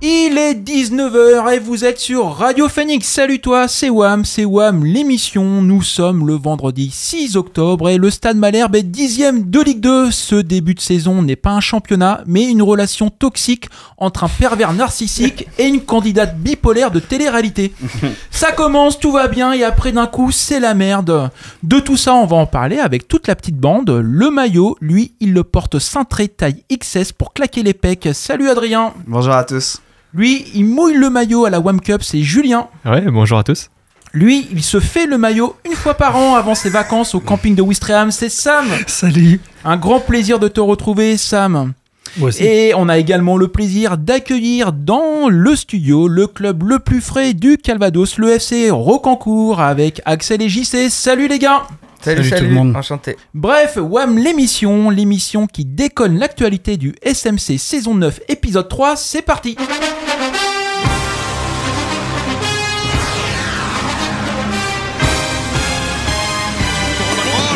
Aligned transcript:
Il 0.00 0.38
est 0.38 0.54
19h 0.54 1.52
et 1.52 1.58
vous 1.58 1.84
êtes 1.84 1.98
sur 1.98 2.32
Radio 2.36 2.68
Phoenix. 2.68 3.04
Salut 3.04 3.40
toi, 3.40 3.66
c'est 3.66 3.90
Wam, 3.90 4.24
c'est 4.24 4.44
Wam 4.44 4.84
l'émission. 4.84 5.60
Nous 5.60 5.82
sommes 5.82 6.24
le 6.24 6.34
vendredi 6.34 6.92
6 6.92 7.36
octobre 7.36 7.88
et 7.88 7.98
le 7.98 8.08
Stade 8.08 8.36
Malherbe 8.36 8.76
est 8.76 8.84
dixième 8.84 9.50
de 9.50 9.60
Ligue 9.60 9.80
2. 9.80 10.12
Ce 10.12 10.36
début 10.36 10.74
de 10.74 10.80
saison 10.80 11.20
n'est 11.22 11.34
pas 11.34 11.50
un 11.50 11.58
championnat, 11.60 12.22
mais 12.26 12.44
une 12.44 12.62
relation 12.62 13.10
toxique 13.10 13.70
entre 13.96 14.22
un 14.22 14.28
pervers 14.28 14.72
narcissique 14.72 15.48
et 15.58 15.66
une 15.66 15.80
candidate 15.80 16.38
bipolaire 16.38 16.92
de 16.92 17.00
télé-réalité. 17.00 17.72
Ça 18.30 18.52
commence, 18.52 19.00
tout 19.00 19.10
va 19.10 19.26
bien 19.26 19.52
et 19.52 19.64
après 19.64 19.90
d'un 19.90 20.06
coup, 20.06 20.30
c'est 20.30 20.60
la 20.60 20.74
merde. 20.74 21.28
De 21.64 21.80
tout 21.80 21.96
ça, 21.96 22.14
on 22.14 22.26
va 22.26 22.36
en 22.36 22.46
parler 22.46 22.78
avec 22.78 23.08
toute 23.08 23.26
la 23.26 23.34
petite 23.34 23.56
bande. 23.56 23.90
Le 23.90 24.30
maillot, 24.30 24.76
lui, 24.80 25.14
il 25.18 25.32
le 25.32 25.42
porte 25.42 25.80
cintré 25.80 26.28
taille 26.28 26.62
XS 26.72 27.10
pour 27.10 27.32
claquer 27.32 27.64
les 27.64 27.74
pecs. 27.74 28.10
Salut 28.12 28.48
Adrien. 28.48 28.94
Bonjour 29.08 29.34
à 29.34 29.42
tous. 29.42 29.80
Lui, 30.14 30.46
il 30.54 30.64
mouille 30.64 30.94
le 30.94 31.10
maillot 31.10 31.44
à 31.44 31.50
la 31.50 31.60
WAM 31.60 31.80
Cup, 31.80 32.02
c'est 32.02 32.22
Julien. 32.22 32.68
Ouais, 32.86 33.02
bonjour 33.02 33.38
à 33.38 33.44
tous. 33.44 33.68
Lui, 34.14 34.48
il 34.52 34.62
se 34.62 34.80
fait 34.80 35.06
le 35.06 35.18
maillot 35.18 35.54
une 35.66 35.74
fois 35.76 35.92
par 35.94 36.16
an 36.16 36.34
avant 36.34 36.54
ses 36.54 36.70
vacances 36.70 37.14
au 37.14 37.20
camping 37.20 37.54
de 37.54 37.60
Wistreham, 37.60 38.10
c'est 38.10 38.30
Sam. 38.30 38.64
Salut. 38.86 39.38
Un 39.66 39.76
grand 39.76 40.00
plaisir 40.00 40.38
de 40.38 40.48
te 40.48 40.60
retrouver, 40.60 41.18
Sam. 41.18 41.74
Moi 42.16 42.28
aussi. 42.30 42.42
Et 42.42 42.72
on 42.74 42.88
a 42.88 42.96
également 42.96 43.36
le 43.36 43.48
plaisir 43.48 43.98
d'accueillir 43.98 44.72
dans 44.72 45.28
le 45.28 45.54
studio 45.54 46.08
le 46.08 46.26
club 46.26 46.62
le 46.62 46.78
plus 46.78 47.02
frais 47.02 47.34
du 47.34 47.58
Calvados, 47.58 48.16
le 48.16 48.30
FC 48.30 48.70
Rocancourt, 48.70 49.60
avec 49.60 50.00
Axel 50.06 50.40
et 50.40 50.48
JC. 50.48 50.88
Salut 50.88 51.28
les 51.28 51.38
gars 51.38 51.64
Salut, 52.00 52.24
Salut 52.28 52.42
tout 52.42 52.48
le 52.48 52.54
monde. 52.54 52.76
enchanté. 52.76 53.16
Bref, 53.34 53.76
WAM 53.80 54.18
l'émission, 54.18 54.90
l'émission 54.90 55.46
qui 55.46 55.64
déconne 55.64 56.18
l'actualité 56.18 56.76
du 56.76 56.94
SMC 57.02 57.58
saison 57.58 57.94
9 57.94 58.20
épisode 58.28 58.68
3, 58.68 58.96
c'est 58.96 59.22
parti 59.22 59.56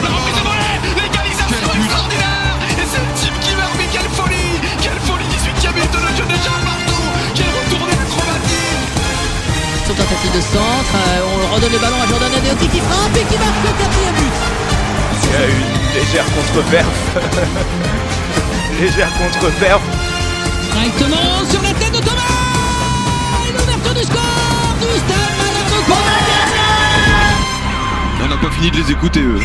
de 0.02 0.40
volée 0.42 0.76
L'égalisation 0.96 1.70
extraordinaire 1.76 2.56
Et 2.78 2.86
c'est 2.86 3.02
le 3.02 3.10
type 3.18 3.36
qui 3.40 3.52
meurt, 3.56 3.74
mais 3.78 3.88
quelle 3.92 4.10
folie 4.12 4.54
Quelle 4.80 5.00
folie 5.06 5.26
18ème 5.28 5.74
minute 5.74 5.92
de 5.92 5.98
jeu 6.16 6.26
déjà 6.28 6.54
partout 6.62 7.04
Quel 7.34 7.50
retourné 7.50 7.92
acrobatique 7.92 8.80
Son 9.86 9.94
tentative 9.94 10.32
de 10.34 10.40
centre, 10.40 10.94
euh, 10.96 11.28
on 11.30 11.54
redonne 11.54 11.72
le 11.72 11.78
ballon 11.78 12.00
à 12.02 12.06
Jordan 12.06 12.32
Adeoti 12.32 12.66
qui 12.68 12.80
frappe 12.80 13.16
et 13.16 13.24
qui 13.28 13.36
marque 13.38 13.60
le 13.66 13.72
quatrième 13.78 14.18
y 15.32 15.36
a 15.36 15.46
eu 15.46 15.50
une 15.50 16.00
légère 16.00 16.26
contre-perf. 16.34 17.16
légère 18.80 19.10
contre-perf. 19.18 19.82
Directement 20.72 21.44
sur 21.48 21.62
la 21.62 21.72
tête 21.72 21.92
de 21.92 22.04
Thomas 22.04 22.42
l'ouverture 23.52 23.94
du 23.94 24.02
score 24.02 24.76
du 24.80 24.98
Stade 24.98 25.42
On 28.22 28.28
n'a 28.28 28.36
pas 28.36 28.50
fini 28.50 28.70
de 28.70 28.76
les 28.76 28.90
écouter, 28.92 29.20
eux. 29.20 29.40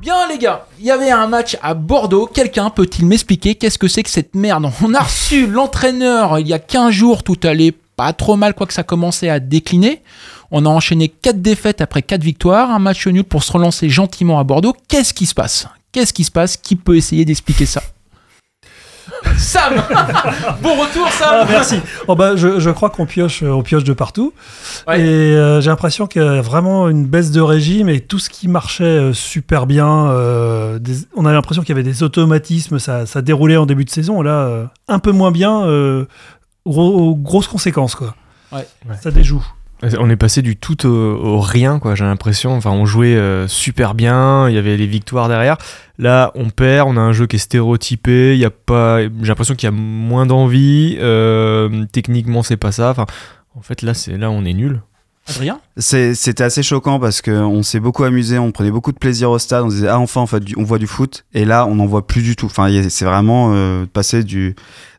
Bien 0.00 0.28
les 0.28 0.38
gars, 0.38 0.66
il 0.78 0.86
y 0.86 0.90
avait 0.90 1.10
un 1.10 1.26
match 1.26 1.56
à 1.62 1.74
Bordeaux. 1.74 2.26
Quelqu'un 2.26 2.70
peut-il 2.70 3.06
m'expliquer 3.06 3.54
qu'est-ce 3.54 3.78
que 3.78 3.88
c'est 3.88 4.02
que 4.02 4.10
cette 4.10 4.34
merde? 4.34 4.70
On 4.82 4.92
a 4.92 5.00
reçu 5.00 5.46
l'entraîneur 5.46 6.38
il 6.38 6.48
y 6.48 6.52
a 6.52 6.58
15 6.58 6.90
jours, 6.92 7.22
tout 7.22 7.38
allait 7.42 7.74
pas 7.96 8.12
trop 8.12 8.36
mal, 8.36 8.54
quoique 8.54 8.72
ça 8.72 8.82
commençait 8.82 9.28
à 9.28 9.40
décliner. 9.40 10.02
On 10.50 10.66
a 10.66 10.68
enchaîné 10.68 11.08
4 11.08 11.40
défaites 11.42 11.80
après 11.80 12.02
4 12.02 12.22
victoires, 12.22 12.70
un 12.70 12.78
match 12.78 13.06
nul 13.06 13.24
pour 13.24 13.42
se 13.44 13.52
relancer 13.52 13.88
gentiment 13.88 14.38
à 14.38 14.44
Bordeaux. 14.44 14.74
Qu'est-ce 14.88 15.14
qui 15.14 15.26
se 15.26 15.34
passe? 15.34 15.66
Qu'est-ce 15.92 16.12
qui 16.12 16.24
se 16.24 16.30
passe? 16.30 16.56
Qui 16.56 16.76
peut 16.76 16.96
essayer 16.96 17.24
d'expliquer 17.24 17.66
ça? 17.66 17.82
Sam 19.36 19.74
Bon 20.62 20.70
retour 20.80 21.08
Sam 21.10 21.28
Ah, 21.42 21.46
merci. 21.48 21.78
Oh, 22.08 22.14
bah, 22.14 22.36
je, 22.36 22.58
je 22.58 22.70
crois 22.70 22.88
qu'on 22.90 23.04
pioche, 23.04 23.42
on 23.42 23.62
pioche 23.62 23.84
de 23.84 23.92
partout. 23.92 24.32
Ouais. 24.88 25.00
Et 25.00 25.04
euh, 25.36 25.60
j'ai 25.60 25.68
l'impression 25.70 26.06
qu'il 26.06 26.22
y 26.22 26.24
a 26.24 26.40
vraiment 26.40 26.88
une 26.88 27.04
baisse 27.04 27.30
de 27.30 27.40
régime 27.40 27.88
et 27.88 28.00
tout 28.00 28.18
ce 28.18 28.30
qui 28.30 28.48
marchait 28.48 28.84
euh, 28.84 29.12
super 29.12 29.66
bien. 29.66 30.06
euh, 30.10 30.78
des- 30.78 31.06
on 31.16 31.26
a 31.26 31.32
l'impression 31.32 31.62
qu'il 31.62 31.70
y 31.70 31.78
avait 31.78 31.82
des 31.88 32.02
automatismes, 32.02 32.78
ça, 32.78 33.04
ça 33.06 33.20
déroulait 33.22 33.56
en 33.58 33.66
début 33.66 33.84
de 33.84 33.90
saison. 33.90 34.22
Là, 34.22 34.30
euh, 34.46 34.64
un 34.88 34.98
peu 34.98 35.12
moins 35.12 35.30
bien. 35.32 35.62
Gros- 36.66 37.14
grosses 37.16 37.48
conséquences, 37.48 37.94
quoi. 37.94 38.14
Ouais. 38.52 38.66
Ça 39.00 39.10
déjoue. 39.10 39.44
On 39.98 40.08
est 40.08 40.16
passé 40.16 40.40
du 40.40 40.56
tout 40.56 40.86
au, 40.86 40.90
au 40.90 41.40
rien, 41.40 41.78
quoi, 41.78 41.94
j'ai 41.94 42.04
l'impression. 42.04 42.56
Enfin, 42.56 42.70
on 42.70 42.86
jouait 42.86 43.16
euh, 43.16 43.46
super 43.48 43.94
bien, 43.94 44.48
il 44.48 44.54
y 44.54 44.58
avait 44.58 44.76
les 44.76 44.86
victoires 44.86 45.28
derrière. 45.28 45.58
Là, 45.98 46.30
on 46.36 46.48
perd, 46.48 46.88
on 46.88 46.96
a 46.96 47.00
un 47.00 47.12
jeu 47.12 47.26
qui 47.26 47.36
est 47.36 47.38
stéréotypé, 47.40 48.34
il 48.34 48.38
y 48.40 48.44
a 48.46 48.50
pas... 48.50 49.02
j'ai 49.02 49.08
l'impression 49.26 49.54
qu'il 49.54 49.66
y 49.66 49.72
a 49.72 49.76
moins 49.76 50.24
d'envie. 50.26 50.96
euh, 51.00 51.84
techniquement, 51.92 52.42
c'est 52.42 52.56
pas 52.56 52.72
ça. 52.72 52.90
Enfin, 52.90 53.04
en 53.56 53.60
fait, 53.60 53.82
là, 53.82 53.92
c'est 53.92 54.16
là, 54.16 54.30
on 54.30 54.44
est 54.44 54.54
nul. 54.54 54.80
Adrien 55.28 55.60
C'était 55.76 56.42
assez 56.42 56.62
choquant 56.62 57.00
parce 57.00 57.22
qu'on 57.22 57.62
s'est 57.62 57.80
beaucoup 57.80 58.04
amusé, 58.04 58.38
on 58.38 58.52
prenait 58.52 58.70
beaucoup 58.70 58.92
de 58.92 58.98
plaisir 58.98 59.30
au 59.30 59.38
stade, 59.38 59.64
on 59.64 59.68
disait 59.68 59.88
ah 59.88 59.98
enfin 59.98 60.20
en 60.20 60.26
fait, 60.26 60.42
on 60.56 60.64
voit 60.64 60.78
du 60.78 60.86
foot 60.86 61.24
et 61.32 61.44
là 61.44 61.66
on 61.66 61.76
n'en 61.76 61.86
voit 61.86 62.06
plus 62.06 62.22
du 62.22 62.36
tout. 62.36 62.46
Enfin 62.46 62.68
c'est 62.88 63.04
vraiment 63.04 63.52
euh, 63.54 63.86
passer 63.86 64.22
du, 64.22 64.54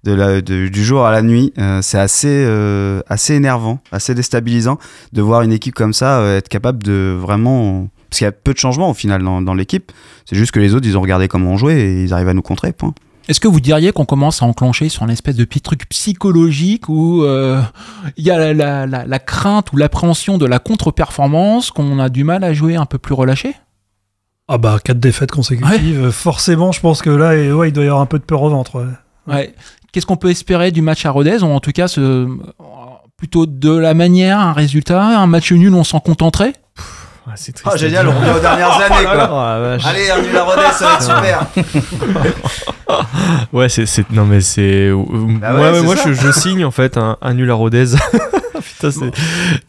du 0.06 0.84
jour 0.84 1.06
à 1.06 1.12
la 1.12 1.22
nuit. 1.22 1.54
Euh, 1.58 1.82
c'est 1.82 2.00
assez, 2.00 2.46
euh, 2.48 3.02
assez 3.08 3.34
énervant, 3.34 3.80
assez 3.92 4.14
déstabilisant 4.14 4.78
de 5.14 5.22
voir 5.22 5.42
une 5.42 5.52
équipe 5.52 5.76
comme 5.76 5.94
ça 5.94 6.20
euh, 6.20 6.38
être 6.38 6.50
capable 6.50 6.84
de 6.84 7.16
vraiment... 7.20 7.90
Parce 8.10 8.20
qu'il 8.20 8.26
y 8.26 8.28
a 8.28 8.32
peu 8.32 8.54
de 8.54 8.58
changements 8.58 8.92
au 8.92 8.94
final 8.94 9.24
dans, 9.24 9.54
l'équipe. 9.54 9.92
C'est 10.26 10.38
juste 10.38 10.52
que 10.52 10.60
les 10.60 10.74
autres 10.74 10.88
ils 10.88 10.98
ont 10.98 11.02
regardé 11.02 11.28
comment 11.28 11.52
on 11.52 11.58
jouait 11.58 11.82
et 11.82 12.04
ils 12.04 12.14
arrivent 12.14 12.30
à 12.30 12.34
nous 12.34 12.42
contrer. 12.42 12.74
Est-ce 13.28 13.40
que 13.40 13.48
vous 13.48 13.60
diriez 13.60 13.92
qu'on 13.92 14.06
commence 14.06 14.42
à 14.42 14.46
enclencher 14.46 14.88
sur 14.90 15.04
une 15.04 15.10
espèce 15.10 15.36
de 15.36 15.46
petit 15.46 15.62
truc 15.62 15.88
psychologique 15.90 16.90
où 16.90 17.24
euh, 17.24 17.62
il 18.18 18.24
y 18.26 18.32
a 18.32 18.38
la, 18.38 18.54
la- 18.54 18.86
la- 18.86 19.06
la 19.06 19.20
crainte 19.20 19.72
ou 19.74 19.78
l'appréhension 19.78 20.38
de 20.38 20.46
la 20.46 20.60
contre-performance, 20.60 21.72
qu'on 21.72 22.00
a 22.00 22.10
du 22.10 22.24
mal 22.24 22.44
à 22.44 22.54
jouer 22.54 22.76
un 22.76 22.86
peu 22.86 22.98
plus 23.00 23.14
relâché? 23.14 23.56
Ah 24.48 24.58
bah, 24.60 24.78
quatre 24.84 25.00
défaites 25.00 25.32
consécutives. 25.32 26.06
euh, 26.06 26.12
Forcément, 26.12 26.72
je 26.72 26.80
pense 26.80 27.02
que 27.02 27.10
là, 27.10 27.30
ouais, 27.56 27.70
il 27.70 27.74
doit 27.74 27.84
y 27.84 27.88
avoir 27.88 28.02
un 28.02 28.06
peu 28.06 28.20
de 28.20 28.24
peur 28.24 28.44
au 28.44 28.50
ventre. 28.50 28.80
ouais. 28.80 29.34
Ouais. 29.34 29.56
Qu'est-ce 29.92 30.06
qu'on 30.06 30.18
peut 30.18 30.30
espérer 30.30 30.72
du 30.72 30.82
match 30.84 31.06
à 31.06 31.10
Rodez? 31.12 31.42
Ou 31.42 31.48
en 31.48 31.60
tout 31.60 31.72
cas, 31.72 31.88
ce, 31.88 32.28
plutôt 33.18 33.46
de 33.48 33.72
la 33.76 33.94
manière, 33.96 34.38
un 34.40 34.54
résultat, 34.54 35.02
un 35.20 35.26
match 35.26 35.52
nul, 35.52 35.74
on 35.74 35.84
s'en 35.84 36.00
contenterait? 36.00 36.54
Ouais, 37.28 37.34
c'est 37.36 37.52
triste. 37.54 37.70
Ah 37.74 37.78
génial, 37.78 38.08
on 38.08 38.12
revient 38.12 38.32
aux 38.38 38.40
dernières 38.40 38.72
années 38.82 39.04
quoi. 39.06 39.30
Oh, 39.32 39.36
la 39.36 39.60
vache. 39.60 39.86
Allez, 39.86 40.10
un 40.12 40.22
nul 40.22 40.38
à 40.38 40.44
Rodez, 40.44 40.62
ça 40.74 40.86
va 40.88 40.94
être 40.94 41.04
super. 41.16 41.48
Ouais, 43.52 43.70
c'est, 43.70 43.86
c'est- 43.86 44.10
non 44.12 44.26
mais 44.26 44.42
c'est, 44.42 44.92
Bah 44.92 45.56
ouais, 45.56 45.72
c'est 45.74 45.82
moi 45.84 45.96
ça. 45.96 46.04
je, 46.10 46.14
je 46.14 46.32
signe 46.32 46.64
en 46.66 46.72
fait 46.72 46.98
un, 46.98 47.18
un 47.22 47.34
nul 47.34 47.50
à 47.50 47.54
Rodez. 47.54 47.86
Putain, 48.62 48.92
c'est 48.92 49.12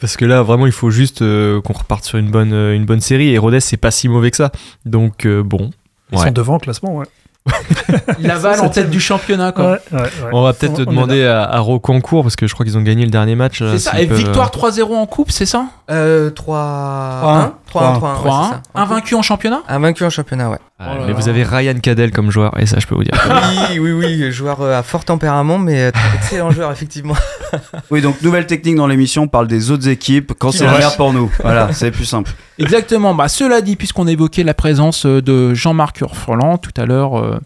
parce 0.00 0.16
que 0.16 0.24
là 0.24 0.42
vraiment 0.42 0.66
il 0.66 0.72
faut 0.72 0.90
juste 0.90 1.22
euh, 1.22 1.60
qu'on 1.60 1.72
reparte 1.72 2.04
sur 2.04 2.18
une 2.18 2.30
bonne, 2.30 2.52
euh, 2.52 2.74
une 2.74 2.84
bonne 2.84 3.00
série 3.00 3.30
et 3.32 3.38
Rodez 3.38 3.60
c'est 3.60 3.76
pas 3.76 3.90
si 3.90 4.08
mauvais 4.08 4.30
que 4.30 4.36
ça. 4.36 4.50
Donc 4.84 5.24
euh, 5.26 5.42
bon, 5.42 5.70
Ils 6.12 6.18
Ouais. 6.18 6.24
sont 6.26 6.30
devant 6.32 6.56
au 6.56 6.58
classement, 6.58 6.94
ouais. 6.96 7.06
Laval 8.20 8.60
en 8.60 8.68
tête 8.68 8.90
du 8.90 9.00
championnat, 9.00 9.52
quoi. 9.52 9.64
Ouais, 9.72 9.80
ouais, 9.92 10.00
ouais. 10.00 10.30
on 10.32 10.42
va 10.42 10.52
peut-être 10.52 10.84
demander 10.84 11.24
à, 11.24 11.42
à 11.44 11.58
Rocancourt 11.60 12.22
parce 12.22 12.36
que 12.36 12.46
je 12.46 12.54
crois 12.54 12.64
qu'ils 12.64 12.78
ont 12.78 12.82
gagné 12.82 13.04
le 13.04 13.10
dernier 13.10 13.34
match. 13.34 13.60
là, 13.60 13.72
C'est 13.72 13.78
ça. 13.78 14.00
Et 14.00 14.06
peuvent, 14.06 14.18
victoire 14.18 14.50
3-0 14.50 14.94
en 14.94 15.06
coupe, 15.06 15.30
c'est 15.30 15.46
ça? 15.46 15.66
Euh, 15.90 16.30
3 16.30 17.54
3-1. 17.72 17.98
3 18.00 18.00
3-1. 18.74 18.80
Invaincu 18.80 19.14
en 19.14 19.22
championnat? 19.22 19.62
Invaincu 19.68 20.04
en 20.04 20.10
championnat, 20.10 20.50
ouais. 20.50 20.58
Oh 20.78 20.84
mais 21.00 21.06
là. 21.06 21.12
vous 21.14 21.28
avez 21.30 21.42
Ryan 21.42 21.78
Cadell 21.80 22.10
comme 22.10 22.30
joueur 22.30 22.58
et 22.60 22.66
ça 22.66 22.78
je 22.78 22.86
peux 22.86 22.94
vous 22.94 23.04
dire. 23.04 23.14
Oui, 23.70 23.78
oui, 23.78 23.92
oui, 23.92 24.32
joueur 24.32 24.60
euh, 24.60 24.78
à 24.78 24.82
fort 24.82 25.04
tempérament, 25.04 25.58
mais 25.58 25.84
euh, 25.84 25.90
excellent 26.14 26.50
joueur, 26.50 26.70
effectivement. 26.70 27.16
Oui, 27.90 28.02
donc 28.02 28.20
nouvelle 28.22 28.46
technique 28.46 28.74
dans 28.74 28.86
l'émission, 28.86 29.22
on 29.22 29.28
parle 29.28 29.46
des 29.46 29.70
autres 29.70 29.88
équipes 29.88 30.32
quand 30.38 30.50
c'est 30.50 30.64
la 30.64 30.78
merde 30.78 30.96
pour 30.96 31.12
nous. 31.12 31.30
Voilà, 31.40 31.72
c'est 31.72 31.90
plus 31.90 32.04
simple. 32.04 32.32
Exactement. 32.58 33.14
Bah, 33.14 33.28
cela 33.28 33.60
dit, 33.60 33.76
puisqu'on 33.76 34.06
évoquait 34.06 34.42
la 34.42 34.54
présence 34.54 35.06
euh, 35.06 35.22
de 35.22 35.54
Jean-Marc 35.54 36.00
Urfroland 36.00 36.58
tout 36.58 36.72
à 36.76 36.86
l'heure 36.86 37.18
euh, 37.18 37.38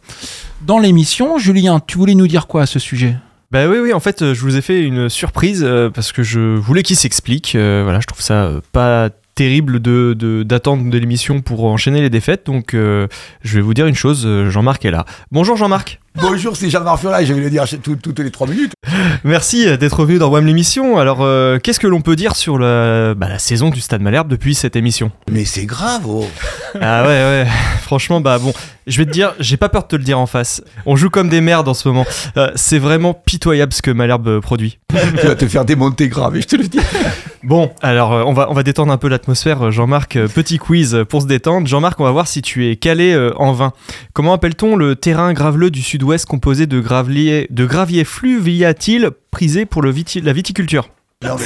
dans 0.63 0.79
l'émission, 0.79 1.39
Julien, 1.39 1.81
tu 1.87 1.99
voulais 1.99 2.15
nous 2.15 2.27
dire 2.27 2.47
quoi 2.47 2.63
à 2.63 2.67
ce 2.67 2.79
sujet? 2.79 3.17
Bah 3.51 3.67
oui, 3.67 3.79
oui, 3.79 3.93
en 3.93 3.99
fait, 3.99 4.33
je 4.33 4.41
vous 4.43 4.57
ai 4.57 4.61
fait 4.61 4.81
une 4.81 5.09
surprise 5.09 5.65
euh, 5.65 5.91
parce 5.91 6.13
que 6.13 6.23
je 6.23 6.39
voulais 6.57 6.85
qu'il 6.85 6.95
s'explique. 6.95 7.57
Euh, 7.57 7.81
voilà, 7.83 7.99
je 7.99 8.07
trouve 8.07 8.21
ça 8.21 8.45
euh, 8.45 8.61
pas 8.71 9.11
terrible 9.35 9.81
de 9.81 10.15
de- 10.19 10.43
d'attendre 10.43 10.89
de, 10.91 10.99
l'émission 10.99 11.41
pour 11.41 11.65
enchaîner 11.65 12.01
les 12.01 12.11
défaites. 12.11 12.47
Donc, 12.47 12.75
euh, 12.75 13.07
je 13.43 13.55
vais 13.57 13.61
vous 13.63 13.75
dire 13.75 13.87
une 13.87 13.95
chose, 13.95 14.25
euh, 14.27 14.51
Jean-Marc 14.51 14.85
est 14.85 14.91
là. 14.91 15.05
Bonjour 15.31 15.57
Jean-Marc. 15.57 16.01
Bonjour, 16.17 16.57
c'est 16.57 16.69
Jean-Marc 16.71 16.99
Furla, 17.01 17.25
je 17.25 17.33
vais 17.33 17.41
le 17.41 17.51
dire 17.51 17.65
tout- 17.83 17.95
toutes 17.97 18.19
les 18.19 18.31
3 18.33 18.49
minutes. 18.49 18.73
Merci 19.23 19.67
euh, 19.69 19.77
d'être 19.77 20.05
venu 20.05 20.19
dans 20.19 20.29
WAM 20.29 20.45
l'émission. 20.45 20.99
Alors, 20.99 21.19
euh, 21.23 21.59
qu'est-ce 21.59 21.79
que 21.79 21.87
l'on 21.87 22.01
peut 22.01 22.17
dire 22.17 22.35
sur 22.35 22.59
la, 22.59 23.15
bah, 23.15 23.29
la 23.29 23.39
saison 23.39 23.71
du 23.71 23.81
Stade 23.81 24.03
Malherbe 24.03 24.29
depuis 24.29 24.55
cette 24.57 24.75
émission? 24.75 25.13
Mais 25.31 25.45
c'est 25.45 25.67
grave, 25.67 26.03
oh. 26.07 26.27
Ah 26.81 27.03
ouais, 27.03 27.09
ouais. 27.09 27.47
Franchement, 27.83 28.21
bah 28.21 28.39
bon, 28.39 28.53
je 28.87 28.99
vais 28.99 29.05
te 29.07 29.11
dire, 29.11 29.35
j'ai 29.39 29.57
pas 29.57 29.69
peur 29.69 29.83
de 29.85 29.89
te 29.89 29.97
le 29.97 30.03
dire 30.03 30.19
en 30.19 30.27
face. 30.27 30.63
On 30.85 30.97
joue 30.97 31.11
comme 31.11 31.29
des 31.29 31.41
merdes 31.41 31.69
en 31.69 31.75
ce 31.75 31.87
moment. 31.89 32.05
Euh, 32.37 32.51
c'est 32.57 32.79
vraiment 32.79 33.15
pitoyable 33.15 33.73
ce 33.73 33.83
que 33.83 33.91
Malherbe 33.93 34.41
produit. 34.41 34.79
tu 35.21 35.27
vas 35.27 35.35
te 35.37 35.47
faire 35.47 35.65
démonter 35.65 36.09
grave, 36.09 36.37
et 36.37 36.41
je 36.43 36.47
te 36.49 36.57
le 36.57 36.67
dis. 36.69 36.81
Bon, 37.43 37.71
alors 37.83 38.13
euh, 38.13 38.23
on 38.27 38.33
va, 38.33 38.49
on 38.51 38.55
va 38.55 38.63
détendre 38.63 38.93
un 38.93 38.99
peu 38.99 39.09
l'atmosphère, 39.09 39.71
Jean-Marc. 39.71 40.17
Euh, 40.17 40.29
Petit 40.29 40.59
quiz 40.59 41.05
pour 41.09 41.23
se 41.23 41.27
détendre. 41.27 41.67
Jean-Marc, 41.67 41.99
on 42.01 42.05
va 42.05 42.11
voir 42.11 42.29
si 42.29 42.43
tu 42.43 42.69
es 42.71 42.77
calé 42.77 43.13
euh, 43.13 43.33
en 43.37 43.53
vin. 43.53 43.73
Comment 44.13 44.35
appelle-t-on 44.35 44.77
le 44.77 44.95
terrain 44.97 45.33
graveleux 45.33 45.71
du 45.71 45.83
sud 45.83 46.00
sud-ouest 46.01 46.25
composé 46.27 46.67
de 46.67 46.81
gravier, 46.81 47.47
de 47.51 47.67
gravier 47.67 48.05
fluviatile 48.05 49.11
prisé 49.31 49.67
pour 49.67 49.83
le 49.83 49.91
viti- 49.91 50.23
la 50.23 50.33
viticulture. 50.33 50.89
Non, 51.23 51.37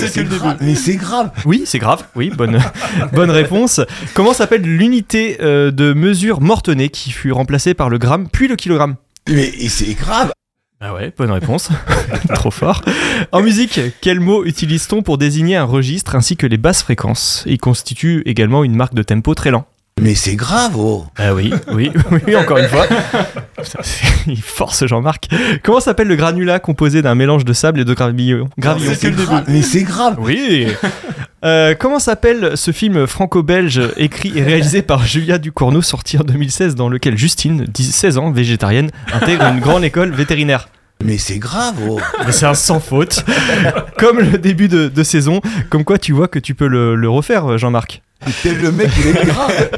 mais 0.61 0.77
C'est 0.77 0.95
grave. 0.95 1.33
Oui, 1.45 1.65
c'est 1.67 1.81
grave. 1.81 2.05
Oui, 2.15 2.31
bonne, 2.31 2.61
bonne 3.13 3.31
réponse. 3.33 3.81
Comment 4.15 4.33
s'appelle 4.33 4.63
l'unité 4.63 5.39
euh, 5.41 5.73
de 5.73 5.93
mesure 5.93 6.41
mortenay 6.41 6.89
qui 6.89 7.11
fut 7.11 7.33
remplacée 7.33 7.75
par 7.75 7.89
le 7.91 7.99
gramme 7.99 8.29
puis 8.29 8.47
le 8.47 8.55
kilogramme? 8.55 8.95
Mais 9.29 9.51
c'est 9.69 9.95
grave. 9.95 10.31
Ah 10.81 10.95
ouais, 10.95 11.13
bonne 11.19 11.33
réponse. 11.33 11.71
Trop 12.35 12.53
fort. 12.53 12.83
En 13.33 13.43
musique, 13.43 13.81
quel 14.01 14.21
mot 14.21 14.45
utilise-t-on 14.45 15.03
pour 15.03 15.19
désigner 15.19 15.57
un 15.57 15.65
registre 15.65 16.15
ainsi 16.15 16.37
que 16.37 16.47
les 16.47 16.59
basses 16.59 16.83
fréquences? 16.85 17.43
Il 17.47 17.59
constitue 17.59 18.23
également 18.27 18.63
une 18.63 18.77
marque 18.77 18.95
de 18.95 19.03
tempo 19.03 19.35
très 19.35 19.51
lent. 19.51 19.67
Mais 20.01 20.17
c'est 20.17 20.35
grave, 20.35 20.73
oh. 20.77 21.07
Ah 21.17 21.35
oui, 21.35 21.55
oui, 21.73 21.91
oui, 22.27 22.37
encore 22.37 22.59
une 22.59 22.67
fois. 22.69 22.87
Il 24.27 24.43
force 24.43 24.85
Jean-Marc. 24.87 25.29
Comment 25.63 25.81
s'appelle 25.81 26.09
le 26.09 26.17
granulat 26.17 26.59
composé 26.59 27.01
d'un 27.01 27.15
mélange 27.15 27.45
de 27.45 27.53
sable 27.53 27.81
et 27.81 27.85
de 27.85 27.95
gravillon? 27.95 28.49
Gravillon. 28.59 28.91
Mais 28.91 28.97
c'est 28.97 29.11
grave. 29.13 29.45
Mais 29.49 29.63
c'est 29.63 29.83
grave. 29.83 30.17
Oui. 30.19 30.67
Euh, 31.45 31.75
comment 31.79 32.01
s'appelle 32.01 32.57
ce 32.57 32.73
film 32.73 33.07
franco-belge 33.07 33.81
écrit 33.97 34.33
et 34.37 34.43
réalisé 34.43 34.83
par 34.83 35.07
Julia 35.07 35.39
Ducournau 35.39 35.81
sorti 35.81 36.19
en 36.19 36.25
2016 36.25 36.75
dans 36.75 36.89
lequel 36.89 37.17
Justine, 37.17 37.67
16 37.75 38.19
ans, 38.19 38.31
végétarienne, 38.33 38.91
intègre 39.13 39.45
une 39.45 39.61
grande 39.61 39.85
école 39.85 40.11
vétérinaire? 40.11 40.69
Mais 41.05 41.19
c'est 41.19 41.39
grave, 41.39 41.75
oh. 41.89 42.01
Mais 42.27 42.33
c'est 42.33 42.47
un 42.47 42.55
sans 42.55 42.81
faute. 42.81 43.25
Comme 43.99 44.19
le 44.21 44.39
début 44.39 44.69
de, 44.69 44.89
de 44.89 45.03
saison, 45.03 45.41
comme 45.71 45.85
quoi 45.85 45.99
tu 45.99 46.13
vois 46.13 46.29
que 46.29 46.39
tu 46.39 46.55
peux 46.55 46.67
le, 46.67 46.95
le 46.97 47.09
refaire, 47.09 47.59
Jean-Marc. 47.59 48.03
Le 48.45 48.71
mec, 48.73 48.91
il 49.01 49.09
est 49.17 49.25
grave. 49.27 49.69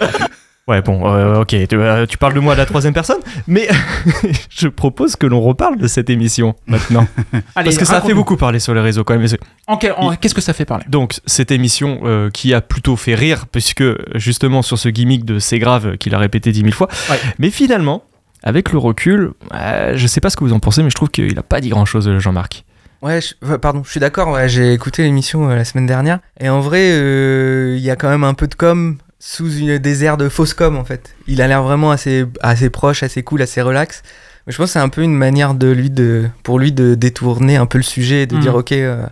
Ouais, 0.69 0.83
bon, 0.83 1.09
euh, 1.09 1.43
ok, 1.43 1.49
tu, 1.69 1.77
euh, 1.77 2.07
tu 2.07 2.19
parles 2.19 2.35
de 2.35 2.41
moi 2.41 2.55
à 2.55 2.57
la 2.57 2.67
troisième 2.67 2.93
personne, 2.93 3.21
mais 3.47 3.69
je 4.51 4.67
propose 4.67 5.15
que 5.15 5.25
l'on 5.27 5.41
reparle 5.41 5.79
de 5.79 5.87
cette 5.87 6.11
émission 6.11 6.57
maintenant. 6.67 7.07
Allez, 7.55 7.67
Parce 7.67 7.79
que 7.79 7.85
ça 7.85 7.99
a 7.99 8.01
fait 8.01 8.15
beaucoup 8.15 8.37
parler 8.37 8.59
sur 8.59 8.75
les 8.75 8.81
réseaux 8.81 9.05
quand 9.05 9.17
même. 9.17 9.29
En 9.69 9.77
quel- 9.77 9.93
en- 9.97 10.17
Qu'est-ce 10.17 10.35
que 10.35 10.41
ça 10.41 10.53
fait 10.53 10.65
parler? 10.65 10.85
Donc, 10.89 11.21
cette 11.25 11.53
émission 11.53 12.01
euh, 12.05 12.31
qui 12.31 12.53
a 12.53 12.61
plutôt 12.61 12.97
fait 12.97 13.15
rire, 13.15 13.47
puisque 13.47 13.85
justement 14.17 14.63
sur 14.63 14.77
ce 14.77 14.89
gimmick 14.89 15.25
de 15.25 15.39
c'est 15.39 15.61
grave 15.61 15.99
qu'il 15.99 16.15
a 16.17 16.19
répété 16.19 16.51
dix 16.51 16.65
mille 16.65 16.75
fois. 16.75 16.89
Ouais. 17.11 17.19
Mais 17.39 17.51
finalement, 17.51 18.03
avec 18.43 18.73
le 18.73 18.79
recul, 18.79 19.35
euh, 19.55 19.93
je 19.95 20.07
sais 20.09 20.21
pas 20.21 20.31
ce 20.31 20.37
que 20.37 20.43
vous 20.43 20.53
en 20.53 20.59
pensez, 20.59 20.83
mais 20.83 20.91
je 20.91 20.97
trouve 20.97 21.11
qu'il 21.11 21.39
a 21.39 21.43
pas 21.45 21.61
dit 21.61 21.69
grand 21.69 21.85
chose, 21.85 22.11
Jean-Marc. 22.19 22.65
Ouais, 23.07 23.21
je- 23.21 23.57
pardon, 23.57 23.83
je 23.85 23.91
suis 23.91 24.01
d'accord. 24.01 24.31
ouais, 24.31 24.49
j'ai 24.49 24.73
écouté 24.73 25.03
l'émission 25.03 25.49
euh, 25.51 25.55
la 25.57 25.65
semaine 25.65 25.87
dernière. 25.87 26.19
Et 26.41 26.49
en 26.49 26.61
vrai, 26.61 26.91
euh, 26.93 27.75
il 27.79 27.83
y 27.85 27.91
a 27.91 27.97
quand 27.97 28.09
même 28.09 28.25
un 28.25 28.35
peu 28.35 28.47
de 28.49 28.55
com 28.55 28.97
sous 29.21 29.51
une, 29.59 29.79
des 29.79 30.05
airs 30.05 30.17
de 30.17 30.29
fausse 30.29 30.55
com, 30.55 30.77
en 30.77 30.85
fait. 30.85 31.15
Il 31.27 31.41
a 31.41 31.47
l'air 31.47 31.63
vraiment 31.63 31.91
assez, 31.91 32.25
assez 32.43 32.69
proche, 32.71 33.03
assez 33.03 33.23
cool, 33.23 33.43
assez 33.43 33.63
relax. 33.63 34.03
Mais 34.47 34.53
je 34.53 34.59
pense 34.59 34.69
que 34.69 34.73
c'est 34.75 34.79
un 34.79 34.89
peu 34.89 35.03
une 35.03 35.15
manière 35.15 35.55
de 35.55 35.69
lui 35.69 35.91
de, 35.91 36.27
pour 36.43 36.59
lui 36.59 36.73
de 36.73 36.95
détourner 36.95 37.57
un 37.57 37.67
peu 37.67 37.79
le 37.79 37.85
sujet 37.85 38.23
et 38.23 38.27
de 38.27 38.35
Mhm. 38.37 38.41
dire, 38.43 38.55
ok. 38.57 38.73
euh, 38.73 39.05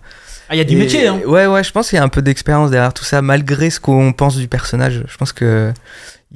Ah, 0.49 0.55
il 0.55 0.58
y 0.58 0.61
a 0.61 0.64
du 0.64 0.75
et- 0.75 0.79
métier, 0.79 1.06
hein. 1.08 1.20
Ouais, 1.26 1.47
ouais, 1.47 1.64
je 1.64 1.73
pense 1.73 1.88
qu'il 1.88 1.97
y 1.97 2.00
a 2.00 2.05
un 2.05 2.08
peu 2.08 2.20
d'expérience 2.23 2.70
derrière 2.70 2.93
tout 2.93 3.05
ça, 3.05 3.23
malgré 3.23 3.70
ce 3.70 3.81
qu'on 3.81 4.12
pense 4.12 4.37
du 4.37 4.47
personnage. 4.49 5.02
Je 5.08 5.17
pense 5.17 5.32
que 5.32 5.73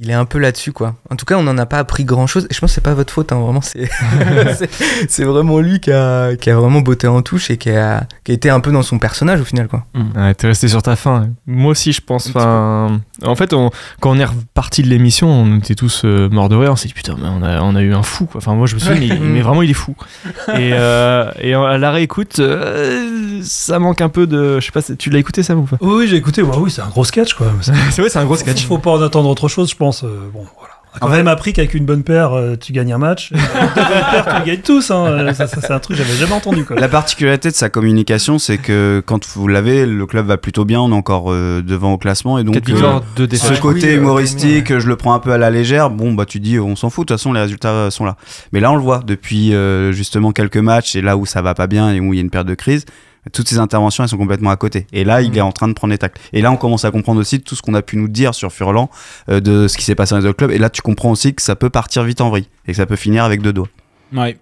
il 0.00 0.10
est 0.10 0.14
un 0.14 0.24
peu 0.24 0.38
là-dessus, 0.38 0.72
quoi. 0.72 0.94
En 1.10 1.16
tout 1.16 1.24
cas, 1.24 1.36
on 1.36 1.42
n'en 1.42 1.58
a 1.58 1.66
pas 1.66 1.78
appris 1.78 2.04
grand-chose. 2.04 2.46
Et 2.50 2.54
je 2.54 2.60
pense 2.60 2.70
que 2.70 2.74
c'est 2.76 2.80
pas 2.80 2.94
votre 2.94 3.12
faute, 3.12 3.32
hein, 3.32 3.40
vraiment. 3.40 3.60
C'est 5.08 5.24
vraiment 5.24 5.58
lui 5.60 5.80
qui 5.80 5.90
a, 5.92 6.36
qui 6.36 6.50
a 6.50 6.56
vraiment 6.56 6.80
botté 6.80 7.06
en 7.06 7.22
touche 7.22 7.50
et 7.50 7.56
qui 7.56 7.70
a, 7.70 8.04
qui 8.24 8.32
a 8.32 8.34
été 8.34 8.50
un 8.50 8.60
peu 8.60 8.70
dans 8.72 8.82
son 8.82 8.98
personnage 8.98 9.40
au 9.40 9.44
final, 9.44 9.68
quoi. 9.68 9.84
Ouais, 10.16 10.34
t'es 10.34 10.46
resté 10.46 10.68
sur 10.68 10.82
ta 10.82 10.96
fin. 10.96 11.28
Moi 11.46 11.72
aussi, 11.72 11.92
je 11.92 12.00
pense. 12.00 12.28
Enfin, 12.28 13.00
en 13.24 13.34
fait, 13.36 13.52
on- 13.52 13.70
quand 14.00 14.10
on 14.10 14.18
est 14.18 14.24
reparti 14.24 14.82
de 14.82 14.88
l'émission, 14.88 15.28
on 15.30 15.58
était 15.58 15.74
tous 15.74 16.02
euh, 16.04 16.28
morts 16.30 16.48
de 16.48 16.56
rire. 16.56 16.72
On 16.72 16.76
s'est 16.76 16.88
dit 16.88 16.94
putain, 16.94 17.16
mais 17.20 17.28
on 17.28 17.42
a, 17.42 17.60
on 17.62 17.74
a 17.74 17.82
eu 17.82 17.94
un 17.94 18.02
fou. 18.02 18.26
Quoi. 18.26 18.38
Enfin, 18.38 18.54
moi, 18.54 18.66
je 18.66 18.74
me 18.74 18.80
souviens, 18.80 19.00
mais, 19.08 19.18
mais 19.18 19.40
vraiment, 19.40 19.62
il 19.62 19.70
est 19.70 19.74
fou. 19.74 19.94
et, 20.54 20.70
euh, 20.74 21.30
et 21.40 21.54
à 21.54 21.78
la 21.78 21.90
réécoute, 21.90 22.38
euh, 22.38 23.40
ça 23.42 23.78
manque 23.78 24.00
un 24.00 24.08
peu 24.08 24.26
de. 24.26 24.60
Je 24.60 24.66
sais 24.66 24.72
pas, 24.72 24.82
tu 24.82 25.10
l'as 25.10 25.18
écouté 25.18 25.42
ça 25.42 25.56
ou 25.56 25.62
pas? 25.62 25.76
Oui, 25.80 25.94
oui, 26.00 26.08
j'ai 26.08 26.16
écouté. 26.16 26.42
Ouais, 26.42 26.56
oui, 26.58 26.70
c'est 26.70 26.82
un 26.82 26.88
gros 26.88 27.04
sketch, 27.04 27.34
quoi. 27.34 27.48
C'est- 27.62 27.72
vrai, 28.00 28.08
c'est 28.08 28.18
un 28.18 28.24
gros 28.24 28.36
sketch. 28.36 28.64
Faut 28.66 28.78
pas 28.78 28.92
en 28.92 29.02
attendre 29.02 29.28
autre 29.28 29.48
chose, 29.48 29.70
je 29.70 29.76
pense. 29.76 29.88
Euh, 30.05 30.29
bon, 30.32 30.44
voilà. 30.58 30.75
On 31.00 31.06
a 31.06 31.11
quand 31.11 31.17
même 31.17 31.29
appris 31.29 31.52
qu'avec 31.52 31.75
une 31.75 31.85
bonne 31.85 32.02
paire, 32.02 32.32
euh, 32.32 32.56
tu 32.56 32.73
gagnes 32.73 32.93
un 32.93 32.99
match. 32.99 33.31
Et 33.31 33.37
avec 33.55 33.75
deux 33.75 33.82
bonnes 33.82 34.11
paires, 34.11 34.40
tu 34.43 34.50
gagnes 34.50 34.61
tous. 34.62 34.90
Hein. 34.90 35.06
Euh, 35.06 35.35
Ça, 35.35 35.46
ça, 35.46 35.61
c'est 35.61 35.73
un 35.73 35.79
truc 35.79 35.96
que 35.96 36.02
j'avais 36.02 36.17
jamais 36.17 36.32
entendu, 36.32 36.64
quoi. 36.64 36.76
La 36.81 36.88
particularité 36.88 37.50
de 37.50 37.55
sa 37.55 37.69
communication, 37.69 38.38
c'est 38.38 38.56
que 38.58 39.00
quand 39.06 39.25
vous 39.37 39.46
l'avez, 39.46 39.87
le 39.87 40.06
club 40.06 40.26
va 40.26 40.38
plutôt 40.38 40.64
bien, 40.64 40.81
on 40.81 40.90
est 40.90 40.94
encore 40.94 41.26
euh, 41.31 41.62
devant 41.62 41.93
au 41.93 41.99
classement. 41.99 42.38
Et 42.38 42.43
donc, 42.43 42.55
4 42.55 42.69
euh, 42.69 42.73
victoires, 42.73 43.02
2 43.17 43.23
ce 43.25 43.29
défaites. 43.29 43.61
côté 43.61 43.81
oui, 43.81 43.94
euh, 43.94 43.96
humoristique, 43.99 44.79
je 44.79 44.88
le 44.88 44.96
prends 44.96 45.12
un 45.14 45.20
peu 45.20 45.31
à 45.32 45.38
la 45.38 45.50
légère. 45.50 45.90
Bon, 45.90 46.14
bah 46.14 46.25
tu 46.25 46.40
dis, 46.40 46.58
on 46.58 46.75
s'en 46.75 46.90
fout, 46.90 47.06
de 47.06 47.12
toute 47.12 47.20
façon, 47.20 47.32
les 47.32 47.40
résultats 47.43 47.90
sont 47.90 48.05
là. 48.06 48.17
Mais 48.52 48.58
là, 48.58 48.73
on 48.73 48.76
le 48.76 48.82
voit 48.82 49.02
depuis 49.06 49.55
euh, 49.55 49.93
justement 49.93 50.32
quelques 50.32 50.56
matchs, 50.56 50.96
et 50.96 51.02
là 51.02 51.17
où 51.17 51.26
ça 51.26 51.43
va 51.43 51.55
pas 51.55 51.67
bien 51.69 51.93
et 51.93 52.00
où 52.00 52.12
il 52.12 52.17
y 52.17 52.20
a 52.20 52.23
une 52.23 52.31
période 52.31 52.49
de 52.49 52.55
crise, 52.55 52.87
toutes 53.32 53.48
ces 53.48 53.58
interventions, 53.58 54.04
elles 54.04 54.10
sont 54.10 54.16
complètement 54.16 54.50
à 54.50 54.56
côté. 54.56 54.86
Et 54.92 55.04
là, 55.04 55.22
il 55.22 55.36
est 55.36 55.40
en 55.40 55.52
train 55.52 55.69
de 55.69 55.72
prendre 55.72 55.92
les 55.92 55.98
tacles. 55.98 56.20
Et 56.32 56.40
là, 56.40 56.50
on 56.50 56.56
commence 56.56 56.84
à 56.84 56.90
comprendre 56.90 57.20
aussi 57.20 57.40
tout 57.40 57.54
ce 57.54 57.62
qu'on 57.62 57.75
a 57.75 57.82
pu 57.82 57.96
nous 57.96 58.08
dire 58.08 58.34
sur 58.34 58.52
Furlan, 58.52 58.90
euh, 59.28 59.40
de 59.40 59.69
ce 59.69 59.76
qui 59.76 59.84
s'est 59.84 59.94
passé 59.94 60.14
dans 60.14 60.20
les 60.20 60.26
autres 60.26 60.36
clubs. 60.36 60.50
Et 60.50 60.58
là, 60.58 60.70
tu 60.70 60.82
comprends 60.82 61.10
aussi 61.10 61.34
que 61.34 61.42
ça 61.42 61.56
peut 61.56 61.70
partir 61.70 62.04
vite 62.04 62.20
en 62.20 62.30
vrille, 62.30 62.48
et 62.66 62.72
que 62.72 62.76
ça 62.76 62.86
peut 62.86 62.96
finir 62.96 63.25
avec 63.25 63.42
deux 63.42 63.52
doigts. 63.52 63.69
Ouais. 64.12 64.38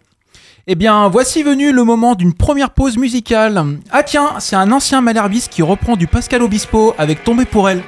Eh 0.69 0.75
bien, 0.75 1.09
voici 1.09 1.44
venu 1.44 1.73
le 1.73 1.85
moment 1.85 2.17
d'une 2.17 2.35
première 2.35 2.71
pause 2.71 2.97
musicale. 2.97 3.62
Ah 3.91 4.03
tiens, 4.03 4.35
c'est 4.41 4.56
un 4.56 4.73
ancien 4.73 5.00
malherbiste 5.00 5.53
qui 5.53 5.62
reprend 5.62 5.97
du 5.97 6.09
Pascal 6.09 6.43
Obispo 6.43 6.94
avec 6.99 7.23
Tombé 7.23 7.44
pour 7.44 7.69
elle. 7.69 7.83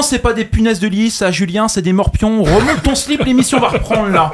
Non, 0.00 0.06
c'est 0.06 0.18
pas 0.18 0.32
des 0.32 0.46
punaises 0.46 0.80
de 0.80 0.88
lit, 0.88 1.10
ça, 1.10 1.30
Julien, 1.30 1.68
c'est 1.68 1.82
des 1.82 1.92
morpions. 1.92 2.42
Remonte 2.42 2.82
ton 2.82 2.94
slip, 2.94 3.22
l'émission 3.22 3.60
va 3.60 3.68
reprendre 3.68 4.08
là. 4.08 4.32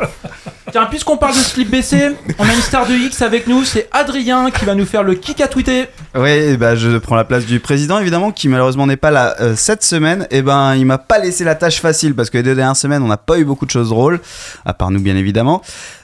Tiens, 0.70 0.86
puisqu'on 0.86 1.16
parle 1.16 1.34
de 1.34 1.40
slip 1.40 1.68
baissé, 1.68 2.10
on 2.38 2.44
a 2.44 2.54
une 2.54 2.60
star 2.60 2.86
de 2.86 2.94
X 2.94 3.20
avec 3.20 3.48
nous, 3.48 3.64
c'est 3.64 3.88
Adrien 3.90 4.52
qui 4.52 4.64
va 4.64 4.76
nous 4.76 4.86
faire 4.86 5.02
le 5.02 5.16
kick 5.16 5.40
à 5.40 5.48
tweeter. 5.48 5.86
Oui, 6.14 6.56
bah, 6.56 6.76
je 6.76 6.98
prends 6.98 7.16
la 7.16 7.24
place 7.24 7.46
du 7.46 7.58
président, 7.58 7.98
évidemment, 7.98 8.30
qui 8.30 8.48
malheureusement 8.48 8.86
n'est 8.86 8.96
pas 8.96 9.10
là 9.10 9.34
euh, 9.40 9.56
cette 9.56 9.82
semaine. 9.82 10.28
Et 10.30 10.40
ben, 10.40 10.76
il 10.76 10.86
m'a 10.86 10.98
pas 10.98 11.18
laissé 11.18 11.42
la 11.42 11.56
tâche 11.56 11.80
facile 11.80 12.14
parce 12.14 12.30
que 12.30 12.36
les 12.36 12.44
deux 12.44 12.54
dernières 12.54 12.76
semaines, 12.76 13.02
on 13.02 13.08
n'a 13.08 13.16
pas 13.16 13.36
eu 13.36 13.44
beaucoup 13.44 13.66
de 13.66 13.72
choses 13.72 13.88
drôles, 13.88 14.20
à 14.64 14.72
part 14.72 14.92
nous, 14.92 15.00
bien 15.00 15.16
évidemment. 15.16 15.62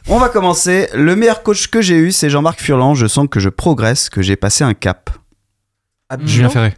On 0.08 0.18
va 0.18 0.28
commencer. 0.28 0.88
Le 0.92 1.14
meilleur 1.14 1.44
coach 1.44 1.68
que 1.68 1.80
j'ai 1.80 1.98
eu, 1.98 2.10
c'est 2.10 2.30
Jean-Marc 2.30 2.60
Furlan. 2.60 2.96
Je 2.96 3.06
sens 3.06 3.28
que 3.30 3.38
je 3.38 3.48
progresse, 3.48 4.10
que 4.10 4.22
j'ai 4.22 4.34
passé 4.34 4.64
un 4.64 4.74
cap. 4.74 5.08
Julien 6.24 6.48
Ferré. 6.48 6.74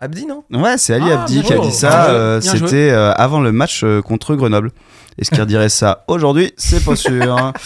Abdi, 0.00 0.26
non? 0.26 0.44
Ouais, 0.52 0.78
c'est 0.78 0.94
Ali 0.94 1.06
Ah, 1.10 1.22
Abdi 1.22 1.42
qui 1.42 1.52
a 1.52 1.58
dit 1.58 1.72
ça. 1.72 2.10
Euh. 2.10 2.40
C'était 2.40 2.90
euh, 2.90 3.12
avant 3.14 3.40
le 3.40 3.50
match 3.52 3.82
euh, 3.84 4.00
contre 4.00 4.36
Grenoble. 4.36 4.70
Est-ce 5.18 5.30
qu'il 5.30 5.40
redirait 5.40 5.68
ça 5.68 6.04
aujourd'hui 6.06 6.52
C'est 6.56 6.84
pas 6.84 6.96
sûr. 6.96 7.36
hein. 7.36 7.52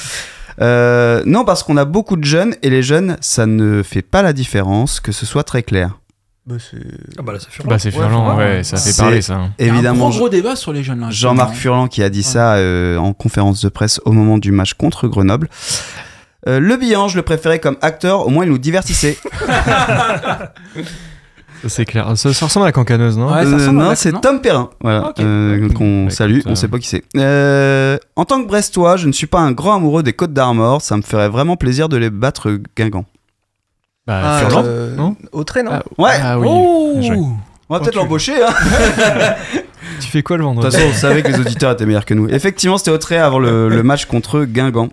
Euh, 0.60 1.22
non, 1.24 1.46
parce 1.46 1.62
qu'on 1.62 1.78
a 1.78 1.86
beaucoup 1.86 2.14
de 2.14 2.24
jeunes 2.24 2.54
et 2.62 2.68
les 2.68 2.82
jeunes, 2.82 3.16
ça 3.22 3.46
ne 3.46 3.82
fait 3.82 4.02
pas 4.02 4.20
la 4.20 4.34
différence, 4.34 5.00
que 5.00 5.10
ce 5.10 5.24
soit 5.24 5.44
très 5.44 5.62
clair. 5.62 5.98
Bah, 6.46 6.56
c'est- 6.60 6.76
Ah 7.18 7.22
bah 7.22 7.32
Bah, 7.64 7.78
Furlan, 7.78 8.36
ouais. 8.36 8.44
ouais, 8.44 8.62
ça 8.62 8.76
fait 8.76 8.94
parler 8.94 9.22
ça. 9.22 9.36
hein. 9.36 9.50
Il 9.58 9.64
y 9.66 9.70
a 9.70 9.72
un 9.72 9.76
Évidemment, 9.76 10.10
gros, 10.10 10.18
gros 10.18 10.28
débat 10.28 10.54
sur 10.54 10.74
les 10.74 10.82
jeunes 10.82 11.00
là. 11.00 11.06
Jean-Marc. 11.10 11.54
Furlan 11.54 11.88
qui 11.88 12.02
a 12.02 12.10
dit 12.10 12.22
ça 12.22 12.56
euh, 12.56 12.98
en 12.98 13.14
conférence 13.14 13.62
de 13.62 13.70
presse 13.70 13.98
au 14.04 14.12
moment 14.12 14.36
du 14.36 14.52
match 14.52 14.74
contre 14.74 15.08
Grenoble. 15.08 15.48
Euh, 16.46 16.60
le 16.60 16.76
bilan, 16.76 17.08
je 17.08 17.16
le 17.16 17.22
préférais 17.22 17.58
comme 17.58 17.78
acteur, 17.80 18.26
au 18.26 18.28
moins 18.28 18.44
il 18.44 18.50
nous 18.50 18.58
divertissait. 18.58 19.16
C'est 21.68 21.84
clair. 21.84 22.16
Ça, 22.16 22.32
ça 22.32 22.46
ressemble 22.46 22.64
à 22.64 22.68
la 22.68 22.72
cancaneuse, 22.72 23.16
non 23.16 23.32
Ouais, 23.32 23.44
Euh, 23.46 23.70
non, 23.70 23.92
c'est 23.94 24.12
Tom 24.20 24.40
Perrin, 24.40 24.70
voilà, 24.80 25.08
Ok. 25.10 25.20
euh, 25.20 25.68
qu'on 25.70 26.10
salue, 26.10 26.38
écoute, 26.38 26.46
on 26.48 26.52
euh, 26.52 26.54
sait 26.56 26.68
pas 26.68 26.78
qui 26.78 26.88
c'est. 26.88 27.02
Euh, 27.16 27.98
en 28.16 28.24
tant 28.24 28.42
que 28.42 28.48
Brestois, 28.48 28.96
je 28.96 29.06
ne 29.06 29.12
suis 29.12 29.26
pas 29.26 29.38
un 29.40 29.52
grand 29.52 29.76
amoureux 29.76 30.02
des 30.02 30.12
Côtes 30.12 30.32
d'Armor, 30.32 30.82
ça 30.82 30.96
me 30.96 31.02
ferait 31.02 31.28
vraiment 31.28 31.56
plaisir 31.56 31.88
de 31.88 31.96
les 31.96 32.10
battre 32.10 32.58
Guingamp. 32.76 33.04
Bah, 34.06 34.20
Ah, 34.24 34.38
Furlan 34.40 34.62
euh, 34.66 34.96
non 34.96 35.16
Autrey, 35.32 35.62
non 35.62 35.70
Ah, 35.74 35.82
Ouais, 35.98 36.10
Ah 36.22 36.38
oui. 36.38 36.48
Oh 36.50 37.00
on 37.68 37.74
va 37.74 37.80
peut-être 37.80 37.94
l'embaucher, 37.94 38.34
hein. 38.42 38.52
Tu 40.00 40.08
fais 40.08 40.22
quoi 40.22 40.36
le 40.36 40.42
De 40.44 40.48
toute 40.48 40.56
vendredi 40.56 40.76
façon, 40.76 40.88
on 40.90 40.94
savait 40.94 41.22
que 41.22 41.28
les 41.28 41.38
auditeurs 41.38 41.72
étaient 41.72 41.86
meilleurs 41.86 42.04
que 42.04 42.14
nous. 42.14 42.28
Effectivement, 42.28 42.76
c'était 42.76 42.90
au 42.90 42.98
trait 42.98 43.18
avant 43.18 43.38
le, 43.38 43.68
le 43.68 43.82
match 43.82 44.04
contre 44.06 44.44
Guingamp. 44.44 44.88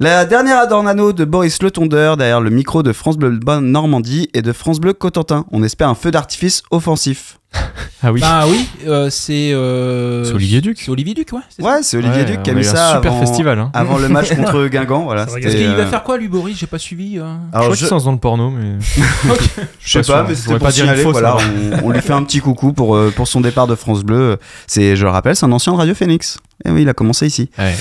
La 0.00 0.24
dernière 0.24 0.58
Adornano 0.58 1.12
de 1.12 1.24
Boris 1.24 1.60
Le 1.60 1.72
Tondeur 1.72 2.16
derrière 2.16 2.40
le 2.40 2.50
micro 2.50 2.84
de 2.84 2.92
France 2.92 3.16
Bleu 3.18 3.36
Normandie 3.60 4.28
et 4.32 4.42
de 4.42 4.52
France 4.52 4.78
Bleu 4.78 4.92
Cotentin. 4.92 5.44
On 5.50 5.64
espère 5.64 5.88
un 5.88 5.96
feu 5.96 6.12
d'artifice 6.12 6.62
offensif. 6.70 7.38
Ah 8.00 8.12
oui. 8.12 8.20
Bah 8.20 8.44
oui, 8.48 8.68
euh, 8.86 9.10
c'est. 9.10 9.50
euh, 9.52 10.22
C'est 10.22 10.32
Olivier 10.32 10.60
Duc. 10.60 10.78
C'est 10.80 10.90
Olivier 10.92 11.14
Duc, 11.14 11.32
ouais. 11.32 11.40
c'est 11.48 11.62
ça 11.62 11.68
Ouais, 11.68 11.82
c'est 11.82 11.96
Olivier 11.96 12.18
Ouais, 12.20 12.24
Duc 12.26 12.42
qui 12.44 12.50
a 12.50 12.54
mis 12.54 12.64
eu 12.64 12.68
un 12.68 12.72
ça 12.72 12.94
super 12.94 13.10
avant, 13.10 13.20
festival. 13.20 13.58
Hein. 13.58 13.70
avant 13.74 13.98
le 13.98 14.08
match 14.08 14.32
contre 14.36 14.66
Guingamp. 14.70 15.02
Voilà, 15.02 15.26
Ça 15.26 15.32
Parce 15.42 15.52
qu'il 15.56 15.66
va 15.66 15.72
euh, 15.72 15.86
faire 15.90 16.04
quoi, 16.04 16.16
lui, 16.16 16.28
Boris? 16.28 16.56
J'ai 16.56 16.68
pas 16.68 16.78
suivi. 16.78 17.18
euh. 17.18 17.22
Je 17.22 17.56
alors, 17.56 17.64
crois 17.64 17.74
je, 17.74 17.78
qu'il 17.80 17.88
se 17.88 17.94
lance 17.94 18.04
dans 18.04 18.12
le 18.12 18.18
porno, 18.18 18.50
mais. 18.50 18.76
je 19.80 19.98
sais 19.98 20.12
pas 20.12 20.22
pas, 20.22 20.22
sûr, 20.22 20.24
mais 20.28 20.34
je 20.36 20.40
c'était 20.42 20.54
pour 20.58 20.66
pas 20.68 20.70
dire 20.72 20.84
une 20.84 20.90
signaler, 20.90 21.02
fausse, 21.02 21.12
voilà, 21.12 21.36
on, 21.82 21.86
on 21.88 21.90
lui 21.90 22.00
fait 22.00 22.12
un 22.12 22.22
petit 22.22 22.38
coucou 22.38 22.72
pour, 22.72 22.94
euh, 22.94 23.12
pour 23.16 23.26
son 23.26 23.40
départ 23.40 23.66
de 23.66 23.74
France 23.74 24.04
Bleu. 24.04 24.36
C'est, 24.68 24.94
je 24.94 25.02
le 25.04 25.10
rappelle, 25.10 25.34
c'est 25.34 25.46
un 25.46 25.50
ancien 25.52 25.72
de 25.72 25.78
Radio 25.78 25.94
Phoenix. 25.96 26.38
Et 26.64 26.70
oui, 26.70 26.82
il 26.82 26.88
a 26.88 26.94
commencé 26.94 27.26
ici. 27.26 27.50
Ouais. 27.58 27.74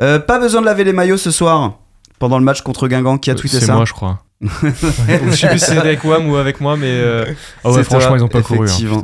Euh, 0.00 0.18
pas 0.18 0.38
besoin 0.38 0.60
de 0.60 0.66
laver 0.66 0.84
les 0.84 0.92
maillots 0.92 1.16
ce 1.16 1.30
soir. 1.30 1.72
Pendant 2.18 2.38
le 2.38 2.44
match 2.44 2.62
contre 2.62 2.88
Guingamp, 2.88 3.18
qui 3.18 3.30
a 3.30 3.34
tweeté 3.34 3.60
C'est 3.60 3.66
ça 3.66 3.74
moi, 3.74 3.84
je 3.84 3.92
crois. 3.92 4.20
je 4.40 5.30
sais 5.32 5.48
plus 5.48 5.58
si 5.58 5.64
c'est 5.66 5.78
avec 5.78 6.02
WAM 6.04 6.28
ou 6.28 6.36
avec 6.36 6.60
moi, 6.60 6.76
mais. 6.76 6.86
euh, 6.90 7.24
Ah 7.64 7.68
ouais, 7.70 7.76
C'est 7.76 7.84
franchement, 7.84 8.08
toi, 8.10 8.18
ils 8.18 8.24
ont 8.24 8.28
pas 8.28 8.42
couru. 8.42 8.68
hein. 8.68 9.02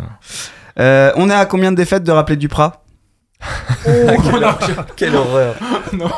Euh, 0.81 1.13
on 1.17 1.31
est 1.31 1.35
à 1.35 1.47
combien 1.47 1.71
de 1.73 1.77
défaites 1.77 2.03
de 2.05 2.11
rappeler 2.13 2.37
Duprat 2.37 2.83
Quelle 4.97 5.15
horreur. 5.17 5.55
non, 5.93 6.11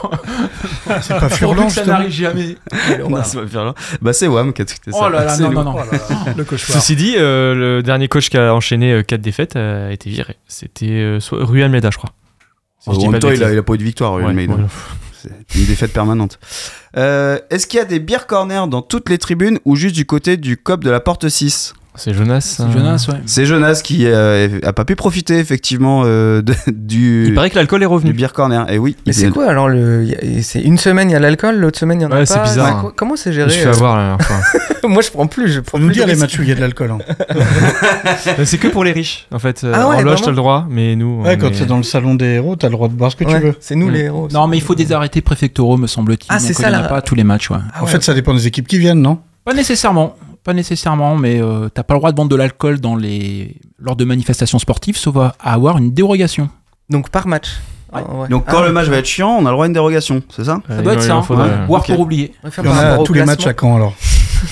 C'est 1.00 1.18
pas 1.18 1.28
Furlan, 1.28 1.68
ça 1.68 1.85
n'arrive 1.85 2.11
jamais. 2.11 2.56
Non, 3.09 3.23
c'est 3.25 3.40
pas 3.40 3.47
Furlan. 3.47 3.75
Bah 4.00 4.12
c'est 4.12 4.26
Wam 4.26 4.52
qui 4.52 4.62
a 4.62 4.64
tweeté 4.64 4.92
ça. 4.92 4.99
Oh 5.02 5.09
là 5.09 5.25
là, 5.25 5.35
C'est 5.35 5.42
non, 5.42 5.49
nous. 5.50 5.54
non, 5.62 5.64
non. 5.64 5.76
Le 6.37 6.45
cauchemar. 6.45 6.80
Ceci 6.80 6.97
dit, 6.97 7.14
euh, 7.18 7.54
le 7.54 7.83
dernier 7.83 8.09
coach 8.09 8.28
qui 8.30 8.38
a 8.38 8.54
enchaîné 8.54 9.02
4 9.06 9.21
défaites 9.21 9.56
euh, 9.56 9.88
a 9.88 9.92
été 9.92 10.09
viré. 10.11 10.37
C'était 10.47 10.87
euh, 10.90 11.18
Rui 11.33 11.62
Almeida, 11.62 11.90
je 11.90 11.99
crois. 11.99 12.11
Si 12.80 12.88
En 12.90 13.11
même 13.11 13.21
temps, 13.21 13.28
il 13.30 13.35
a, 13.42 13.47
bêtises. 13.47 13.52
il 13.54 13.59
a 13.59 13.62
pas 13.62 13.75
eu 13.75 13.78
de 13.78 13.83
victoire, 13.85 14.14
Ouais, 14.14 14.23
Madrid. 14.33 14.50
ouais. 14.50 14.56
C'est 15.50 15.59
une 15.59 15.66
défaite 15.66 15.92
permanente. 15.92 16.38
Euh, 16.97 17.38
Est-ce 17.50 17.66
qu'il 17.66 17.78
y 17.78 17.83
a 17.83 17.85
des 17.85 17.99
beer 17.99 18.26
corners 18.28 18.66
dans 18.68 18.83
toutes 18.83 19.09
les 19.09 19.18
tribunes 19.18 19.59
ou 19.64 19.75
juste 19.75 19.95
du 19.97 20.06
côté 20.06 20.37
du 20.37 20.56
COP 20.56 20.85
de 20.85 20.90
la 20.90 21.00
porte 21.00 21.28
6 21.28 21.75
C'est 21.97 22.12
Jonas. 22.15 22.41
C'est 22.41 22.62
euh, 22.62 22.71
Jonas, 22.73 23.07
ouais. 23.11 23.21
C'est 23.26 23.47
Jonas 23.47 23.81
qui 23.83 24.07
euh, 24.07 24.59
a 24.62 24.73
pas 24.73 24.85
pu 24.85 24.97
profiter 24.97 25.38
effectivement 25.38 26.03
euh, 26.05 26.43
de- 26.43 26.55
du, 26.69 27.26
Il 27.29 27.35
paraît 27.35 27.50
que 27.50 27.57
l'alcool 27.57 27.83
est 27.83 27.87
du 27.87 27.93
revenu. 27.93 28.12
beer 28.12 28.33
corner. 28.33 28.71
Et 28.71 28.79
oui, 28.79 28.97
Mais 29.07 29.12
c'est 29.12 29.26
est- 29.26 29.31
quoi 29.31 29.49
alors 29.49 29.69
le... 29.69 30.07
C'est 30.43 30.61
une 30.61 30.79
semaine 30.79 31.11
il 31.11 31.12
y 31.15 31.17
a 31.17 31.21
l'alcool, 31.21 31.57
l'autre 31.57 31.79
semaine 31.79 32.00
il 32.00 32.05
y 32.05 32.07
en 32.07 32.11
a 32.11 32.15
Ouais, 32.15 32.21
pas. 32.21 32.26
c'est 32.26 32.43
bizarre, 32.43 32.87
hein. 32.87 32.93
Comment 32.97 33.17
c'est 33.17 33.31
Je 33.33 33.37
géré 33.37 33.47
me 33.47 33.50
suis 33.53 33.62
fait 33.62 33.69
euh 33.69 33.73
avoir 33.73 33.97
la 33.97 34.03
dernière 34.17 34.26
fois. 34.26 34.37
Moi 34.88 35.03
je 35.03 35.11
prends 35.11 35.26
plus, 35.26 35.49
je 35.49 35.61
prends 35.61 35.79
Faut 35.79 35.83
nous 35.83 35.87
plus 35.88 35.95
dire 35.95 36.07
les 36.07 36.15
matchs 36.17 36.38
où 36.38 36.43
il 36.43 36.49
y 36.49 36.53
a 36.53 36.55
de 36.55 36.61
l'alcool. 36.61 36.91
hein. 36.93 36.99
C'est 38.45 38.59
que 38.59 38.69
pour 38.69 38.85
les 38.85 38.93
riches, 38.93 39.26
en 39.33 39.38
fait. 39.38 39.65
Ah 39.65 39.88
ouais, 39.88 39.97
en 39.97 40.00
loge, 40.00 40.03
vraiment 40.05 40.17
t'as 40.23 40.31
le 40.31 40.37
droit, 40.37 40.67
mais 40.71 40.97
nous. 40.97 41.23
Ouais, 41.23 41.37
quand 41.38 41.49
est- 41.49 41.53
t'es 41.59 41.67
dans 41.67 41.76
le 41.79 41.83
salon 41.83 42.15
des 42.15 42.26
héros, 42.26 42.57
t'as 42.57 42.69
le 42.69 42.73
droit 42.73 42.88
de 42.88 42.95
boire 42.95 43.11
ce 43.11 43.17
que 43.17 43.25
Ouais, 43.25 43.35
tu 43.35 43.47
veux. 43.47 43.55
C'est 43.61 43.75
nous 43.75 43.88
les 43.91 44.00
héros. 44.03 44.29
Non, 44.33 44.47
mais 44.47 44.57
il 44.59 44.62
faut 44.62 44.75
des 44.75 44.93
arrêtés 44.93 45.21
préfectoraux, 45.23 45.76
me 45.76 45.87
semble-t-il. 45.87 46.26
Ah, 46.29 46.38
c'est 46.38 46.53
ça, 46.53 46.71
là. 46.71 46.81
pas 46.85 46.99
à 46.99 47.03
tous 47.03 47.15
les 47.15 47.25
matchs. 47.25 47.49
Ah 47.50 47.83
en 47.83 47.87
fait, 47.87 48.03
ça 48.03 48.15
dépend 48.15 48.35
des 48.35 48.47
équipes 48.47 48.69
qui 48.69 48.79
viennent, 48.79 49.00
non? 49.03 49.19
Pas 49.45 49.55
nécessairement. 49.55 50.17
Pas 50.47 50.53
nécessairement, 50.55 51.17
mais 51.17 51.43
euh, 51.43 51.69
t'as 51.69 51.83
pas 51.83 51.95
le 51.95 51.99
droit 51.99 52.12
de 52.12 52.17
vendre 52.17 52.31
de 52.31 52.37
l'alcool 52.37 52.79
dans 52.79 52.95
les... 52.95 53.57
lors 53.81 53.97
de 53.97 54.05
manifestations 54.05 54.61
sportives, 54.61 54.97
sauf 54.97 55.17
à, 55.17 55.35
avoir 55.41 55.76
une 55.76 55.93
dérogation. 55.93 56.49
Donc 56.88 57.11
par 57.11 57.26
match. 57.26 57.49
Ouais. 57.93 58.03
Ah, 58.09 58.15
ouais. 58.15 58.29
Donc 58.29 58.45
Ah, 58.47 58.53
quand 58.53 58.61
ouais. 58.61 58.69
le 58.69 58.73
match 58.73 58.87
va 58.87 58.99
être 58.99 59.07
chiant, 59.07 59.31
on 59.31 59.45
a 59.45 59.50
le 59.50 59.55
droit 59.55 59.65
à 59.65 59.67
une 59.67 59.73
dérogation, 59.73 60.23
c'est 60.35 60.45
ça 60.45 60.61
Euh, 60.71 60.76
Ça 60.76 60.83
doit 60.83 60.93
être 60.93 61.03
ça. 61.03 61.15
hein. 61.17 61.23
faudrait, 61.23 61.49
Ouais. 61.49 61.55
euh, 61.55 61.67
Boire 61.67 61.83
ok. 61.83 61.88
pour 61.88 61.99
oublier. 62.00 62.33
On 62.45 62.47
va 62.47 62.50
faire 62.53 62.65
Il 62.65 62.69
y 62.69 62.71
en 62.71 62.76
par 62.76 63.00
a 63.00 63.03
tous 63.03 63.12
les 63.12 63.25
matchs 63.25 63.47
à 63.47 63.55
Caen 63.61 63.75
alors. 63.76 63.95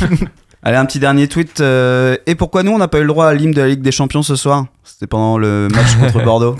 Allez, 0.64 0.76
un 0.78 0.84
petit 0.86 0.98
dernier 0.98 1.28
tweet. 1.28 1.60
euh, 1.60 2.16
et 2.26 2.34
pourquoi 2.34 2.64
nous, 2.64 2.72
on 2.72 2.78
n'a 2.78 2.88
pas 2.88 2.98
eu 2.98 3.02
le 3.02 3.06
droit 3.08 3.26
à 3.28 3.34
l'hymne 3.34 3.52
de 3.52 3.60
la 3.60 3.68
Ligue 3.68 3.82
des 3.82 3.92
Champions 3.92 4.22
ce 4.22 4.34
soir? 4.34 4.64
C'était 4.82 5.06
pendant 5.06 5.38
le 5.38 5.68
match 5.72 5.94
contre 6.00 6.24
Bordeaux. 6.24 6.56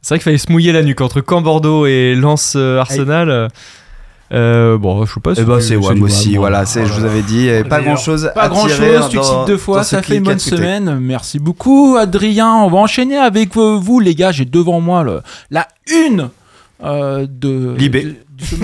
C'est 0.00 0.14
vrai 0.14 0.18
qu'il 0.18 0.24
fallait 0.24 0.38
se 0.38 0.50
mouiller 0.50 0.72
la 0.72 0.82
nuque 0.82 1.00
entre 1.02 1.22
Caen 1.28 1.42
Bordeaux 1.42 1.84
et 1.86 2.14
Lens 2.14 2.54
euh, 2.56 2.78
Arsenal. 2.80 3.48
Euh, 4.32 4.76
bon, 4.78 5.04
je 5.06 5.12
sais 5.14 5.20
pas. 5.20 5.34
Bah 5.34 5.60
si- 5.60 5.68
c'est 5.68 5.74
c'est 5.74 5.76
Wam 5.76 5.94
du 5.96 6.02
aussi, 6.02 6.36
voilà, 6.36 6.66
c'est, 6.66 6.84
je 6.86 6.92
vous 6.92 7.04
avais 7.04 7.22
dit, 7.22 7.48
pas 7.68 7.80
grand 7.80 7.96
chose 7.96 8.30
Pas 8.34 8.42
à 8.42 8.48
grand 8.48 8.66
chose, 8.68 9.08
tu 9.08 9.16
dans- 9.16 9.22
cites 9.22 9.46
deux 9.46 9.56
fois, 9.56 9.84
ça 9.84 10.02
fait 10.02 10.16
une 10.16 10.24
bonne 10.24 10.38
semaine. 10.38 10.98
Merci 11.00 11.38
beaucoup, 11.38 11.96
Adrien. 11.98 12.52
On 12.54 12.68
va 12.68 12.78
enchaîner 12.78 13.16
avec 13.18 13.56
euh, 13.56 13.78
vous, 13.80 14.00
les 14.00 14.14
gars. 14.14 14.32
J'ai 14.32 14.44
devant 14.44 14.80
moi 14.80 15.02
le, 15.04 15.20
la 15.50 15.68
une 15.92 16.28
euh, 16.84 17.26
de, 17.30 17.74
Libé. 17.78 18.02
de, 18.02 18.08
de 18.10 18.14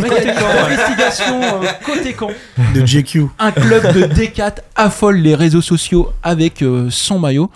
euh, 0.04 1.62
côté 1.84 2.12
camp. 2.12 2.30
De 2.74 2.84
JQ. 2.84 3.26
Un 3.38 3.52
club 3.52 3.82
de 3.94 4.02
D4 4.04 4.56
affole 4.76 5.16
les 5.16 5.34
réseaux 5.34 5.62
sociaux 5.62 6.10
avec 6.22 6.62
euh, 6.62 6.88
son 6.90 7.18
maillot. 7.18 7.50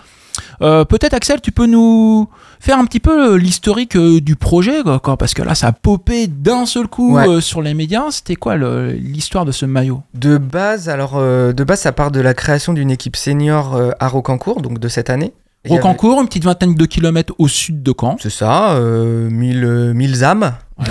Euh, 0.61 0.85
Peut-être 0.85 1.13
Axel, 1.13 1.41
tu 1.41 1.51
peux 1.51 1.65
nous 1.67 2.27
faire 2.59 2.77
un 2.79 2.85
petit 2.85 2.99
peu 2.99 3.33
euh, 3.33 3.37
l'historique 3.37 3.95
euh, 3.95 4.19
du 4.21 4.35
projet, 4.35 4.81
quoi, 5.03 5.17
parce 5.17 5.33
que 5.33 5.41
là, 5.41 5.55
ça 5.55 5.67
a 5.67 5.71
popé 5.71 6.27
d'un 6.27 6.65
seul 6.65 6.87
coup 6.87 7.15
Ouais. 7.15 7.27
euh, 7.27 7.41
sur 7.41 7.61
les 7.61 7.73
médias. 7.73 8.05
C'était 8.11 8.35
quoi 8.35 8.55
l'histoire 8.57 9.45
de 9.45 9.51
ce 9.51 9.65
maillot? 9.65 10.01
De 10.13 10.37
base, 10.37 10.89
alors 10.89 11.13
euh, 11.15 11.53
de 11.53 11.63
base, 11.63 11.81
ça 11.81 11.91
part 11.91 12.11
de 12.11 12.19
la 12.19 12.33
création 12.33 12.73
d'une 12.73 12.91
équipe 12.91 13.15
senior 13.15 13.75
euh, 13.75 13.91
à 13.99 14.07
Rocancourt, 14.07 14.61
donc 14.61 14.79
de 14.79 14.87
cette 14.87 15.09
année. 15.09 15.33
Avait- 15.65 15.75
Rocancourt, 15.75 16.21
une 16.21 16.27
petite 16.27 16.45
vingtaine 16.45 16.75
de 16.75 16.85
kilomètres 16.85 17.33
au 17.39 17.47
sud 17.47 17.83
de 17.83 17.93
Caen. 17.99 18.15
C'est 18.19 18.29
ça, 18.29 18.77
1000, 18.79 19.63
euh, 19.65 19.93
1000 19.93 20.23
âmes. 20.23 20.53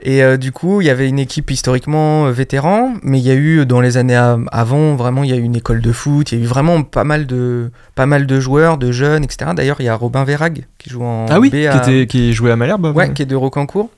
et 0.00 0.22
euh, 0.22 0.36
du 0.36 0.52
coup, 0.52 0.80
il 0.80 0.86
y 0.86 0.90
avait 0.90 1.08
une 1.08 1.18
équipe 1.18 1.50
historiquement 1.50 2.26
euh, 2.26 2.30
vétéran, 2.30 2.94
mais 3.02 3.18
il 3.18 3.26
y 3.26 3.30
a 3.30 3.34
eu 3.34 3.66
dans 3.66 3.80
les 3.80 3.96
années 3.96 4.16
avant, 4.52 4.94
vraiment, 4.94 5.24
il 5.24 5.30
y 5.30 5.32
a 5.32 5.36
eu 5.36 5.42
une 5.42 5.56
école 5.56 5.80
de 5.80 5.90
foot, 5.92 6.30
il 6.30 6.38
y 6.38 6.40
a 6.40 6.44
eu 6.44 6.46
vraiment 6.46 6.82
pas 6.84 7.02
mal 7.04 7.26
de, 7.26 7.70
pas 7.96 8.06
mal 8.06 8.26
de 8.26 8.38
joueurs, 8.40 8.78
de 8.78 8.92
jeunes, 8.92 9.24
etc. 9.24 9.50
D'ailleurs, 9.56 9.80
il 9.80 9.86
y 9.86 9.88
a 9.88 9.94
Robin 9.96 10.22
Verrag 10.24 10.66
qui 10.78 10.90
joue 10.90 11.02
en 11.02 11.26
Ah 11.28 11.40
oui, 11.40 11.48
B 11.48 11.52
Qui, 11.54 11.66
à- 11.66 11.76
était, 11.78 12.06
qui 12.06 12.32
jouait 12.32 12.52
à 12.52 12.56
Malherbe 12.56 12.92
Ouais, 12.94 13.12
qui 13.12 13.22
est 13.22 13.26
de 13.26 13.34
Rocancourt, 13.34 13.90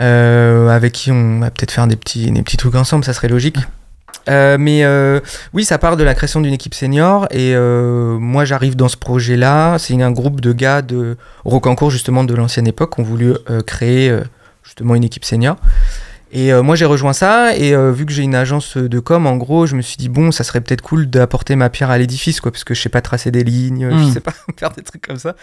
euh, 0.00 0.68
avec 0.70 0.92
qui 0.92 1.12
on 1.12 1.38
va 1.40 1.50
peut-être 1.50 1.70
faire 1.72 1.86
des 1.86 1.96
petits, 1.96 2.30
des 2.32 2.42
petits 2.42 2.56
trucs 2.56 2.74
ensemble, 2.74 3.04
ça 3.04 3.12
serait 3.12 3.28
logique. 3.28 3.58
Mais 4.28 4.84
oui, 5.54 5.64
ça 5.64 5.78
part 5.78 5.96
de 5.96 6.04
la 6.04 6.14
création 6.14 6.40
d'une 6.40 6.52
équipe 6.52 6.74
senior 6.74 7.26
et 7.30 7.54
moi 7.56 8.44
j'arrive 8.44 8.76
dans 8.76 8.88
ce 8.88 8.96
projet-là. 8.98 9.78
C'est 9.78 10.02
un 10.02 10.10
groupe 10.10 10.40
de 10.42 10.52
gars 10.52 10.82
de 10.82 11.16
Rocancourt 11.46 11.90
justement 11.90 12.24
de 12.24 12.34
l'ancienne 12.34 12.66
époque 12.66 12.94
qui 12.96 13.00
ont 13.00 13.04
voulu 13.04 13.32
créer 13.66 14.14
justement 14.68 14.94
une 14.94 15.02
équipe 15.04 15.24
senior. 15.24 15.56
Et 16.30 16.52
euh, 16.52 16.62
moi 16.62 16.76
j'ai 16.76 16.84
rejoint 16.84 17.14
ça 17.14 17.56
et 17.56 17.74
euh, 17.74 17.90
vu 17.90 18.04
que 18.04 18.12
j'ai 18.12 18.22
une 18.22 18.34
agence 18.34 18.76
de 18.76 19.00
com, 19.00 19.26
en 19.26 19.36
gros, 19.36 19.64
je 19.66 19.74
me 19.74 19.80
suis 19.80 19.96
dit 19.96 20.10
bon, 20.10 20.30
ça 20.30 20.44
serait 20.44 20.60
peut-être 20.60 20.82
cool 20.82 21.08
d'apporter 21.08 21.56
ma 21.56 21.70
pierre 21.70 21.88
à 21.90 21.96
l'édifice 21.96 22.40
quoi, 22.42 22.52
parce 22.52 22.64
que 22.64 22.74
je 22.74 22.82
sais 22.82 22.90
pas 22.90 23.00
tracer 23.00 23.30
des 23.30 23.42
lignes, 23.44 23.88
je 23.90 23.96
Mm. 23.96 24.12
sais 24.12 24.20
pas 24.20 24.34
faire 24.58 24.70
des 24.72 24.82
trucs 24.82 25.06
comme 25.06 25.16
ça. 25.18 25.34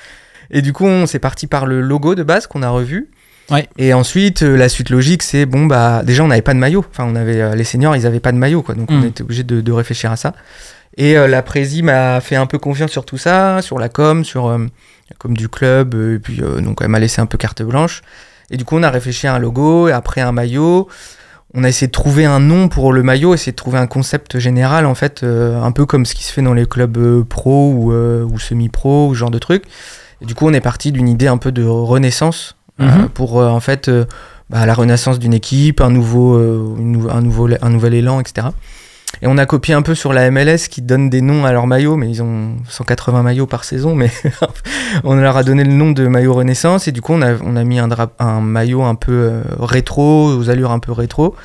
Et 0.51 0.61
du 0.61 0.73
coup, 0.73 0.85
on 0.85 1.07
s'est 1.07 1.17
parti 1.17 1.47
par 1.47 1.65
le 1.65 1.81
logo 1.81 2.13
de 2.13 2.21
base 2.21 2.45
qu'on 2.45 2.61
a 2.61 2.69
revu. 2.69 3.09
Ouais. 3.49 3.67
Et 3.79 3.93
ensuite, 3.95 4.43
euh, 4.43 4.55
la 4.55 4.69
suite 4.69 4.91
logique, 4.91 5.23
c'est 5.23 5.47
bon, 5.47 5.65
bah, 5.65 6.03
déjà, 6.03 6.23
on 6.23 6.27
n'avait 6.27 6.43
pas 6.43 6.53
de 6.53 6.59
maillot. 6.59 6.85
Enfin, 6.91 7.05
on 7.07 7.15
avait, 7.15 7.55
les 7.55 7.63
seniors, 7.63 7.95
ils 7.95 8.03
n'avaient 8.03 8.19
pas 8.19 8.31
de 8.31 8.37
maillot, 8.37 8.61
quoi. 8.61 8.75
Donc, 8.75 8.89
on 8.91 9.03
était 9.03 9.23
obligé 9.23 9.43
de, 9.43 9.61
de 9.61 9.71
réfléchir 9.71 10.11
à 10.11 10.15
ça. 10.17 10.33
Et 10.97 11.13
la 11.15 11.41
prési 11.41 11.81
m'a 11.83 12.21
fait 12.21 12.35
un 12.35 12.45
peu 12.45 12.57
confiance 12.59 12.91
sur 12.91 13.05
tout 13.05 13.17
ça, 13.17 13.61
sur 13.63 13.79
la 13.79 13.89
com, 13.89 14.23
sur 14.23 14.49
la 14.49 15.15
com 15.17 15.35
du 15.35 15.49
club, 15.49 15.93
et 15.95 16.19
puis 16.19 16.37
donc 16.61 16.77
elle 16.81 16.87
m'a 16.87 16.99
laissé 16.99 17.19
un 17.21 17.25
peu 17.25 17.37
carte 17.37 17.61
blanche. 17.63 18.01
Et 18.51 18.57
du 18.57 18.65
coup, 18.65 18.75
on 18.77 18.83
a 18.83 18.89
réfléchi 18.89 19.27
à 19.27 19.33
un 19.35 19.39
logo, 19.39 19.87
et 19.87 19.91
après 19.91 20.21
un 20.21 20.31
maillot. 20.31 20.87
On 21.57 21.63
a 21.63 21.69
essayé 21.69 21.87
de 21.87 21.91
trouver 21.93 22.25
un 22.25 22.39
nom 22.41 22.67
pour 22.67 22.91
le 22.91 23.01
maillot, 23.01 23.33
essayer 23.33 23.53
de 23.53 23.55
trouver 23.55 23.77
un 23.77 23.87
concept 23.87 24.39
général, 24.39 24.85
en 24.85 24.93
fait, 24.95 25.23
euh, 25.23 25.61
un 25.61 25.71
peu 25.71 25.85
comme 25.85 26.05
ce 26.05 26.13
qui 26.13 26.23
se 26.25 26.33
fait 26.33 26.41
dans 26.41 26.53
les 26.53 26.65
clubs 26.65 26.97
euh, 26.97 27.23
pro 27.23 27.71
ou, 27.71 27.93
euh, 27.93 28.23
ou 28.25 28.37
semi-pro, 28.39 29.07
ou 29.07 29.13
ce 29.13 29.19
genre 29.19 29.31
de 29.31 29.39
truc. 29.39 29.63
Et 30.21 30.25
du 30.25 30.35
coup, 30.35 30.45
on 30.47 30.53
est 30.53 30.59
parti 30.61 30.91
d'une 30.91 31.07
idée 31.07 31.27
un 31.27 31.37
peu 31.37 31.51
de 31.51 31.63
renaissance, 31.63 32.55
Mhm. 32.77 33.07
pour 33.13 33.37
en 33.37 33.61
fait 33.61 33.89
bah, 34.49 34.65
la 34.65 34.73
renaissance 34.73 35.17
d'une 35.17 35.33
équipe, 35.33 35.79
un 35.79 35.89
nouveau, 35.89 36.37
une 36.77 36.91
nou- 36.91 37.07
un, 37.09 37.21
nouveau, 37.21 37.47
un 37.61 37.69
nouvel 37.69 37.93
élan, 37.93 38.19
etc. 38.19 38.47
Et 39.21 39.27
on 39.27 39.37
a 39.37 39.45
copié 39.45 39.73
un 39.73 39.81
peu 39.81 39.95
sur 39.95 40.13
la 40.13 40.29
MLS 40.31 40.67
qui 40.69 40.81
donne 40.81 41.09
des 41.09 41.21
noms 41.21 41.45
à 41.45 41.51
leurs 41.51 41.67
maillots, 41.67 41.95
mais 41.95 42.09
ils 42.09 42.21
ont 42.21 42.55
180 42.69 43.23
maillots 43.23 43.47
par 43.47 43.63
saison, 43.63 43.95
mais 43.95 44.11
on 45.03 45.15
leur 45.15 45.37
a 45.37 45.43
donné 45.43 45.63
le 45.63 45.71
nom 45.73 45.91
de 45.91 46.07
maillot 46.07 46.33
Renaissance 46.33 46.87
et 46.87 46.91
du 46.91 47.01
coup 47.01 47.13
on 47.13 47.21
a, 47.21 47.35
on 47.43 47.55
a 47.55 47.63
mis 47.63 47.79
un, 47.79 48.41
maillot 48.41 48.83
un 48.83 48.95
peu 48.95 49.11
euh, 49.11 49.41
rétro, 49.59 50.33
aux 50.35 50.49
allures 50.49 50.71
un 50.71 50.79
peu 50.79 50.91
rétro. 50.91 51.35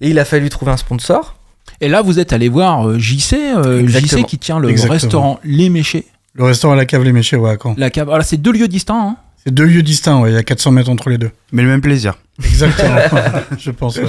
Et 0.00 0.10
il 0.10 0.18
a 0.18 0.24
fallu 0.24 0.48
trouver 0.48 0.72
un 0.72 0.76
sponsor. 0.76 1.36
Et 1.80 1.88
là, 1.88 2.02
vous 2.02 2.18
êtes 2.18 2.32
allé 2.32 2.48
voir 2.48 2.88
euh, 2.88 2.98
JC, 2.98 3.34
euh. 3.34 3.86
JC 3.86 4.24
qui 4.24 4.38
tient 4.38 4.58
le 4.58 4.68
Exactement. 4.70 4.92
restaurant 4.94 5.40
Les 5.44 5.68
Méchés. 5.68 6.06
Le 6.34 6.44
restaurant 6.44 6.74
à 6.74 6.76
la 6.76 6.86
cave 6.86 7.02
Les 7.04 7.12
Méchés, 7.12 7.36
ouais, 7.36 7.50
à 7.50 7.56
Caen. 7.60 7.74
La 7.76 7.90
cave. 7.90 8.08
Alors, 8.10 8.24
c'est 8.24 8.36
deux 8.36 8.52
lieux 8.52 8.68
distincts. 8.68 8.94
hein. 9.00 9.16
C'est 9.44 9.52
deux 9.52 9.64
lieux 9.64 9.82
distincts, 9.82 10.20
ouais, 10.20 10.30
il 10.30 10.34
y 10.34 10.38
a 10.38 10.42
400 10.44 10.70
mètres 10.70 10.88
entre 10.90 11.10
les 11.10 11.18
deux. 11.18 11.30
Mais 11.50 11.62
le 11.62 11.68
même 11.68 11.80
plaisir. 11.80 12.14
Exactement, 12.44 12.96
je 13.58 13.70
pense, 13.72 13.96
ouais. 13.96 14.04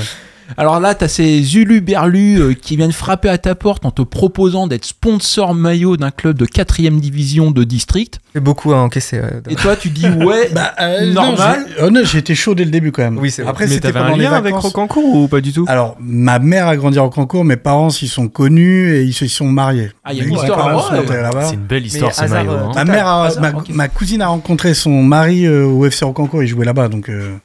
Alors 0.58 0.80
là, 0.80 0.96
t'as 0.96 1.08
ces 1.08 1.56
uluberlus 1.58 2.40
euh, 2.42 2.54
qui 2.54 2.76
viennent 2.78 2.92
frapper 2.92 3.30
à 3.30 3.38
ta 3.38 3.56
porte 3.56 3.86
en 3.86 3.92
te 3.92 4.02
proposant 4.02 4.68
d'être 4.68 4.86
sponsor 4.86 5.54
maillot 5.54 5.98
d'un 5.98 6.12
club 6.12 6.38
de 6.38 6.46
4ème 6.46 7.00
division 7.00 7.52
de 7.52 7.64
district. 7.64 8.20
C'est 8.34 8.40
beaucoup 8.44 8.74
à 8.74 8.78
encaisser. 8.78 9.20
ouais. 9.20 9.42
Et 9.50 9.56
toi, 9.56 9.76
tu 9.76 9.90
dis 9.90 10.08
ouais, 10.08 10.50
Bah, 10.54 10.74
euh, 10.80 11.12
Normal. 11.12 11.60
non, 11.60 11.66
j'ai- 11.78 11.84
oh 11.84 11.90
non, 11.90 12.02
été 12.20 12.36
chaud 12.36 12.56
dès 12.56 12.66
le 12.66 12.72
début 12.72 12.92
quand 12.92 13.04
même. 13.04 13.18
Oui, 13.18 13.32
c'est 13.32 13.42
vrai. 13.42 13.52
Après, 13.52 13.66
Mais 13.66 13.74
c'était 13.76 13.92
t'avais 13.92 14.00
pendant 14.06 14.16
un 14.16 14.18
les 14.18 14.24
lien 14.26 14.34
avec. 14.34 14.54
Rocancourt 14.56 15.16
ou 15.16 15.28
pas 15.28 15.42
du 15.42 15.52
tout? 15.54 15.66
Alors, 15.68 15.96
ma 16.00 16.40
mère 16.40 16.68
a 16.68 16.76
grandi 16.78 17.00
en 17.00 17.10
concours, 17.10 17.44
mes 17.46 17.58
parents 17.58 17.90
s'y 17.90 18.08
sont 18.08 18.28
connus 18.28 18.94
et 18.96 19.04
ils 19.04 19.14
se 19.14 19.28
sont 19.28 19.48
mariés. 19.48 19.92
Ah, 20.04 20.14
il 20.14 20.18
y 20.20 20.22
a 20.22 20.24
une 20.26 20.30
Mes 20.32 20.36
histoire 20.36 20.58
parents 20.60 20.80
sont 20.82 20.94
enterrés 20.96 21.22
là-bas. 21.22 21.46
C'est 21.46 21.56
une 21.56 21.62
belle 21.62 21.86
histoire 21.86 22.14
ce 22.14 22.24
hasard, 22.24 22.44
maillot. 22.46 22.58
euh, 22.58 22.64
hein. 22.68 22.72
Ma 22.76 22.86
mère, 22.86 23.08
a- 23.08 23.26
hasard, 23.26 23.42
ma, 23.42 23.50
ok. 23.60 23.70
ma 23.70 23.88
cousine 23.88 24.22
a 24.22 24.28
rencontré 24.28 24.74
son 24.74 25.04
mari 25.04 25.46
euh, 25.46 25.66
au 25.66 25.86
FC 25.86 26.06
Rocancourt, 26.06 26.44
il 26.44 26.48
jouait 26.48 26.66
là-bas, 26.66 26.88
donc 26.88 27.10
euh, 27.10 27.36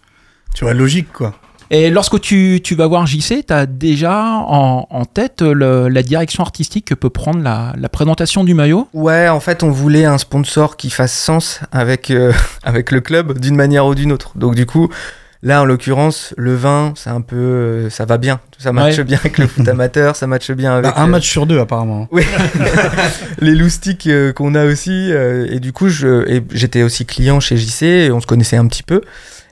tu 0.55 0.65
vois, 0.65 0.75
logique 0.75 1.13
quoi. 1.13 1.35
Et 1.71 1.91
lorsque 1.91 2.19
tu, 2.21 2.61
tu 2.65 2.75
vas 2.75 2.87
voir 2.87 3.07
JC, 3.07 3.45
tu 3.47 3.53
as 3.53 3.67
déjà 3.67 4.23
en, 4.25 4.87
en 4.89 5.05
tête 5.05 5.43
le- 5.43 5.89
la 5.89 6.03
direction 6.03 6.43
artistique 6.43 6.87
que 6.87 6.95
peut 6.95 7.11
prendre 7.11 7.43
la, 7.43 7.75
la 7.79 7.89
présentation 7.91 8.43
du 8.43 8.55
maillot? 8.55 8.89
Ouais, 8.95 9.29
en 9.29 9.41
fait, 9.41 9.63
on 9.63 9.71
voulait 9.71 10.07
un 10.07 10.17
sponsor 10.19 10.77
qui 10.79 10.89
fasse 10.89 11.13
sens 11.13 11.61
avec, 11.71 12.11
euh, 12.11 12.33
avec 12.63 12.91
le 12.91 13.01
club 13.03 13.39
d'une 13.39 13.55
manière 13.57 13.85
ou 13.87 13.95
d'une 13.95 14.13
autre. 14.13 14.33
Donc, 14.37 14.55
du 14.55 14.65
coup, 14.65 14.89
là, 15.43 15.61
en 15.61 15.67
l'occurrence, 15.67 16.33
le 16.39 16.55
vin, 16.55 16.95
c'est 16.97 17.11
un 17.11 17.21
peu. 17.21 17.37
euh, 17.37 17.91
ça 17.91 18.07
va 18.07 18.17
bien. 18.17 18.41
Ça 18.59 18.73
matche 18.73 18.97
Ouais. 18.97 19.05
bien 19.05 19.19
avec 19.19 19.37
le 19.37 19.47
foot 19.47 19.69
amateur, 19.69 20.17
ça 20.17 20.27
matche 20.27 20.51
bien 20.53 20.73
avec. 20.73 20.85
Bah, 20.85 20.95
un 20.97 21.05
euh, 21.05 21.11
match 21.11 21.29
sur 21.29 21.45
deux 21.45 21.61
apparemment. 21.61 22.09
Oui, 22.13 22.23
les 23.41 23.55
loustiques 23.55 24.07
euh, 24.07 24.33
qu'on 24.33 24.55
a 24.55 24.65
aussi. 24.65 25.13
euh, 25.13 25.47
et 25.51 25.61
du 25.61 25.73
coup, 25.73 25.89
j'étais 25.89 26.83
aussi 26.83 27.05
client 27.07 27.41
chez 27.41 27.57
JC, 27.59 27.83
et 27.83 28.11
on 28.11 28.21
se 28.21 28.27
connaissait 28.27 28.57
un 28.57 28.67
petit 28.67 28.83
peu. 28.83 29.03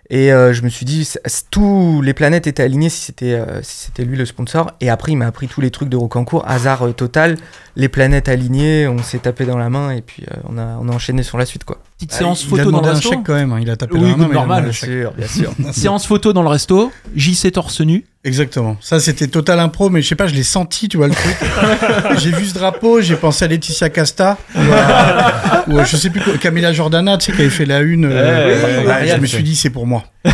Et 0.08 0.32
euh, 0.32 0.52
je 0.52 0.62
me 0.62 0.68
suis 0.68 0.86
dit, 0.86 1.08
tous 1.50 2.00
les 2.00 2.14
planètes 2.14 2.46
étaient 2.46 2.62
alignées 2.62 2.90
si 2.90 3.00
c'était 3.00 3.32
euh, 3.34 3.60
si 3.62 3.86
c'était 3.86 4.04
lui 4.04 4.16
le 4.16 4.24
sponsor. 4.24 4.70
Et 4.80 4.88
après, 4.88 5.10
il 5.12 5.16
m'a 5.16 5.26
appris 5.26 5.48
tous 5.48 5.60
les 5.60 5.70
trucs 5.72 5.88
de 5.88 5.96
Rocancourt, 5.96 6.44
hasard 6.46 6.86
euh, 6.86 6.92
total, 6.92 7.36
les 7.74 7.88
planètes 7.88 8.28
alignées, 8.28 8.86
on 8.86 8.98
s'est 9.02 9.18
tapé 9.18 9.46
dans 9.46 9.58
la 9.58 9.68
main 9.68 9.90
et 9.90 10.02
puis 10.02 10.22
euh, 10.30 10.36
on, 10.48 10.58
a, 10.58 10.78
on 10.80 10.88
a 10.88 10.92
enchaîné 10.92 11.24
sur 11.24 11.38
la 11.38 11.44
suite. 11.46 11.64
quoi. 11.64 11.78
Petite 11.96 12.12
Ah, 12.14 12.18
séance 12.18 12.42
il 12.44 12.46
a 12.46 12.56
photo 12.56 12.70
dans 12.70 12.82
le 12.82 12.88
un 12.88 12.92
resto. 12.92 13.08
chèque 13.10 13.20
quand 13.24 13.34
même, 13.34 13.52
hein, 13.52 13.58
il 13.60 13.68
a 13.68 13.76
tapé 13.76 13.94
Oui, 13.94 14.00
dans 14.12 14.16
la 14.18 14.26
main, 14.28 14.34
normal. 14.34 14.64
un 14.68 14.72
chèque. 14.72 14.90
sûr, 14.90 15.12
bien 15.12 15.26
sûr. 15.26 15.52
Séance 15.72 16.06
photo 16.06 16.32
dans 16.32 16.42
le 16.42 16.48
resto, 16.50 16.92
JC 17.16 17.50
torse 17.52 17.80
nu. 17.80 18.04
Exactement. 18.26 18.76
Ça, 18.80 18.98
c'était 19.00 19.28
total 19.28 19.60
impro, 19.60 19.88
mais 19.88 20.02
je 20.02 20.08
sais 20.08 20.14
pas, 20.16 20.26
je 20.26 20.34
l'ai 20.34 20.42
senti, 20.42 20.88
tu 20.88 20.96
vois 20.96 21.06
le 21.08 21.14
truc. 21.14 21.36
j'ai 22.18 22.32
vu 22.32 22.44
ce 22.44 22.54
drapeau, 22.54 23.00
j'ai 23.00 23.14
pensé 23.16 23.44
à 23.44 23.48
Laetitia 23.48 23.88
Casta, 23.88 24.36
ou, 24.54 24.58
à- 24.72 25.64
ou 25.68 25.78
à, 25.78 25.84
je 25.84 25.96
sais 25.96 26.10
plus, 26.10 26.20
quoi, 26.20 26.36
Camilla 26.38 26.72
Jordana, 26.72 27.16
tu 27.18 27.26
sais, 27.26 27.32
qui 27.32 27.40
avait 27.42 27.50
fait 27.50 27.66
la 27.66 27.80
une. 27.80 28.04
euh, 28.04 28.48
Ouais, 28.80 28.84
bah, 28.84 28.94
ouais, 29.00 29.06
je 29.06 29.12
ouais. 29.12 29.18
me 29.20 29.26
suis 29.26 29.42
dit, 29.44 29.54
c'est 29.56 29.70
pour 29.70 29.86
moi. 29.86 30.02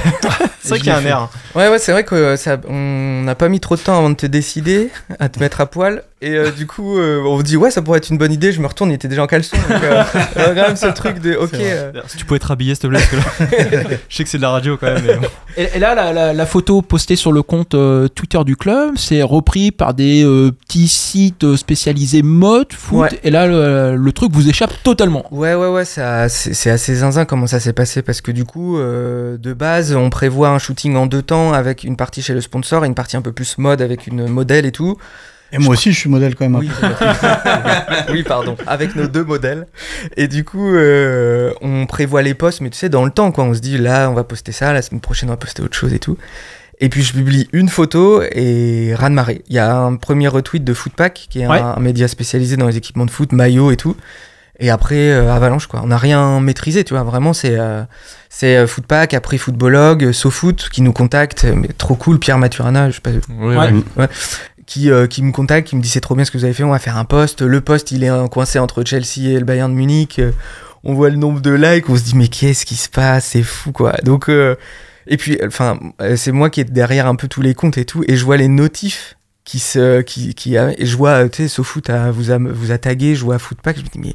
C'est 0.65 0.69
vrai 0.69 0.79
qu'il 0.79 0.89
y 0.89 0.91
a 0.91 0.97
un 0.99 1.05
air. 1.05 1.29
Ouais, 1.57 1.67
ouais, 1.69 1.81
c'est 1.81 1.91
vrai 1.91 2.05
que 2.05 2.15
euh, 2.15 2.37
ça, 2.37 2.57
on 2.69 3.23
n'a 3.25 3.35
pas 3.35 3.49
mis 3.49 3.59
trop 3.59 3.75
de 3.75 3.81
temps 3.81 3.99
avant 3.99 4.11
de 4.11 4.15
te 4.15 4.27
décider 4.27 4.91
à 5.19 5.29
te 5.29 5.41
mettre 5.41 5.61
à 5.61 5.67
poil. 5.67 6.05
Et 6.23 6.31
euh, 6.37 6.53
du 6.53 6.69
coup, 6.69 6.99
euh, 6.99 7.21
on 7.27 7.39
se 7.41 7.43
dit, 7.43 7.57
ouais, 7.57 7.73
ça 7.73 7.83
pourrait 7.83 7.99
être 7.99 8.11
une 8.11 8.17
bonne 8.17 8.33
idée. 8.33 8.53
Je 8.53 8.61
me 8.61 8.69
retourne, 8.69 8.91
il 8.91 8.95
était 8.95 9.09
déjà 9.09 9.25
en 9.25 9.27
caleçon. 9.27 9.57
Donc, 9.57 9.83
quand 10.35 10.55
même, 10.55 10.77
ce 10.77 10.87
truc 10.87 11.19
de, 11.19 11.35
ok. 11.35 11.55
Euh, 11.55 11.91
Si 12.07 12.17
tu 12.17 12.25
pouvais 12.25 12.37
être 12.37 12.53
habillé, 12.53 12.77
s'il 12.77 12.83
te 12.83 12.87
plaît, 12.87 13.01
parce 13.01 13.11
que 13.11 13.57
là, 13.77 13.97
je 14.09 14.17
sais 14.17 14.23
que 14.23 14.31
c'est 14.31 14.37
de 14.39 14.43
la 14.43 14.51
radio 14.51 14.77
quand 14.77 14.87
même. 14.87 15.03
mais 15.05 15.15
bon. 15.17 15.27
Et, 15.57 15.69
et 15.75 15.79
là, 15.81 15.97
la, 15.97 16.13
la- 16.13 16.33
la 16.33 16.47
photo 16.47 16.81
postée 16.81 17.17
sur 17.17 17.33
le 17.33 17.43
compte 17.43 17.75
euh, 17.83 18.09
Twitter 18.09 18.39
du 18.45 18.57
club, 18.57 18.95
c'est 18.97 19.23
repris 19.23 19.71
par 19.73 19.95
des 19.95 20.25
euh, 20.25 20.51
petits 20.53 20.89
sites 20.89 21.45
euh, 21.45 21.57
spécialisés 21.57 22.23
mode, 22.23 22.73
foot. 22.73 23.01
Ouais. 23.01 23.21
Et 23.25 23.31
là, 23.31 23.47
le, 23.47 23.97
le 23.97 24.13
truc 24.13 24.33
vous 24.33 24.49
échappe 24.49 24.73
totalement. 24.83 25.25
Ouais, 25.31 25.55
ouais, 25.55 25.69
ouais, 25.69 25.85
ça- 25.85 26.29
c'est 26.29 26.55
c'est 26.55 26.71
assez 26.71 26.95
zinzin 26.95 27.25
comment 27.25 27.47
ça 27.47 27.61
s'est 27.61 27.73
passé 27.73 28.03
parce 28.03 28.21
que 28.21 28.31
du 28.33 28.45
coup, 28.45 28.79
euh, 28.79 29.37
de 29.37 29.53
base, 29.53 29.95
on 29.95 30.09
prévoit 30.11 30.49
un 30.51 30.59
shooting 30.59 30.97
en 30.97 31.07
deux 31.07 31.23
temps 31.23 31.53
avec 31.53 31.85
une 31.85 31.97
partie 31.97 32.23
chez 32.23 32.35
le 32.35 32.41
sponsor 32.41 32.85
et 32.85 32.89
une 32.89 32.95
partie 32.95 33.17
un 33.17 33.23
peu 33.23 33.33
plus 33.33 33.59
mode 33.59 33.83
avec 33.83 34.07
une 34.07 34.29
modèle 34.29 34.65
et 34.67 34.73
tout. 34.73 34.97
Et 35.55 35.59
moi 35.59 35.75
aussi, 35.75 35.93
je 35.93 35.99
suis 35.99 36.09
modèle 36.09 36.35
quand 36.35 36.49
même. 36.49 36.59
Oui, 36.59 36.71
oui, 38.11 38.23
pardon, 38.23 38.57
avec 38.67 38.97
nos 38.97 39.07
deux 39.07 39.23
modèles. 39.25 39.67
Et 40.17 40.27
du 40.29 40.45
coup, 40.45 40.75
euh, 40.75 41.53
on 41.61 41.85
prévoit 41.87 42.23
les 42.23 42.33
posts, 42.35 42.63
mais 42.63 42.71
tu 42.71 42.79
sais, 42.79 42.89
dans 42.89 43.05
le 43.05 43.11
temps, 43.11 43.33
quoi. 43.33 43.45
On 43.45 43.53
se 43.55 43.61
dit, 43.61 43.77
là, 43.77 44.09
on 44.11 44.15
va 44.15 44.25
poster 44.25 44.53
ça, 44.53 44.73
la 44.73 44.81
semaine 44.83 45.01
prochaine, 45.03 45.29
on 45.29 45.33
va 45.33 45.37
poster 45.37 45.63
autre 45.63 45.77
chose 45.77 45.93
et 45.93 45.99
tout. 45.99 46.17
Et 46.85 46.89
puis, 46.89 47.03
je 47.03 47.13
publie 47.13 47.49
une 47.53 47.69
photo 47.69 48.23
et 48.33 48.93
raz 48.95 49.09
de 49.09 49.15
marée. 49.15 49.43
Il 49.49 49.55
y 49.55 49.59
a 49.61 49.75
un 49.77 49.95
premier 49.97 50.27
retweet 50.29 50.65
de 50.65 50.75
Footpack, 50.75 51.29
qui 51.31 51.41
est 51.41 51.47
Ouais. 51.47 51.59
un, 51.61 51.75
un 51.77 51.81
média 51.81 52.09
spécialisé 52.09 52.57
dans 52.57 52.67
les 52.67 52.77
équipements 52.77 53.07
de 53.07 53.11
foot, 53.11 53.33
maillot 53.33 53.71
et 53.71 53.77
tout. 53.77 53.97
Et 54.59 54.69
après, 54.69 55.11
euh, 55.13 55.33
Avalanche, 55.33 55.67
quoi. 55.69 55.81
On 55.83 55.87
n'a 55.89 55.97
rien 55.97 56.41
maîtrisé, 56.41 56.83
tu 56.85 56.93
vois. 56.95 57.03
Vraiment, 57.05 57.33
c'est 57.33 57.57
euh, 57.59 57.83
c'est 58.29 58.57
euh, 58.57 58.67
Footpack, 58.67 59.15
après 59.15 59.39
Footballog, 59.39 60.13
SoFoot 60.13 60.69
qui 60.71 60.83
nous 60.83 60.93
contacte. 60.93 61.45
Mais 61.57 61.69
trop 61.69 61.95
cool, 61.95 62.19
Pierre 62.19 62.39
Maturana, 62.39 62.91
je 62.91 62.97
sais 62.97 63.01
pas, 63.01 63.11
Oui, 63.31 63.57
Ouais. 63.57 63.73
ouais. 63.97 64.09
qui, 64.67 64.91
euh, 64.91 65.07
qui 65.07 65.23
me 65.23 65.33
contacte, 65.33 65.69
qui 65.69 65.77
me 65.77 65.83
dit 65.83 65.89
c'est 65.89 66.01
trop 66.01 66.15
bien 66.17 66.25
ce 66.25 66.31
que 66.31 66.39
vous 66.39 66.45
avez 66.45 66.53
fait, 66.53 66.65
on 66.65 66.71
va 66.71 66.79
faire 66.81 66.97
un 66.97 67.05
post. 67.05 67.43
Le 67.43 67.61
post, 67.61 67.93
il 67.93 68.05
est 68.05 68.11
coincé 68.31 68.59
entre 68.59 68.83
Chelsea 68.85 69.31
et 69.31 69.39
le 69.39 69.45
Bayern 69.45 69.71
de 69.71 69.77
Munich. 69.77 70.21
On 70.85 70.95
voit 70.95 71.11
le 71.11 71.17
nombre 71.17 71.41
de 71.41 71.51
likes, 71.53 71.89
on 71.89 71.97
se 71.97 72.03
dit 72.03 72.17
mais 72.17 72.27
qu'est-ce 72.29 72.67
qui 72.67 72.75
se 72.77 72.89
passe, 72.89 73.27
c'est 73.27 73.43
fou 73.45 73.71
quoi. 73.73 73.93
Donc 74.05 74.29
euh, 74.29 74.57
et 75.07 75.17
puis 75.17 75.39
enfin 75.47 75.79
euh, 76.01 76.17
c'est 76.17 76.33
moi 76.33 76.51
qui 76.51 76.61
est 76.61 76.65
derrière 76.65 77.07
un 77.07 77.15
peu 77.17 77.29
tous 77.29 77.43
les 77.43 77.55
comptes 77.55 77.79
et 77.79 77.85
tout, 77.85 78.05
et 78.09 78.17
je 78.17 78.25
vois 78.25 78.37
les 78.37 78.49
notifs 78.49 79.17
qui 79.45 79.59
se 79.59 80.01
qui 80.03 80.35
qui 80.35 80.57
a- 80.57 80.73
et 80.79 80.87
je 80.87 80.97
vois 80.97 81.25
euh, 81.25 81.29
tu 81.29 81.43
sais 81.43 81.49
SoFoot 81.49 81.91
a, 81.91 82.11
vous 82.11 82.31
a 82.31 82.39
vous 82.39 82.71
a 82.71 82.79
tagué, 82.79 83.15
je 83.15 83.25
vois 83.25 83.39
Footpack, 83.39 83.77
je 83.79 83.83
me 83.83 83.89
dis 83.89 83.99
mais 83.99 84.15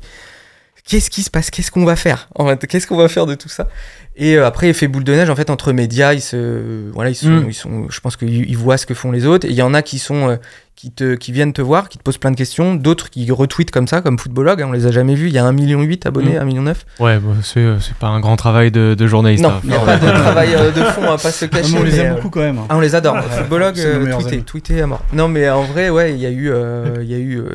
qu'est-ce 0.87 1.09
qui 1.09 1.21
se 1.23 1.29
passe 1.29 1.51
Qu'est-ce 1.51 1.69
qu'on 1.71 1.85
va 1.85 1.95
faire 1.95 2.29
En 2.35 2.47
fait, 2.47 2.65
qu'est-ce 2.67 2.87
qu'on 2.87 2.97
va 2.97 3.07
faire 3.09 3.25
de 3.25 3.35
tout 3.35 3.49
ça 3.49 3.67
Et 4.15 4.35
euh, 4.37 4.45
après, 4.47 4.69
effet 4.69 4.87
boule 4.87 5.03
de 5.03 5.13
neige, 5.13 5.29
en 5.29 5.35
fait, 5.35 5.49
entre 5.49 5.71
médias, 5.73 6.13
ils 6.13 6.21
se, 6.21 6.89
voilà, 6.93 7.09
ils 7.11 7.15
sont, 7.15 7.27
Mm. 7.29 7.45
ils 7.49 7.53
sont, 7.53 7.87
je 7.89 7.99
pense 7.99 8.15
qu'ils 8.17 8.49
ils 8.49 8.57
voient 8.57 8.77
ce 8.77 8.85
que 8.85 8.93
font 8.93 9.11
les 9.11 9.25
autres. 9.25 9.45
Et 9.47 9.51
il 9.51 9.55
y 9.55 9.61
en 9.61 9.73
a 9.73 9.81
qui 9.81 9.99
sont, 9.99 10.29
euh, 10.29 10.35
qui 10.75 10.91
te, 10.91 11.15
qui 11.15 11.31
viennent 11.31 11.53
te 11.53 11.61
voir, 11.61 11.89
qui 11.89 11.97
te 11.97 12.03
posent 12.03 12.19
plein 12.19 12.29
de 12.29 12.35
questions. 12.35 12.75
D'autres 12.75 13.09
qui 13.09 13.29
retweetent 13.31 13.71
comme 13.71 13.87
ça, 13.87 14.01
comme 14.01 14.19
Footballog. 14.19 14.61
hein, 14.61 14.67
on 14.69 14.71
les 14.71 14.85
a 14.85 14.91
jamais 14.91 15.15
vus. 15.15 15.27
Il 15.27 15.33
y 15.33 15.39
a 15.39 15.43
1,8 15.43 15.53
million 15.53 15.79
abonnés, 16.05 16.33
Mm. 16.35 16.41
1,9 16.41 16.45
million. 16.45 16.63
Ouais, 16.99 17.17
bah, 17.19 17.31
c'est 17.43 17.65
c'est 17.81 17.95
pas 17.95 18.07
un 18.07 18.19
grand 18.19 18.35
travail 18.37 18.69
de, 18.71 18.93
de 18.93 19.07
journaliste. 19.07 19.43
Non, 19.43 19.49
hein. 19.49 19.61
il 19.63 19.69
n'y 19.71 19.75
a 19.75 19.79
pas 19.79 19.97
de 19.97 20.05
travail 20.11 20.53
euh, 20.55 20.71
de 20.71 20.83
fond, 20.83 21.01
on 21.03 21.09
va 21.09 21.17
pas 21.17 21.31
se 21.31 21.45
Ah, 21.45 21.47
cacher. 21.47 21.73
mais 21.73 21.79
on 21.79 21.83
les 21.83 21.99
aime 21.99 22.11
euh, 22.11 22.15
beaucoup 22.15 22.29
quand 22.29 22.39
même. 22.41 22.59
hein. 22.59 22.65
Ah, 22.69 22.77
on 22.77 22.79
les 22.79 22.93
adore. 22.95 23.17
Footballog, 23.23 23.79
euh, 23.79 24.13
amis. 24.13 24.43
tweeté 24.43 24.81
à 24.81 24.87
mort. 24.87 25.01
Non, 25.13 25.27
mais 25.27 25.49
en 25.49 25.63
vrai, 25.63 25.89
ouais, 25.89 26.13
il 26.13 26.19
y 26.19 26.25
a 26.27 26.29
eu, 26.29 26.49
euh, 26.51 26.97
il 27.01 27.09
y 27.09 27.15
a 27.15 27.17
eu, 27.17 27.39
euh, 27.39 27.49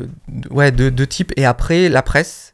ouais, 0.51 0.71
deux, 0.71 0.91
deux 0.91 1.07
types. 1.07 1.31
Et 1.37 1.45
après, 1.45 1.87
la 1.89 2.01
presse. 2.01 2.52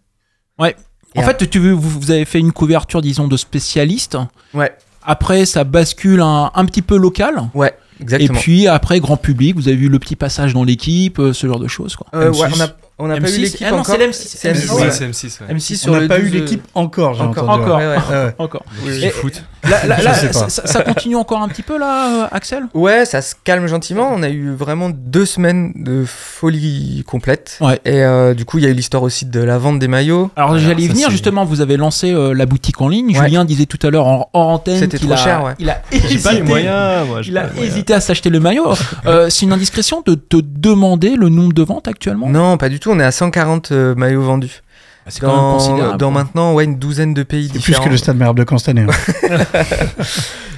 Ouais. 0.59 0.75
Et 1.15 1.19
En 1.19 1.23
fait, 1.23 1.49
tu, 1.49 1.57
vous, 1.59 1.79
vous 1.79 2.11
avez 2.11 2.25
fait 2.25 2.39
une 2.39 2.51
couverture, 2.51 3.01
disons, 3.01 3.27
de 3.27 3.37
spécialistes. 3.37 4.17
Ouais. 4.53 4.71
Après, 5.03 5.45
ça 5.45 5.63
bascule 5.63 6.21
un, 6.21 6.51
un 6.53 6.65
petit 6.65 6.81
peu 6.83 6.97
local. 6.97 7.49
Ouais, 7.55 7.73
exactement. 7.99 8.37
Et 8.37 8.41
puis 8.41 8.67
après, 8.67 8.99
grand 8.99 9.17
public, 9.17 9.55
vous 9.55 9.67
avez 9.67 9.77
vu 9.77 9.89
le 9.89 9.97
petit 9.97 10.15
passage 10.15 10.53
dans 10.53 10.63
l'équipe, 10.63 11.17
euh, 11.19 11.33
ce 11.33 11.47
genre 11.47 11.59
de 11.59 11.67
choses. 11.67 11.95
Quoi. 11.95 12.07
Euh, 12.13 12.31
M6. 12.31 12.41
ouais, 12.41 12.49
on 12.55 12.61
a, 12.61 12.67
on 12.99 13.07
n'a 13.07 13.19
pas 13.19 13.27
M6. 13.27 13.35
eu 13.35 13.39
l'équipe 13.41 13.65
Ah 13.67 13.71
non, 13.71 13.79
encore. 13.79 13.95
c'est 13.95 14.07
l'M6. 14.07 14.13
C'est 14.37 14.51
M6, 14.53 14.65
M6, 14.67 14.73
ouais. 14.75 14.81
ouais. 14.81 14.91
c'est 14.91 15.07
M6. 15.07 15.39
ouais. 15.47 15.53
M6 15.55 15.89
On 15.89 15.99
n'a 15.99 16.07
pas 16.07 16.19
eu 16.19 16.23
12, 16.29 16.33
l'équipe 16.33 16.67
encore, 16.75 17.13
j'ai 17.15 17.21
encore. 17.23 17.49
entendu. 17.49 17.63
Encore. 17.63 17.77
Ouais. 17.77 18.35
Encore. 18.37 18.65
Oui. 18.85 19.03
Et- 19.03 19.09
foot. 19.09 19.43
Là, 19.69 19.85
là, 19.85 20.01
là, 20.01 20.13
ça, 20.13 20.81
continue 20.83 21.17
encore 21.17 21.41
un 21.41 21.49
petit 21.49 21.63
peu 21.63 21.77
là, 21.77 22.23
euh, 22.23 22.27
Axel? 22.31 22.63
Ouais, 22.73 23.03
ça 23.05 23.21
se 23.21 23.35
calme 23.43 23.67
gentiment. 23.67 24.09
On 24.13 24.23
a 24.23 24.29
eu 24.29 24.51
vraiment 24.53 24.89
deux 24.89 25.25
semaines 25.25 25.73
de 25.75 26.05
folie 26.05 27.03
complète. 27.05 27.57
Ouais. 27.59 27.79
Et 27.83 28.01
euh, 28.03 28.33
du 28.33 28.45
coup, 28.45 28.57
il 28.57 28.63
y 28.63 28.67
a 28.67 28.69
eu 28.69 28.73
l'histoire 28.73 29.03
aussi 29.03 29.25
de 29.25 29.41
la 29.41 29.57
vente 29.57 29.77
des 29.79 29.89
maillots. 29.89 30.31
Alors 30.37 30.57
j'allais 30.57 30.83
y 30.83 30.87
venir 30.87 31.09
justement, 31.09 31.43
vous 31.43 31.59
avez 31.59 31.75
lancé 31.75 32.11
euh, 32.13 32.33
la 32.33 32.45
boutique 32.45 32.79
en 32.81 32.87
ligne. 32.87 33.17
Ouais. 33.17 33.25
Julien 33.25 33.43
disait 33.43 33.65
tout 33.65 33.85
à 33.85 33.89
l'heure 33.89 34.07
en 34.07 34.29
hors 34.33 34.47
antenne 34.47 34.79
C'était 34.79 34.97
qu'il 34.97 35.07
trop 35.07 35.15
a, 35.17 35.23
cher, 35.23 35.43
ouais. 35.43 35.53
il 35.59 35.69
a 35.69 35.81
hésité, 35.91 36.23
pas 36.23 36.31
les 36.33 36.41
moyens, 36.41 37.05
il 37.25 37.37
a 37.37 37.41
pas 37.41 37.47
les 37.47 37.53
moyens. 37.55 37.73
hésité 37.75 37.93
à 37.93 37.99
s'acheter 37.99 38.29
le 38.29 38.39
maillot. 38.39 38.73
Euh, 39.05 39.29
c'est 39.29 39.45
une 39.45 39.53
indiscrétion 39.53 40.01
de 40.05 40.15
te 40.15 40.37
demander 40.41 41.15
le 41.15 41.29
nombre 41.29 41.53
de 41.53 41.63
ventes 41.63 41.87
actuellement? 41.87 42.29
Non, 42.29 42.57
pas 42.57 42.69
du 42.69 42.79
tout. 42.79 42.88
Tout, 42.89 42.95
on 42.95 42.99
est 42.99 43.03
à 43.03 43.11
140 43.11 43.71
euh, 43.71 43.95
maillots 43.95 44.21
vendus. 44.23 44.61
Ah, 45.05 45.09
C'est 45.11 45.21
quand 45.21 45.67
même 45.67 45.79
Dans, 45.79 45.95
dans 45.97 46.11
maintenant, 46.11 46.53
ouais, 46.53 46.65
une 46.65 46.77
douzaine 46.77 47.13
de 47.13 47.23
pays 47.23 47.45
C'est 47.47 47.53
plus 47.53 47.59
différents. 47.71 47.85
que 47.85 47.89
le 47.89 47.97
stade 47.97 48.17
Malherbe 48.17 48.37
de 48.37 48.69
année. 48.69 48.85
hein. 48.87 49.37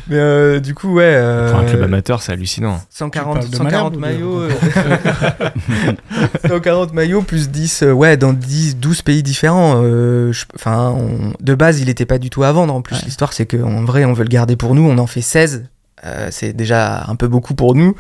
Mais 0.07 0.17
euh, 0.17 0.59
du 0.59 0.73
coup, 0.73 0.95
ouais. 0.95 1.03
euh, 1.05 1.51
Pour 1.51 1.59
un 1.59 1.65
club 1.65 1.83
amateur, 1.83 2.21
c'est 2.21 2.33
hallucinant. 2.33 2.81
140, 2.89 3.33
Tu 3.35 3.39
parles 3.39 3.49
de 3.51 3.55
140 3.55 3.97
Malherbe 3.97 4.23
ou 4.23 4.41
de- 4.41 4.47
maillots. 4.47 4.49
euh, 5.41 5.49
140 6.47 6.93
maillots 6.93 7.21
plus 7.21 7.49
10, 7.49 7.83
euh, 7.83 7.91
ouais, 7.91 8.17
dans 8.17 8.33
10, 8.33 8.77
12 8.77 9.03
pays 9.03 9.23
différents. 9.23 9.81
euh, 9.83 10.31
je- 10.33 10.45
Enfin, 10.55 10.93
on- 10.97 11.33
de 11.39 11.55
base, 11.55 11.79
il 11.79 11.85
n'était 11.87 12.05
pas 12.05 12.17
du 12.17 12.29
tout 12.29 12.43
à 12.43 12.51
vendre. 12.51 12.73
En 12.73 12.81
plus, 12.81 12.95
Ouais. 12.95 13.01
l'histoire, 13.05 13.31
c'est 13.33 13.45
qu'en 13.45 13.83
vrai, 13.85 14.05
on 14.05 14.13
veut 14.13 14.23
le 14.23 14.29
garder 14.29 14.55
pour 14.55 14.75
nous. 14.75 14.83
On 14.89 14.97
en 14.97 15.07
fait 15.07 15.21
16. 15.21 15.65
Euh, 16.05 16.27
c'est 16.31 16.53
déjà 16.53 17.05
un 17.07 17.15
peu 17.15 17.27
beaucoup 17.27 17.53
pour 17.53 17.75
nous. 17.75 17.95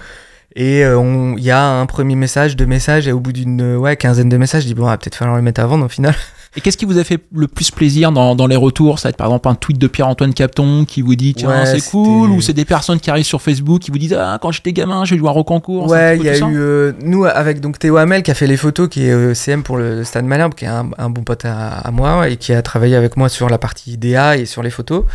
Et 0.55 0.83
euh, 0.83 0.97
on- 0.99 1.37
il 1.37 1.43
y 1.43 1.51
a 1.51 1.65
un 1.65 1.85
premier 1.85 2.15
message, 2.15 2.55
deux 2.57 2.65
messages, 2.65 3.07
et 3.07 3.11
au 3.13 3.19
bout 3.19 3.31
d'une 3.31 3.61
euh, 3.61 3.77
ouais, 3.77 3.95
quinzaine 3.95 4.27
de 4.29 4.37
messages, 4.37 4.63
je 4.63 4.67
dis 4.67 4.73
bon, 4.73 4.85
va 4.85 4.97
peut-être 4.97 5.15
falloir 5.15 5.37
le 5.37 5.43
mettre 5.43 5.61
à 5.61 5.65
vendre 5.65 5.85
au 5.85 5.89
final. 5.89 6.13
Et 6.57 6.59
qu'est-ce 6.59 6.75
qui 6.75 6.83
vous 6.83 6.97
a 6.97 7.05
fait 7.05 7.17
le 7.33 7.47
plus 7.47 7.71
plaisir 7.71 8.11
dans, 8.11 8.35
dans 8.35 8.45
les 8.45 8.57
retours? 8.57 8.99
Ça 8.99 9.07
va 9.07 9.11
être 9.11 9.15
par 9.15 9.27
exemple 9.27 9.47
un 9.47 9.55
tweet 9.55 9.77
de 9.77 9.87
Pierre-Antoine 9.87 10.33
Capton 10.33 10.83
qui 10.83 11.01
vous 11.01 11.15
dit 11.15 11.33
tiens 11.33 11.47
Ouais, 11.47 11.65
c'est 11.65 11.89
cool 11.89 12.29
ou 12.29 12.41
c'est 12.41 12.51
des 12.51 12.65
personnes 12.65 12.99
qui 12.99 13.09
arrivent 13.09 13.23
sur 13.23 13.41
Facebook 13.41 13.79
qui 13.79 13.89
vous 13.89 13.97
disent 13.97 14.17
ah 14.19 14.37
quand 14.41 14.51
j'étais 14.51 14.73
gamin 14.73 15.05
j'ai 15.05 15.17
joué 15.17 15.29
au 15.33 15.45
concours. 15.45 15.89
Ouais, 15.89 16.17
il 16.17 16.23
y 16.25 16.29
a 16.29 16.37
eu 16.37 16.41
euh, 16.57 16.91
nous 17.05 17.23
avec 17.23 17.61
donc 17.61 17.79
Théo 17.79 17.95
Hamel 17.95 18.21
qui 18.21 18.31
a 18.31 18.33
fait 18.33 18.47
les 18.47 18.57
photos, 18.57 18.89
qui 18.89 19.05
est 19.07 19.11
euh, 19.13 19.33
CM 19.33 19.63
pour 19.63 19.77
le 19.77 20.03
Stade 20.03 20.25
Malherbe, 20.25 20.53
qui 20.53 20.65
est 20.65 20.67
un, 20.67 20.89
un 20.97 21.09
bon 21.09 21.23
pote 21.23 21.45
à, 21.45 21.69
à 21.69 21.91
moi 21.91 22.27
et 22.27 22.35
qui 22.35 22.51
a 22.51 22.61
travaillé 22.61 22.97
avec 22.97 23.15
moi 23.15 23.29
sur 23.29 23.47
la 23.47 23.57
partie 23.57 23.97
DA 23.97 24.35
et 24.35 24.45
sur 24.45 24.61
les 24.61 24.71
photos. 24.71 25.05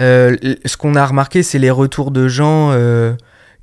Euh, 0.00 0.34
ce 0.64 0.78
qu'on 0.78 0.94
a 0.94 1.04
remarqué, 1.04 1.42
c'est 1.42 1.58
les 1.58 1.70
retours 1.70 2.10
de 2.10 2.26
gens 2.26 2.70
euh, 2.72 3.12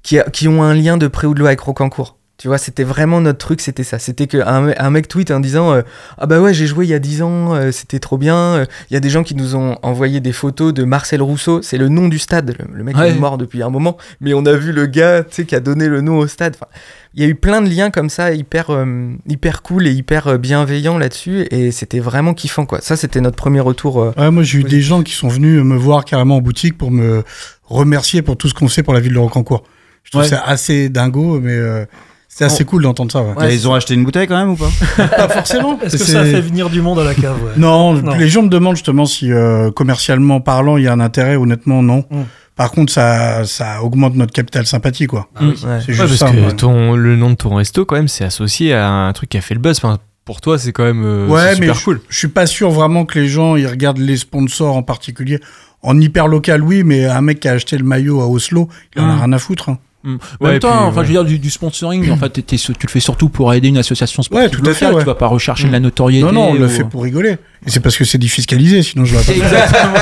qui, 0.07 0.19
a- 0.19 0.23
qui 0.29 0.47
ont 0.47 0.63
un 0.63 0.73
lien 0.73 0.95
de 0.97 1.07
près 1.07 1.27
ou 1.27 1.33
de 1.33 1.39
loin 1.39 1.49
avec 1.49 1.59
Rocancourt. 1.59 2.13
Tu 2.39 2.47
vois, 2.47 2.59
c'était 2.59 2.83
vraiment 2.83 3.19
notre 3.19 3.39
truc, 3.39 3.61
c'était 3.61 3.83
ça. 3.83 3.97
C'était 3.97 4.27
qu'un 4.27 4.71
un 4.77 4.89
mec 4.91 5.07
tweet 5.07 5.31
en 5.31 5.39
disant 5.39 5.73
euh, 5.73 5.81
Ah 6.19 6.27
bah 6.27 6.39
ouais, 6.39 6.53
j'ai 6.53 6.67
joué 6.67 6.85
il 6.85 6.89
y 6.89 6.93
a 6.93 6.99
10 6.99 7.23
ans, 7.23 7.55
euh, 7.55 7.71
c'était 7.71 7.97
trop 7.97 8.19
bien. 8.19 8.35
Euh, 8.37 8.65
Il 8.91 8.93
y 8.93 8.95
a 8.95 8.99
des 8.99 9.09
gens 9.09 9.23
qui 9.23 9.33
nous 9.33 9.55
ont 9.55 9.75
envoyé 9.81 10.19
des 10.19 10.31
photos 10.33 10.71
de 10.71 10.83
Marcel 10.83 11.23
Rousseau, 11.23 11.63
c'est 11.63 11.79
le 11.79 11.89
nom 11.89 12.07
du 12.07 12.19
stade. 12.19 12.55
Le, 12.59 12.65
le 12.77 12.83
mec 12.83 12.95
Ouais. 12.95 13.09
est 13.09 13.15
mort 13.15 13.39
depuis 13.39 13.63
un 13.63 13.71
moment, 13.71 13.97
mais 14.21 14.35
on 14.35 14.45
a 14.45 14.53
vu 14.53 14.71
le 14.71 14.85
gars 14.85 15.23
tu 15.23 15.33
sais, 15.33 15.45
qui 15.45 15.55
a 15.55 15.59
donné 15.59 15.87
le 15.87 16.01
nom 16.01 16.19
au 16.19 16.27
stade. 16.27 16.53
Enfin, 16.55 16.67
il 17.15 17.23
y 17.23 17.25
a 17.25 17.27
eu 17.27 17.33
plein 17.33 17.59
de 17.63 17.69
liens 17.69 17.89
comme 17.89 18.11
ça, 18.11 18.31
hyper, 18.31 18.69
euh, 18.69 19.09
hyper 19.27 19.63
cool 19.63 19.87
et 19.87 19.91
hyper 19.91 20.37
bienveillants 20.37 20.99
là-dessus, 20.99 21.47
et 21.49 21.71
c'était 21.71 21.99
vraiment 21.99 22.35
kiffant 22.35 22.67
quoi. 22.67 22.81
Ça, 22.81 22.95
c'était 22.95 23.19
notre 23.19 23.35
premier 23.37 23.61
retour. 23.61 23.99
euh, 23.99 24.11
Ouais, 24.15 24.29
moi, 24.29 24.43
j'ai 24.43 24.59
eu 24.59 24.63
des 24.63 24.81
gens 24.81 25.01
qui 25.01 25.13
sont 25.13 25.27
venus 25.27 25.63
me 25.63 25.75
voir 25.75 26.05
carrément 26.05 26.35
en 26.37 26.41
boutique 26.41 26.77
pour 26.77 26.91
me 26.91 27.23
remercier 27.65 28.21
pour 28.21 28.37
tout 28.37 28.47
ce 28.47 28.53
qu'on 28.53 28.67
fait 28.67 28.83
pour 28.83 28.93
la 28.93 28.99
ville 28.99 29.13
de 29.13 29.19
Rocancourt. 29.19 29.63
Je 30.07 30.11
trouve 30.11 30.21
Ouais. 30.23 30.27
ça 30.29 30.41
assez 30.45 30.89
dingo, 30.89 31.39
mais 31.41 31.51
euh, 31.53 31.85
c'est 32.29 32.45
assez 32.45 32.63
cool 32.65 32.83
d'entendre 32.83 33.11
ça. 33.11 33.21
ouais. 33.21 33.33
Ouais, 33.37 33.53
ils 33.55 33.67
ont 33.67 33.73
acheté 33.73 33.93
une 33.93 34.03
bouteille 34.03 34.27
quand 34.27 34.37
même 34.37 34.51
ou 34.51 34.55
pas? 34.55 34.69
Pas 35.17 35.27
forcément. 35.29 35.77
Est-ce 35.81 35.97
que 35.97 36.03
c'est- 36.03 36.13
ça 36.13 36.23
fait 36.23 36.41
venir 36.41 36.69
du 36.69 36.81
monde 36.81 36.99
à 36.99 37.03
la 37.03 37.13
cave 37.13 37.35
ouais? 37.43 37.51
Non, 37.57 37.93
Non. 37.93 38.15
les 38.15 38.27
gens 38.29 38.41
me 38.43 38.49
demandent 38.49 38.75
justement 38.75 39.05
si 39.05 39.31
euh, 39.31 39.69
commercialement 39.71 40.39
parlant, 40.39 40.77
il 40.77 40.83
y 40.85 40.87
a 40.87 40.93
un 40.93 40.99
intérêt. 40.99 41.35
Honnêtement, 41.35 41.83
non. 41.83 42.05
Mm. 42.09 42.21
Par 42.55 42.71
contre, 42.71 42.91
ça, 42.91 43.43
ça 43.45 43.83
augmente 43.83 44.15
notre 44.15 44.33
capital 44.33 44.65
sympathie, 44.65 45.05
quoi. 45.07 45.27
ouais. 45.41 45.53
C'est 45.57 45.67
Ouais, 45.67 45.79
juste 45.85 45.97
parce 45.99 46.15
ça. 46.17 46.31
que 46.31 46.51
ton, 46.53 46.95
le 46.95 47.15
nom 47.15 47.29
de 47.31 47.35
ton 47.35 47.53
resto, 47.55 47.85
quand 47.85 47.95
même, 47.97 48.07
c'est 48.07 48.23
associé 48.23 48.73
à 48.73 48.89
un 48.89 49.13
truc 49.13 49.29
qui 49.29 49.37
a 49.37 49.41
fait 49.41 49.53
le 49.53 49.59
buzz. 49.59 49.77
Enfin, 49.77 49.99
pour 50.25 50.41
toi, 50.41 50.57
c'est 50.57 50.71
quand 50.71 50.83
même 50.83 51.03
euh, 51.05 51.27
Ouais, 51.27 51.53
c'est 51.53 51.59
mais 51.59 51.67
super 51.67 51.83
cool. 51.83 52.01
Je 52.09 52.17
suis 52.17 52.27
pas 52.29 52.45
sûr 52.47 52.69
vraiment 52.71 53.05
que 53.05 53.19
les 53.19 53.27
gens 53.27 53.55
ils 53.57 53.67
regardent 53.67 53.99
les 53.99 54.17
sponsors 54.17 54.75
en 54.75 54.83
particulier. 54.83 55.39
En 55.83 55.99
hyper 56.01 56.27
local, 56.27 56.63
oui, 56.63 56.83
mais 56.83 57.05
un 57.05 57.21
mec 57.21 57.39
qui 57.39 57.47
a 57.47 57.51
acheté 57.53 57.77
le 57.77 57.83
maillot 57.83 58.19
à 58.21 58.27
Oslo, 58.27 58.67
il 58.95 59.01
en 59.03 59.09
a 59.09 59.13
Mm. 59.15 59.19
rien 59.19 59.33
à 59.33 59.37
foutre. 59.39 59.69
hein. 59.69 59.77
Mm. 60.07 60.15
En 60.39 60.45
Ouais, 60.45 60.51
même 60.51 60.59
temps, 60.59 60.69
puis, 60.69 60.77
enfin, 60.79 60.87
ouais. 61.01 61.03
je 61.03 61.07
veux 61.07 61.13
dire, 61.13 61.25
du, 61.25 61.37
du 61.39 61.49
sponsoring, 61.49 62.09
en 62.11 62.17
fait, 62.17 62.45
tu 62.45 62.55
le 62.55 62.89
fais 62.89 62.99
surtout 62.99 63.29
pour 63.29 63.53
aider 63.53 63.67
une 63.67 63.77
association 63.77 64.23
sportive 64.23 64.45
Ouais, 64.45 64.49
tout 64.49 64.61
à 64.61 64.73
fait, 64.73 64.85
locale. 64.85 64.93
ouais. 64.95 65.01
Tu 65.01 65.05
vas 65.05 65.15
pas 65.15 65.27
rechercher 65.27 65.65
Mm. 65.65 65.67
de 65.67 65.73
la 65.73 65.79
notoriété. 65.81 66.25
Non, 66.25 66.31
non, 66.31 66.47
on 66.49 66.53
le 66.53 66.67
fait 66.67 66.83
pour 66.85 67.03
rigoler. 67.03 67.37
Et 67.65 67.69
c'est 67.69 67.79
parce 67.81 67.97
que 67.97 68.05
c'est 68.05 68.17
défiscalisé, 68.17 68.81
sinon 68.83 69.03
je 69.05 69.13
l'aurais 69.15 69.25
pas. 69.25 69.33
Exactement. 69.33 69.93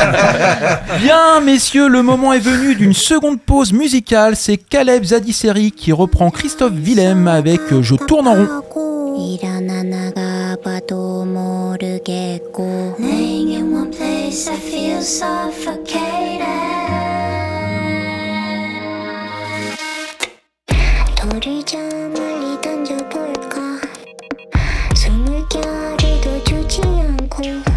Bien, 1.01 1.41
messieurs, 1.43 1.87
le 1.87 2.03
moment 2.03 2.33
est 2.33 2.39
venu 2.39 2.75
d'une 2.75 2.93
seconde 2.93 3.39
pause 3.41 3.73
musicale. 3.73 4.35
C'est 4.35 4.57
Caleb 4.57 5.03
Zadisseri 5.05 5.71
qui 5.71 5.91
reprend 5.91 6.29
Christophe 6.29 6.73
Willem 6.75 7.27
avec 7.27 7.61
euh, 7.71 7.81
Je 7.81 7.95
tourne 7.95 8.27
en 8.27 8.33
rond. 8.35 8.49
돌리자 21.41 21.77
멀리 21.77 22.61
던져볼까? 22.61 23.81
숨을 24.95 25.43
겨리도 25.49 26.43
주지 26.45 26.81
않고 26.81 27.74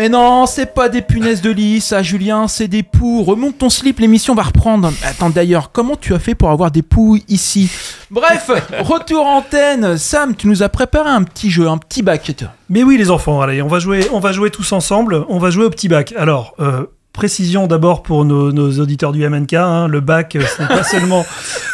Mais 0.00 0.08
non, 0.08 0.46
c'est 0.46 0.72
pas 0.72 0.88
des 0.88 1.02
punaises 1.02 1.42
de 1.42 1.50
lit, 1.50 1.82
ça, 1.82 2.02
Julien, 2.02 2.48
c'est 2.48 2.68
des 2.68 2.82
poux. 2.82 3.22
Remonte 3.22 3.58
ton 3.58 3.68
slip, 3.68 4.00
l'émission 4.00 4.34
va 4.34 4.44
reprendre. 4.44 4.90
Attends, 5.04 5.28
d'ailleurs, 5.28 5.72
comment 5.72 5.94
tu 5.94 6.14
as 6.14 6.18
fait 6.18 6.34
pour 6.34 6.48
avoir 6.48 6.70
des 6.70 6.80
poux 6.80 7.18
ici? 7.28 7.70
Bref, 8.10 8.50
retour 8.80 9.26
antenne. 9.26 9.98
Sam, 9.98 10.34
tu 10.34 10.46
nous 10.48 10.62
as 10.62 10.70
préparé 10.70 11.10
un 11.10 11.22
petit 11.22 11.50
jeu, 11.50 11.68
un 11.68 11.76
petit 11.76 12.00
bac. 12.00 12.32
Mais 12.70 12.82
oui, 12.82 12.96
les 12.96 13.10
enfants, 13.10 13.42
allez, 13.42 13.60
on 13.60 13.68
va 13.68 13.78
jouer, 13.78 14.08
on 14.10 14.20
va 14.20 14.32
jouer 14.32 14.50
tous 14.50 14.72
ensemble. 14.72 15.22
On 15.28 15.36
va 15.36 15.50
jouer 15.50 15.66
au 15.66 15.70
petit 15.70 15.88
bac. 15.88 16.14
Alors, 16.16 16.54
euh, 16.60 16.86
précision 17.12 17.66
d'abord 17.66 18.02
pour 18.02 18.24
nos, 18.24 18.52
nos 18.52 18.80
auditeurs 18.80 19.12
du 19.12 19.28
MNK. 19.28 19.52
hein, 19.54 19.86
le 19.86 20.00
bac, 20.00 20.36
euh, 20.36 20.40
ce 20.46 20.62
n'est 20.62 20.68
pas 20.68 20.82
seulement 20.90 21.26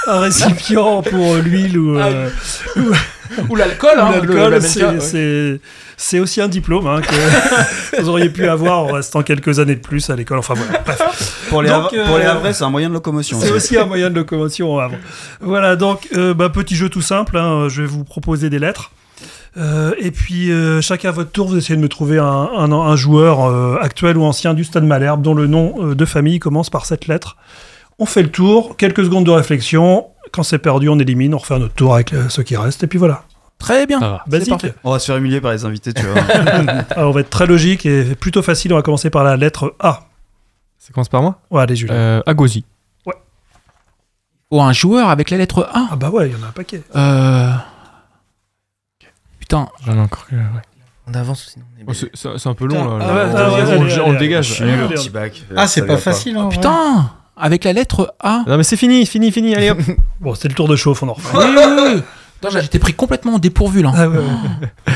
un 0.08 0.18
récipient 0.18 1.02
pour 1.02 1.34
euh, 1.34 1.40
l'huile 1.40 1.78
ou, 1.78 1.96
euh, 1.98 2.28
Ou 2.76 2.92
l'alcool, 3.56 3.90
ou 3.96 4.00
hein, 4.00 4.10
l'alcool. 4.12 4.36
le- 4.36 4.48
la 4.50 4.60
c'est- 4.60 5.60
ouais. 6.14 6.20
aussi 6.20 6.40
un 6.40 6.48
diplôme 6.48 6.86
hein, 6.86 7.00
que 7.00 8.00
vous 8.02 8.08
auriez 8.08 8.28
pu 8.28 8.46
avoir 8.48 8.80
en 8.84 8.86
restant 8.92 9.22
quelques 9.22 9.58
années 9.58 9.74
de 9.76 9.80
plus 9.80 10.08
à 10.10 10.16
l'école. 10.16 10.38
Enfin 10.38 10.54
voilà, 10.54 10.80
bref. 10.84 11.46
Pour 11.48 11.62
les, 11.62 11.68
Donc, 11.70 11.92
Havre- 11.92 12.06
pour 12.08 12.18
les 12.18 12.24
euh, 12.24 12.30
Havrais, 12.32 12.52
c'est 12.52 12.64
un 12.64 12.70
moyen 12.70 12.88
de 12.88 12.94
locomotion. 12.94 13.38
C'est 13.40 13.50
aussi 13.52 13.76
un 13.78 13.86
moyen 13.86 14.10
de 14.10 14.14
locomotion 14.16 14.74
au 14.74 14.80
Havre. 14.80 14.96
Voilà, 15.40 15.76
donc 15.76 16.08
euh, 16.16 16.34
bah, 16.34 16.48
petit 16.48 16.76
jeu 16.76 16.88
tout 16.88 17.02
simple. 17.02 17.36
hein, 17.36 17.68
je 17.68 17.82
vais 17.82 17.88
vous 17.88 18.04
proposer 18.04 18.50
des 18.50 18.58
lettres. 18.58 18.90
Euh, 19.58 19.92
et 19.98 20.10
puis 20.10 20.50
euh, 20.52 20.82
chacun 20.82 21.08
à 21.08 21.12
votre 21.12 21.30
tour, 21.30 21.48
vous 21.48 21.56
essayez 21.56 21.76
de 21.76 21.80
me 21.82 21.88
trouver 21.88 22.18
un, 22.18 22.24
un- 22.26 22.70
un 22.72 22.96
joueur 22.96 23.46
euh, 23.46 23.78
actuel 23.80 24.18
ou 24.18 24.24
ancien 24.24 24.52
du 24.52 24.64
Stade 24.64 24.84
Malherbe 24.84 25.22
dont 25.22 25.32
le 25.32 25.46
nom 25.46 25.74
euh, 25.78 25.94
de 25.94 26.04
famille 26.04 26.38
commence 26.40 26.68
par 26.68 26.84
cette 26.84 27.06
lettre. 27.06 27.38
On 27.98 28.04
fait 28.04 28.22
le 28.22 28.28
tour, 28.28 28.76
quelques 28.76 29.02
secondes 29.04 29.24
de 29.24 29.30
réflexion. 29.30 30.08
Quand 30.36 30.42
c'est 30.42 30.58
perdu, 30.58 30.88
on 30.90 30.98
élimine, 30.98 31.34
on 31.34 31.38
refait 31.38 31.54
un 31.54 31.62
autre 31.62 31.74
tour 31.74 31.94
avec 31.94 32.14
ceux 32.28 32.42
qui 32.44 32.56
restent. 32.56 32.84
Et 32.84 32.86
puis 32.86 32.98
voilà. 32.98 33.24
Très 33.58 33.86
bien. 33.86 33.98
Va. 34.00 34.20
C'est 34.26 34.30
Basique. 34.30 34.50
parfait. 34.50 34.74
On 34.84 34.92
va 34.92 34.98
se 34.98 35.06
faire 35.06 35.16
humilier 35.16 35.40
par 35.40 35.52
les 35.52 35.64
invités, 35.64 35.94
tu 35.94 36.02
vois. 36.02 36.20
Alors, 36.22 36.84
on 37.08 37.12
va 37.12 37.20
être 37.20 37.30
très 37.30 37.46
logique 37.46 37.86
et 37.86 38.14
plutôt 38.14 38.42
facile. 38.42 38.72
On 38.74 38.76
va 38.76 38.82
commencer 38.82 39.08
par 39.08 39.24
la 39.24 39.36
lettre 39.38 39.74
A. 39.80 40.02
Ça 40.78 40.92
commence 40.92 41.08
par 41.08 41.22
moi 41.22 41.40
Ouais, 41.50 41.62
allez, 41.62 41.74
Julien. 41.74 41.94
euh, 41.94 42.22
Agosi. 42.26 42.64
Ou 44.52 44.60
un 44.62 44.72
joueur 44.72 45.08
avec 45.08 45.30
la 45.30 45.38
lettre 45.38 45.68
A. 45.72 45.88
Ah 45.90 45.96
bah 45.96 46.10
ouais, 46.10 46.28
il 46.28 46.36
y 46.38 46.40
en 46.40 46.44
a 46.44 46.48
un 46.48 46.52
paquet. 46.52 46.82
Euh... 46.94 47.50
Putain. 49.40 49.68
J'en 49.84 49.96
ai 49.96 50.00
encore. 50.00 50.26
ouais. 50.30 50.38
On 51.08 51.14
avance 51.14 51.50
sinon. 51.52 51.64
on 51.78 51.92
est 51.92 52.04
Oh, 52.04 52.28
c'est- 52.36 52.46
un 52.48 52.54
peu 52.54 52.66
long 52.66 52.98
là. 52.98 53.06
Ah 53.08 53.14
ouais, 53.14 53.32
Là, 53.32 53.48
ah 53.48 53.64
ouais, 53.68 53.76
on, 53.78 53.82
le- 53.84 54.02
on 54.02 54.12
dégage. 54.14 54.62
Ah, 55.56 55.66
c'est 55.66 55.86
pas 55.86 55.96
facile, 55.96 56.36
hein, 56.36 56.48
Putain 56.48 57.10
Avec 57.36 57.64
la 57.64 57.72
lettre 57.72 58.14
A. 58.20 58.44
Non 58.46 58.56
mais 58.56 58.62
c'est 58.64 58.76
fini, 58.76 59.04
fini, 59.06 59.30
fini. 59.32 59.54
Allez 59.54 59.70
hop. 59.70 59.78
Bon, 60.20 60.34
c'était 60.34 60.48
le 60.48 60.54
tour 60.54 60.68
de 60.68 60.76
chauffe, 60.76 61.02
on 61.02 61.08
en 61.08 61.12
refait. 61.12 61.36
Oui, 61.36 61.44
oui, 61.56 61.92
oui. 61.94 62.50
J'étais 62.62 62.78
pris 62.78 62.94
complètement 62.94 63.38
dépourvu 63.38 63.82
là. 63.82 63.92
Ah 63.94 64.08
ouais, 64.08 64.16
ouais. 64.18 64.24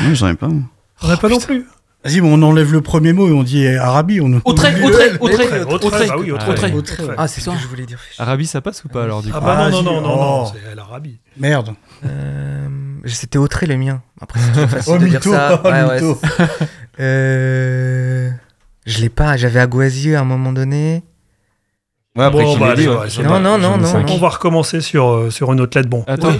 Non, 0.03 0.13
j'en 0.13 0.27
ai 0.29 0.33
pas. 0.35 0.47
moi. 0.47 0.63
On 1.03 1.07
n'a 1.07 1.17
pas 1.17 1.29
non 1.29 1.39
plus. 1.39 1.65
Vas-y, 2.03 2.19
mais 2.21 2.29
on 2.31 2.41
enlève 2.41 2.71
le 2.73 2.81
premier 2.81 3.13
mot 3.13 3.27
et 3.27 3.31
on 3.31 3.43
dit 3.43 3.67
Arabie. 3.67 4.21
On 4.21 4.41
Au 4.45 4.53
trait, 4.53 4.73
au 4.81 4.89
trait, 4.89 5.11
au 5.19 5.27
trait, 5.29 5.45
Au 5.65 5.89
bah 6.07 6.15
oui, 6.19 6.31
au 6.31 6.37
Ah, 6.39 6.53
trait. 6.53 6.71
Au 6.73 6.81
trait. 6.81 6.95
trait. 7.03 7.13
Ah, 7.17 7.27
c'est 7.27 7.41
ce 7.41 7.45
Putain. 7.45 7.57
que 7.57 7.61
je 7.63 7.67
voulais 7.67 7.85
dire. 7.85 7.99
Arabi, 8.17 8.47
ça 8.47 8.59
passe 8.61 8.83
ou 8.83 8.87
pas 8.89 9.03
alors 9.03 9.21
du 9.21 9.29
coup 9.31 9.37
Ah 9.39 9.41
bah 9.45 9.69
non, 9.69 9.83
non, 9.83 9.93
non, 9.93 10.01
non, 10.01 10.15
non, 10.15 10.43
oh. 10.45 10.51
c'est 10.51 10.75
l'Arabie. 10.75 11.19
Merde. 11.37 11.75
Euh, 12.05 12.67
C'était 13.05 13.37
au 13.37 13.47
trait 13.47 13.67
le 13.67 13.77
mien. 13.77 14.01
Après, 14.19 14.39
c'est 14.39 14.51
trop 14.51 14.67
facile 14.77 14.93
Oh, 14.95 14.97
de 14.97 15.05
dire 15.07 15.19
mytho, 15.19 15.31
ça. 15.31 15.61
oh, 15.63 15.67
Ouais, 15.67 15.83
ouais, 15.83 15.93
mytho. 16.01 16.19
c'est- 16.23 16.67
Euh, 16.99 18.29
Je 18.85 18.99
l'ai 18.99 19.09
pas. 19.09 19.37
J'avais 19.37 19.59
Aguazieux 19.59 20.15
à 20.17 20.21
un 20.21 20.25
moment 20.25 20.53
donné. 20.53 21.03
Ouais, 22.17 22.25
après 22.25 22.43
Bon, 22.43 22.51
qu'il 22.51 22.59
bah, 22.59 22.65
l'ait 22.65 22.71
allez, 22.73 22.81
dit, 22.83 22.89
ouais, 22.89 22.95
ouais. 22.97 23.09
c'est 23.09 23.23
Non, 23.23 23.39
non, 23.39 23.57
non, 23.57 23.77
non. 23.77 24.05
On 24.09 24.17
va 24.17 24.29
recommencer 24.29 24.81
sur, 24.81 25.07
euh, 25.09 25.29
sur 25.29 25.53
une 25.53 25.61
autre 25.61 25.77
lettre. 25.77 25.89
Bon. 25.89 26.03
Attends, 26.07 26.33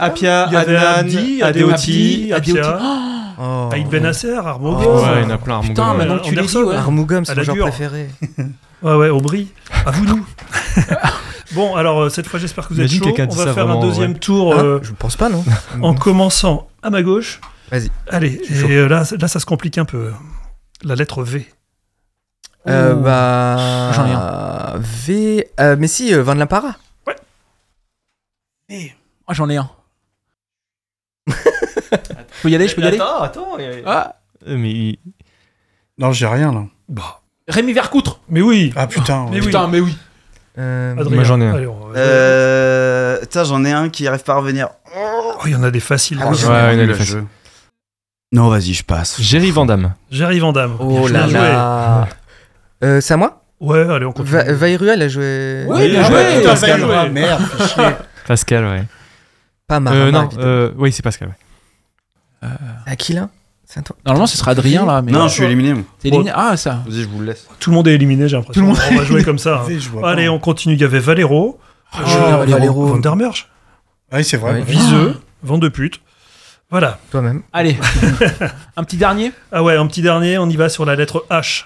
Apia, 0.00 0.44
Adnan, 0.48 1.06
Adeoti. 1.42 2.32
Apia. 2.32 2.78
Oh. 3.38 3.68
Aïd 3.70 3.88
Benasser, 3.88 4.32
Armogo. 4.32 4.82
Oh. 4.82 5.00
Ouais, 5.02 5.22
il 5.22 5.22
y 5.24 5.26
en 5.26 5.30
a 5.30 5.36
plein. 5.36 5.56
Armougom, 5.56 5.74
Putain, 5.74 5.90
ouais. 5.92 5.98
maintenant 5.98 6.18
que 6.18 6.24
tu 6.24 6.34
l'as 6.34 6.42
dit, 6.42 6.56
ouais. 6.56 6.74
Armougom, 6.74 7.24
c'est 7.26 7.32
À 7.32 7.34
mon 7.34 7.40
la 7.40 7.44
genre 7.44 7.56
préféré. 7.58 8.08
Ouais, 8.82 8.94
ouais, 8.94 9.08
Aubry. 9.08 9.48
À 9.86 9.90
vous, 9.90 10.04
nous. 10.04 10.26
bon, 11.54 11.76
alors, 11.76 12.02
euh, 12.02 12.08
cette 12.10 12.26
fois, 12.26 12.38
j'espère 12.38 12.68
que 12.68 12.74
vous 12.74 12.80
êtes 12.82 12.90
chaud. 12.90 13.06
On 13.06 13.34
va 13.34 13.52
faire 13.54 13.70
un 13.70 13.80
deuxième 13.80 14.18
tour 14.18 14.54
Hein 14.54 14.62
euh, 14.62 14.78
Je 14.82 14.92
pense 14.92 15.16
pas, 15.16 15.30
non 15.30 15.42
en 15.80 15.94
commençant 15.94 16.68
à 16.82 16.90
ma 16.90 17.02
gauche. 17.02 17.40
Vas-y. 17.70 17.90
Allez, 18.08 18.40
et 18.50 18.86
là, 18.86 19.04
là, 19.18 19.28
ça 19.28 19.40
se 19.40 19.46
complique 19.46 19.78
un 19.78 19.86
peu. 19.86 20.12
La 20.84 20.94
lettre 20.94 21.22
V. 21.22 21.46
Euh, 22.68 22.94
Ouh. 22.94 23.00
bah. 23.00 23.92
J'en 23.92 24.06
ai 24.06 24.80
V. 24.80 25.48
euh, 25.60 25.76
mais 25.78 25.86
si, 25.88 26.12
euh, 26.14 26.22
Van 26.22 26.34
la 26.34 26.46
Para. 26.46 26.74
Ah, 29.28 29.32
j'en 29.34 29.48
ai 29.48 29.56
un. 29.56 29.68
je 31.28 31.32
peux 32.42 32.50
y 32.50 32.54
aller, 32.54 32.68
je 32.68 32.74
peux 32.76 32.82
y 32.82 32.86
aller 32.86 32.98
Attends, 33.00 33.22
attends. 33.22 33.56
Ah, 33.86 34.16
Euh, 34.46 34.56
Mais 34.56 34.98
Non, 35.98 36.12
j'ai 36.12 36.26
rien 36.26 36.52
là. 36.52 36.64
Bah. 36.88 37.20
Rémi 37.48 37.72
Vercoutre. 37.72 38.20
Mais 38.28 38.42
oui. 38.42 38.72
Ah 38.76 38.86
putain. 38.86 39.26
Mais 39.30 39.30
ouais. 39.36 39.40
oui. 39.40 39.46
Putain, 39.46 39.68
mais 39.68 39.80
oui. 39.80 39.96
Euh, 40.58 40.96
Adrien. 40.96 41.22
J'en 41.24 41.40
ai 41.40 41.46
un. 41.46 41.54
Allez, 41.54 41.66
on 41.66 41.92
Euh. 41.96 43.20
Putain, 43.20 43.44
j'en 43.44 43.64
ai 43.64 43.72
un 43.72 43.88
qui 43.88 44.06
arrive 44.06 44.22
pas 44.22 44.34
à 44.34 44.36
revenir. 44.36 44.68
Oh, 44.96 45.34
il 45.46 45.52
y 45.52 45.54
en 45.56 45.62
a 45.62 45.70
des 45.70 45.80
faciles. 45.80 46.18
Ah 46.22 46.28
oui. 46.30 46.36
Ouais, 46.36 46.40
il 46.44 46.48
y 46.48 46.50
en 46.50 46.54
a 46.54 46.74
le 46.74 46.86
des 46.86 46.94
faciles. 46.94 47.14
jeu. 47.14 47.24
Non, 48.32 48.48
vas-y, 48.48 48.72
je 48.74 48.84
passe. 48.84 49.20
Jerry 49.20 49.50
Vandamme. 49.50 49.94
Jerry 50.10 50.38
Vandamme. 50.40 50.76
Oh 50.80 51.06
là 51.08 51.26
là. 51.26 52.08
Euh, 52.84 53.00
c'est 53.00 53.14
à 53.14 53.16
moi? 53.16 53.42
Ouais, 53.60 53.80
allez, 53.90 54.04
on 54.04 54.12
continue. 54.12 54.36
Va 54.36 54.52
Vairuel 54.52 55.00
a 55.02 55.08
joué. 55.08 55.64
Oui, 55.68 55.88
bien 55.90 56.02
Ah 56.04 56.08
joué. 56.08 56.14
ouais, 56.16 56.36
putain, 56.38 56.48
Pascal. 56.50 56.82
Ah, 56.92 57.08
merde, 57.08 57.42
chier. 57.74 57.84
Pascal, 58.26 58.64
ouais. 58.66 58.84
Pas 59.66 59.80
Marama, 59.80 60.02
Euh, 60.02 60.10
non, 60.10 60.26
évidemment. 60.26 60.46
euh, 60.46 60.70
oui, 60.76 60.92
c'est 60.92 61.02
Pascal. 61.02 61.28
ouais. 62.42 62.48
À 62.86 62.96
qui 62.96 63.12
là? 63.14 63.30
C'est 63.64 63.80
à 63.80 63.82
toi? 63.82 63.96
Normalement, 64.04 64.26
ce 64.26 64.36
sera 64.36 64.52
Adrien 64.52 64.86
là. 64.86 65.02
Mais 65.02 65.10
Non, 65.10 65.26
je 65.26 65.34
suis 65.34 65.44
éliminé. 65.44 65.74
moi. 65.74 65.82
T'es 65.98 66.08
éliminé? 66.08 66.30
Ah, 66.34 66.56
ça. 66.56 66.82
Vas-y, 66.86 67.02
je 67.02 67.08
vous 67.08 67.18
le 67.20 67.26
laisse. 67.26 67.48
Tout 67.58 67.70
le 67.70 67.74
monde 67.76 67.88
est 67.88 67.94
éliminé, 67.94 68.28
j'ai 68.28 68.36
l'impression. 68.36 68.60
Tout 68.62 68.66
le 68.68 68.72
monde 68.74 68.78
On 68.92 68.94
va 68.96 69.04
jouer 69.04 69.24
comme 69.24 69.38
ça. 69.38 69.64
hein. 69.66 70.02
Allez, 70.04 70.26
pas. 70.26 70.32
on 70.32 70.38
continue. 70.38 70.74
Il 70.74 70.80
y 70.80 70.84
avait 70.84 71.00
Valero, 71.00 71.58
Ah, 71.92 71.98
Oh, 72.04 72.06
Valero. 72.06 72.46
Valero. 72.52 72.86
Van 72.86 72.98
der 72.98 73.16
Merch, 73.16 73.48
Oui, 74.12 74.22
c'est 74.22 74.36
vrai. 74.36 74.52
Ouais. 74.52 74.62
Viseux, 74.62 75.16
Vent 75.42 75.58
de 75.58 75.68
pute. 75.68 76.00
Voilà. 76.70 76.98
Toi-même. 77.10 77.42
Allez. 77.52 77.76
un 78.76 78.84
petit 78.84 78.96
dernier? 78.98 79.32
Ah 79.50 79.62
ouais, 79.64 79.76
un 79.76 79.86
petit 79.86 80.02
dernier, 80.02 80.38
on 80.38 80.48
y 80.48 80.56
va 80.56 80.68
sur 80.68 80.84
la 80.84 80.94
lettre 80.94 81.24
H. 81.30 81.64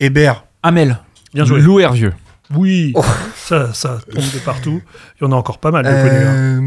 Hébert. 0.00 0.44
Amel. 0.62 0.98
Bien 1.34 1.44
joué. 1.44 1.60
Lou 1.60 1.78
Hervieux. 1.80 2.12
Oui, 2.54 2.92
Oh. 2.96 3.04
ça, 3.36 3.72
ça 3.74 4.00
tombe 4.12 4.24
de 4.24 4.38
partout. 4.44 4.82
Il 5.20 5.24
y 5.24 5.26
en 5.26 5.32
a 5.32 5.36
encore 5.36 5.58
pas 5.58 5.70
mal 5.70 5.84
de 5.84 5.90
connus. 5.90 6.26
hein. 6.26 6.60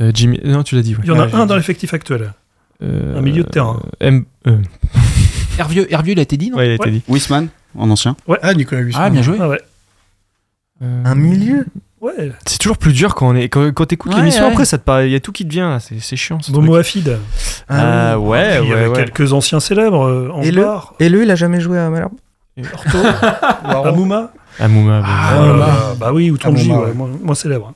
Euh, 0.00 0.04
euh, 0.08 0.10
Jimmy. 0.12 0.40
Non, 0.44 0.62
tu 0.64 0.74
l'as 0.74 0.82
dit. 0.82 0.94
ouais. 0.94 1.00
Il 1.04 1.08
y 1.08 1.10
en 1.12 1.20
a 1.20 1.26
Ouais, 1.26 1.34
un 1.34 1.46
dans 1.46 1.54
l'effectif 1.56 1.94
actuel. 1.94 2.32
Euh, 2.82 3.16
un 3.16 3.22
milieu 3.22 3.44
de 3.44 3.48
terrain. 3.48 3.80
euh, 4.02 4.06
M. 4.08 4.24
euh, 4.48 4.58
Hervieux, 5.58 5.86
Hervieux, 5.92 6.12
il 6.14 6.18
a 6.18 6.22
été 6.22 6.36
dit, 6.36 6.50
non 6.50 6.56
ouais, 6.58 6.66
il 6.66 6.70
a 6.72 6.74
été 6.74 6.84
Ouais. 6.86 6.90
dit. 6.90 7.02
Wisman, 7.08 7.46
en 7.78 7.88
ancien. 7.90 8.16
Ah, 8.42 8.52
Nicolas 8.54 8.80
Huisman. 8.80 9.02
Ah, 9.06 9.10
bien 9.10 9.22
joué. 9.22 9.36
Ah 9.40 9.48
ouais. 9.48 9.60
Euh, 10.82 11.02
Un 11.04 11.14
milieu? 11.14 11.64
Ouais. 12.04 12.32
C'est 12.46 12.58
toujours 12.58 12.76
plus 12.76 12.92
dur 12.92 13.14
quand 13.14 13.28
on 13.28 13.34
est 13.34 13.48
quand, 13.48 13.72
quand 13.72 13.86
t'écoutes 13.86 14.12
Ouais, 14.12 14.18
l'émission 14.18 14.44
ouais. 14.46 14.52
après 14.52 14.64
ça 14.66 14.76
te 14.78 14.84
paraît 14.84 15.08
il 15.08 15.12
y 15.12 15.16
a 15.16 15.20
tout 15.20 15.32
qui 15.32 15.44
te 15.46 15.50
vient 15.50 15.70
là, 15.70 15.80
c'est 15.80 15.98
c'est 16.00 16.16
chiant 16.16 16.38
ce 16.42 16.52
Momo 16.52 16.72
truc. 16.74 16.80
Afid. 16.80 17.18
Ah 17.68 18.18
oui. 18.18 18.28
ouais 18.28 18.60
il 18.62 18.68
y 18.68 18.72
avait 18.72 18.88
ouais. 18.88 18.94
quelques 18.96 19.32
anciens 19.32 19.58
célèbres. 19.60 20.04
Euh, 20.06 20.30
Et 20.42 20.50
le 20.50 20.66
Et 21.00 21.08
lui, 21.08 21.22
il 21.22 21.30
a 21.30 21.34
jamais 21.34 21.60
joué 21.60 21.78
à 21.78 21.88
Malherbe 21.88 22.12
Orto, 22.74 22.98
Amouma. 23.88 24.30
Amouma. 24.60 25.02
Ah, 25.04 25.46
là, 25.58 25.66
bah 25.98 26.12
oui, 26.12 26.30
ou 26.30 26.36
Tonji, 26.38 26.66
Amouma, 26.70 26.80
ouais, 26.84 26.88
ouais. 26.90 26.94
moins, 26.94 27.08
moins 27.22 27.34
célèbre. 27.34 27.72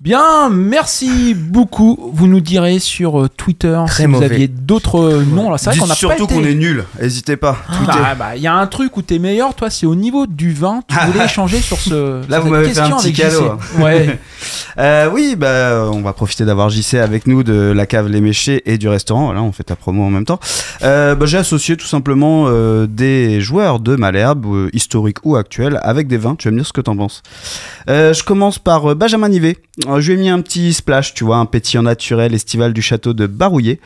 Bien, 0.00 0.48
merci 0.48 1.34
beaucoup. 1.34 2.12
Vous 2.14 2.28
nous 2.28 2.40
direz 2.40 2.78
sur 2.78 3.20
euh, 3.20 3.28
Twitter 3.28 3.76
Très 3.88 4.04
si 4.04 4.08
vous 4.08 4.22
aviez 4.22 4.46
d'autres 4.46 5.00
euh, 5.00 5.24
noms. 5.24 5.50
Là, 5.50 5.58
c'est 5.58 5.70
vrai 5.70 5.78
qu'on 5.80 5.90
a 5.90 5.94
surtout 5.96 6.24
été- 6.26 6.34
qu'on 6.36 6.44
est 6.44 6.54
nul. 6.54 6.84
N'hésitez 7.02 7.36
pas. 7.36 7.58
Ah, 7.88 8.14
bah, 8.14 8.36
il 8.36 8.42
y 8.42 8.46
a 8.46 8.54
un 8.54 8.66
truc 8.68 8.96
où 8.96 9.02
t'es 9.02 9.18
meilleur, 9.18 9.54
toi, 9.56 9.70
c'est 9.70 9.86
au 9.86 9.96
niveau 9.96 10.28
du 10.28 10.52
vin. 10.52 10.82
Tu 10.86 10.94
voulais 11.10 11.24
échanger 11.24 11.58
sur 11.60 11.78
ce. 11.78 12.20
Là, 12.30 12.36
sur 12.36 12.44
vous 12.44 12.50
m'avez 12.52 12.68
fait 12.68 12.78
un 12.78 12.90
petit 12.92 13.12
cadeau, 13.12 13.44
hein. 13.44 13.58
Ouais. 13.82 14.18
Euh, 14.78 15.10
oui, 15.12 15.34
bah, 15.36 15.88
on 15.92 16.02
va 16.02 16.12
profiter 16.12 16.44
d'avoir 16.44 16.70
JC 16.70 16.94
avec 17.02 17.26
nous 17.26 17.42
de 17.42 17.72
la 17.74 17.84
cave 17.86 18.06
Les 18.06 18.20
Méchés 18.20 18.62
et 18.64 18.78
du 18.78 18.86
restaurant. 18.86 19.24
Voilà, 19.24 19.42
on 19.42 19.50
fait 19.50 19.64
ta 19.64 19.74
promo 19.74 20.04
en 20.04 20.10
même 20.10 20.24
temps. 20.24 20.38
Euh, 20.84 21.16
bah, 21.16 21.26
j'ai 21.26 21.38
associé 21.38 21.76
tout 21.76 21.86
simplement 21.88 22.44
euh, 22.46 22.86
des 22.86 23.40
joueurs 23.40 23.80
de 23.80 23.96
Malherbe, 23.96 24.68
historiques 24.72 25.18
ou 25.24 25.34
actuels, 25.34 25.80
avec 25.82 26.06
des 26.06 26.16
vins. 26.16 26.36
Tu 26.36 26.46
vas 26.46 26.52
me 26.52 26.58
dire 26.58 26.66
ce 26.66 26.72
que 26.72 26.80
t'en 26.80 26.96
penses. 26.96 27.24
Je 27.88 28.22
commence 28.22 28.60
par 28.60 28.94
Benjamin 28.94 29.28
Nivet. 29.28 29.56
Je 29.98 30.12
lui 30.12 30.18
ai 30.18 30.22
mis 30.22 30.28
un 30.28 30.40
petit 30.40 30.72
splash, 30.72 31.14
tu 31.14 31.24
vois, 31.24 31.36
un 31.38 31.46
pétillant 31.46 31.82
naturel 31.82 32.34
estival 32.34 32.72
du 32.72 32.82
château 32.82 33.12
de 33.14 33.26
Barouillé, 33.26 33.80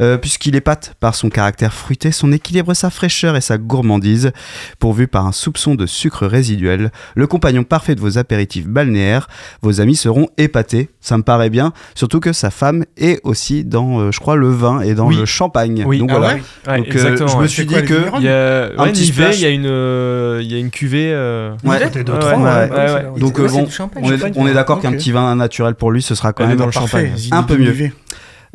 euh, 0.00 0.16
puisqu'il 0.16 0.54
épate 0.56 0.94
par 1.00 1.14
son 1.14 1.28
caractère 1.30 1.72
fruité, 1.74 2.12
son 2.12 2.32
équilibre, 2.32 2.74
sa 2.74 2.90
fraîcheur 2.90 3.36
et 3.36 3.40
sa 3.40 3.58
gourmandise, 3.58 4.32
pourvu 4.78 5.06
par 5.08 5.26
un 5.26 5.32
soupçon 5.32 5.74
de 5.74 5.86
sucre 5.86 6.26
résiduel, 6.26 6.90
le 7.14 7.26
compagnon 7.26 7.64
parfait 7.64 7.94
de 7.94 8.00
vos 8.00 8.18
apéritifs 8.18 8.66
balnéaires. 8.68 9.28
Vos 9.62 9.80
amis 9.80 9.96
seront 9.96 10.28
épatés, 10.38 10.88
ça 11.00 11.16
me 11.16 11.22
paraît 11.22 11.50
bien, 11.50 11.72
surtout 11.94 12.20
que 12.20 12.32
sa 12.32 12.50
femme 12.50 12.84
est 12.96 13.20
aussi 13.24 13.64
dans, 13.64 14.00
euh, 14.00 14.10
je 14.12 14.20
crois, 14.20 14.36
le 14.36 14.48
vin 14.50 14.80
et 14.80 14.94
dans 14.94 15.06
Oui. 15.08 15.16
le 15.16 15.24
champagne. 15.26 15.84
Oui. 15.86 15.98
Donc 15.98 16.10
Ah 16.12 16.18
voilà. 16.18 16.34
ouais 16.34 16.42
Ouais, 16.68 16.76
Donc, 16.78 16.86
euh, 16.88 16.92
exactement. 16.92 17.28
je 17.28 17.38
me 17.38 17.46
suis 17.46 17.66
quoi, 17.66 17.76
dit 17.76 17.82
les 17.82 17.88
que 17.88 17.94
vignerons 17.94 18.18
Il 18.18 18.24
y 18.24 18.28
a 18.28 18.64
Un 18.78 18.84
ouais, 18.84 18.92
petit 18.92 19.08
il 19.08 19.40
y 19.40 19.44
a 19.46 19.48
une, 19.50 19.66
euh, 19.66 20.40
il 20.42 20.52
y 20.52 20.54
a 20.54 20.58
une 20.58 20.70
cuvée. 20.70 21.10
euh, 21.12 21.52
Ouais. 21.64 21.80
Côté 21.82 22.04
de 22.04 22.12
Ouais, 22.12 22.18
trois, 22.18 22.36
ouais, 22.36 22.42
ouais. 22.42 22.70
ouais, 22.70 23.10
ouais. 23.14 23.20
Donc 23.20 23.38
euh, 23.38 23.48
bon, 23.48 23.60
on 23.62 23.66
est, 23.66 23.70
champagne, 23.70 24.32
on 24.36 24.46
est 24.46 24.54
d'accord 24.54 24.80
qu'un 24.80 24.92
petit 24.92 25.12
vin 25.12 25.24
naturel 25.48 25.74
pour 25.74 25.90
lui, 25.90 26.02
ce 26.02 26.14
sera 26.14 26.32
quand 26.32 26.44
Elle 26.44 26.50
est 26.50 26.52
même 26.52 26.58
dans 26.58 26.66
le 26.66 26.72
Parfait, 26.72 27.12
champagne. 27.14 27.28
Un 27.32 27.42
peu 27.42 27.56
mieux. 27.56 27.90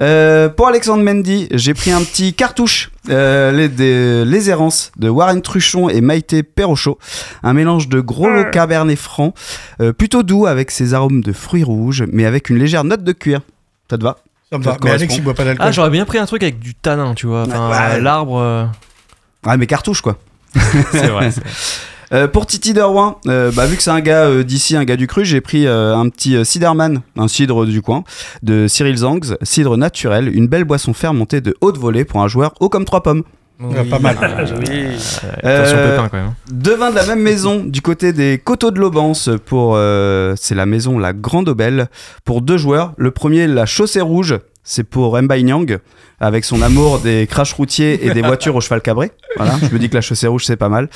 Euh, 0.02 0.50
pour 0.50 0.68
Alexandre 0.68 1.04
Mendy, 1.04 1.48
j'ai 1.52 1.74
pris 1.76 1.92
un 1.92 2.02
petit 2.02 2.34
cartouche, 2.34 2.90
euh, 3.10 3.52
les, 3.52 3.70
des- 3.70 4.26
les 4.26 4.50
errances 4.50 4.92
de 4.98 5.08
Warren 5.08 5.42
Truchon 5.44 5.88
et 5.88 6.02
Maïté 6.02 6.42
Perrochot, 6.42 6.98
un 7.44 7.54
mélange 7.54 7.90
de 7.90 8.00
gros 8.00 8.28
lot 8.30 8.50
cabernet 8.52 8.98
franc, 8.98 9.36
euh, 9.82 9.94
plutôt 9.94 10.24
doux 10.24 10.48
avec 10.48 10.72
ses 10.72 10.96
arômes 10.96 11.22
de 11.22 11.32
fruits 11.32 11.64
rouges, 11.64 12.06
mais 12.12 12.26
avec 12.26 12.50
une 12.50 12.58
légère 12.58 12.84
note 12.84 13.04
de 13.04 13.12
cuir. 13.12 13.42
Ça 13.90 13.98
te 14.00 14.04
va? 14.04 14.18
Ça 14.52 14.58
me 14.58 14.64
va. 14.64 14.76
te 14.76 14.84
Mais 14.84 14.90
Alex, 14.90 15.04
correspond? 15.04 15.16
il 15.16 15.24
boit 15.24 15.34
pas 15.36 15.46
d'alcool. 15.46 15.66
Ah, 15.68 15.72
j'aurais 15.72 15.90
bien 15.92 16.06
pris 16.06 16.18
un 16.18 16.26
truc 16.26 16.42
avec 16.42 16.58
du 16.60 16.74
tanin, 16.74 17.14
tu 17.14 17.28
vois. 17.28 17.44
Enfin, 17.44 17.70
Ouais. 17.70 18.02
l'arbre. 18.02 18.40
euh, 18.40 18.66
Ah 19.46 19.58
mais 19.58 19.68
cartouche 19.68 20.02
quoi. 20.02 20.18
c'est 20.92 21.08
vrai. 21.08 21.30
c'est- 21.32 21.42
Euh, 22.14 22.28
pour 22.28 22.46
Titi 22.46 22.74
Derwin, 22.74 23.16
euh, 23.28 23.52
bah, 23.52 23.66
vu 23.66 23.76
que 23.76 23.82
c'est 23.82 23.90
un 23.90 24.02
gars 24.02 24.26
euh, 24.26 24.44
d'ici, 24.44 24.76
un 24.76 24.84
gars 24.86 24.98
du 24.98 25.08
cru, 25.08 25.26
j'ai 25.26 25.42
pris 25.42 25.66
euh, 25.66 25.96
un 25.96 26.10
petit 26.10 26.36
euh, 26.36 26.44
Ciderman, 26.44 27.02
un 27.18 27.28
cidre 27.28 27.66
du 27.66 27.82
coin, 27.82 28.04
de 28.44 28.68
Cyril 28.68 28.98
Zangs, 28.98 29.36
cidre 29.42 29.78
naturel, 29.78 30.30
une 30.36 30.48
belle 30.48 30.64
boisson 30.64 30.94
fermentée 30.94 31.42
de 31.42 31.56
haute 31.62 31.78
volée 31.78 32.06
pour 32.06 32.22
un 32.22 32.28
joueur 32.28 32.54
haut 32.60 32.70
comme 32.70 32.86
trois 32.86 33.02
pommes. 33.02 33.24
Pas 33.90 34.00
mal. 34.00 34.18
Oui. 34.68 34.88
Attention 35.42 35.78
Euh, 35.78 35.92
pépin 35.92 36.10
quand 36.10 36.18
même. 36.18 36.34
Deux 36.52 36.76
vins 36.76 36.90
de 36.92 36.96
la 36.96 37.06
même 37.06 37.22
maison, 37.22 37.64
du 37.64 37.82
côté 37.82 38.12
des 38.12 38.38
Coteaux 38.38 38.72
de 38.72 38.80
l'Aubance, 38.80 39.30
pour 39.46 39.74
euh, 39.76 40.34
c'est 40.38 40.56
la 40.56 40.66
maison 40.66 41.00
La 41.00 41.14
Grande 41.14 41.48
Aubelle, 41.50 41.88
pour 42.26 42.42
deux 42.42 42.58
joueurs. 42.58 42.94
Le 42.98 43.12
premier, 43.12 43.48
la 43.48 43.66
Chaussée 43.66 44.02
Rouge, 44.02 44.38
c'est 44.64 44.84
pour 44.84 45.22
Mbai 45.22 45.44
Nyang, 45.44 45.80
avec 46.20 46.46
son 46.46 46.62
amour 46.62 47.00
des 47.00 47.28
crash 47.28 47.54
routiers 47.54 48.06
et 48.06 48.12
des 48.14 48.22
voitures 48.24 48.56
au 48.56 48.62
cheval 48.62 48.82
cabré. 48.82 49.12
Voilà, 49.36 49.56
je 49.62 49.74
me 49.74 49.80
dis 49.80 49.90
que 49.90 49.96
la 49.96 50.02
Chaussée 50.02 50.28
Rouge, 50.28 50.46
c'est 50.46 50.56
pas 50.56 50.70
mal. 50.70 50.90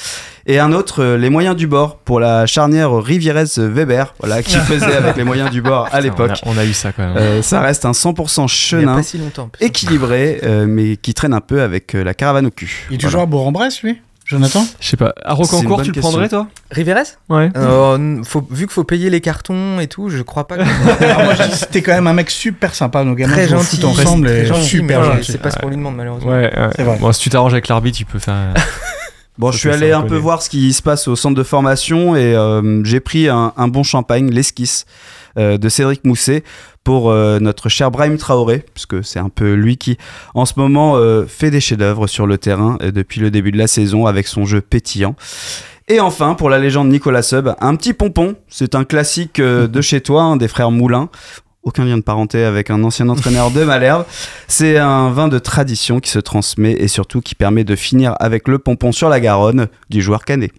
Et 0.45 0.59
un 0.59 0.71
autre, 0.71 1.03
euh, 1.03 1.17
les 1.17 1.29
moyens 1.29 1.55
du 1.55 1.67
bord, 1.67 1.97
pour 1.97 2.19
la 2.19 2.45
charnière 2.45 2.93
Rivierez-Weber, 2.93 4.13
voilà, 4.19 4.41
qui 4.43 4.55
faisait 4.57 4.95
avec 4.95 5.15
les 5.17 5.23
moyens 5.23 5.51
du 5.51 5.61
bord 5.61 5.89
à 5.91 6.01
l'époque. 6.01 6.31
On 6.45 6.51
a, 6.51 6.55
on 6.55 6.57
a 6.59 6.65
eu 6.65 6.73
ça 6.73 6.91
quand 6.91 7.05
même. 7.07 7.17
Euh, 7.17 7.41
ça 7.41 7.61
reste 7.61 7.85
un 7.85 7.91
100% 7.91 8.37
Il 8.37 8.41
y 8.41 8.43
a 8.43 8.47
chenin, 8.47 8.95
pas 8.95 9.03
si 9.03 9.17
longtemps. 9.17 9.47
putain. 9.49 9.65
équilibré, 9.65 10.39
euh, 10.43 10.65
mais 10.67 10.95
qui 10.97 11.13
traîne 11.13 11.33
un 11.33 11.41
peu 11.41 11.61
avec 11.61 11.93
euh, 11.95 12.03
la 12.03 12.13
caravane 12.13 12.45
au 12.47 12.51
cul. 12.51 12.85
Il 12.89 12.95
est 12.95 12.97
Voilà. 12.97 13.03
toujours 13.07 13.21
à 13.21 13.25
Bourg-en-Bresse, 13.25 13.81
lui? 13.83 14.01
Jonathan 14.27 14.65
Je 14.79 14.87
sais 14.89 14.97
pas. 14.97 15.13
À 15.23 15.33
Rocancourt, 15.33 15.81
tu 15.81 15.87
le 15.87 15.93
question. 15.93 16.09
prendrais 16.09 16.27
toi 16.27 16.47
Riveres 16.69 17.17
Ouais. 17.29 17.49
Euh, 17.55 18.21
faut, 18.23 18.45
Vu 18.51 18.65
qu'il 18.65 18.73
faut 18.73 18.83
payer 18.83 19.09
les 19.09 19.21
cartons 19.21 19.79
et 19.79 19.87
tout, 19.87 20.09
je 20.09 20.21
crois 20.21 20.47
pas 20.47 20.57
que. 20.57 20.63
Alors 21.03 21.23
moi, 21.23 21.33
je 21.35 21.43
dis, 21.43 21.55
c'était 21.57 21.81
quand 21.81 21.93
même 21.93 22.07
un 22.07 22.13
mec 22.13 22.29
super 22.29 22.75
sympa. 22.75 23.03
Nos 23.05 23.15
gamins 23.15 23.33
très 23.33 23.47
gentil. 23.47 23.83
ensemble 23.85 24.27
très 24.27 24.41
et 24.41 24.45
gentil, 24.45 24.63
super 24.67 24.99
mais 25.01 25.05
gentil. 25.15 25.31
C'est 25.31 25.41
pas 25.41 25.51
ce 25.51 25.57
qu'on 25.57 25.69
lui 25.69 25.77
demande 25.77 25.95
malheureusement. 25.95 26.29
Ouais, 26.29 26.53
ouais. 26.55 26.69
C'est 26.75 26.83
vrai. 26.83 26.97
Bon, 26.99 27.11
si 27.13 27.21
tu 27.21 27.29
t'arranges 27.29 27.53
avec 27.53 27.67
l'arbitre, 27.69 27.97
tu 27.97 28.05
peux 28.05 28.19
faire. 28.19 28.53
Bon, 29.37 29.51
je 29.51 29.59
suis 29.59 29.69
allé 29.69 29.91
un 29.91 30.01
peu 30.01 30.07
connaît. 30.07 30.19
voir 30.21 30.41
ce 30.41 30.49
qui 30.49 30.73
se 30.73 30.81
passe 30.81 31.07
au 31.07 31.15
centre 31.15 31.35
de 31.35 31.43
formation 31.43 32.15
et 32.15 32.33
euh, 32.33 32.83
j'ai 32.83 32.99
pris 32.99 33.29
un, 33.29 33.53
un 33.55 33.67
bon 33.67 33.83
champagne, 33.83 34.31
l'esquisse 34.31 34.87
euh, 35.37 35.59
de 35.59 35.69
Cédric 35.69 36.03
Mousset 36.05 36.43
pour 36.87 37.11
euh, 37.11 37.39
notre 37.41 37.67
cher 37.67 37.91
Brahim 37.91 38.15
Traoré, 38.15 38.63
puisque 38.73 39.03
c'est 39.03 39.19
un 39.19 39.27
peu 39.27 39.55
lui 39.55 39.75
qui, 39.75 39.97
en 40.33 40.45
ce 40.45 40.53
moment, 40.55 40.95
euh, 40.95 41.25
fait 41.27 41.51
des 41.51 41.59
chefs-d'œuvre 41.59 42.07
sur 42.07 42.25
le 42.25 42.37
terrain 42.37 42.77
euh, 42.81 42.91
depuis 42.91 43.19
le 43.19 43.29
début 43.29 43.51
de 43.51 43.57
la 43.57 43.67
saison 43.67 44.05
avec 44.05 44.25
son 44.25 44.45
jeu 44.45 44.61
pétillant. 44.61 45.17
Et 45.89 45.99
enfin, 45.99 46.33
pour 46.33 46.49
la 46.49 46.59
légende 46.59 46.87
Nicolas 46.87 47.23
Sub, 47.23 47.53
un 47.59 47.75
petit 47.75 47.91
pompon. 47.91 48.35
C'est 48.47 48.73
un 48.73 48.85
classique 48.85 49.41
de 49.41 49.81
chez 49.81 49.99
toi, 49.99 50.37
des 50.39 50.47
frères 50.47 50.71
Moulin. 50.71 51.09
Aucun 51.61 51.83
lien 51.83 51.97
de 51.97 52.03
parenté 52.03 52.45
avec 52.45 52.69
un 52.69 52.81
ancien 52.85 53.09
entraîneur 53.09 53.51
de 53.51 53.65
Malherbe. 53.65 54.05
C'est 54.47 54.77
un 54.77 55.09
vin 55.09 55.27
de 55.27 55.39
tradition 55.39 55.99
qui 55.99 56.09
se 56.09 56.19
transmet 56.19 56.71
et 56.71 56.87
surtout 56.87 57.19
qui 57.19 57.35
permet 57.35 57.65
de 57.65 57.75
finir 57.75 58.15
avec 58.21 58.47
le 58.47 58.59
pompon 58.59 58.93
sur 58.93 59.09
la 59.09 59.19
Garonne 59.19 59.67
du 59.89 60.01
joueur 60.01 60.23
canet. 60.23 60.53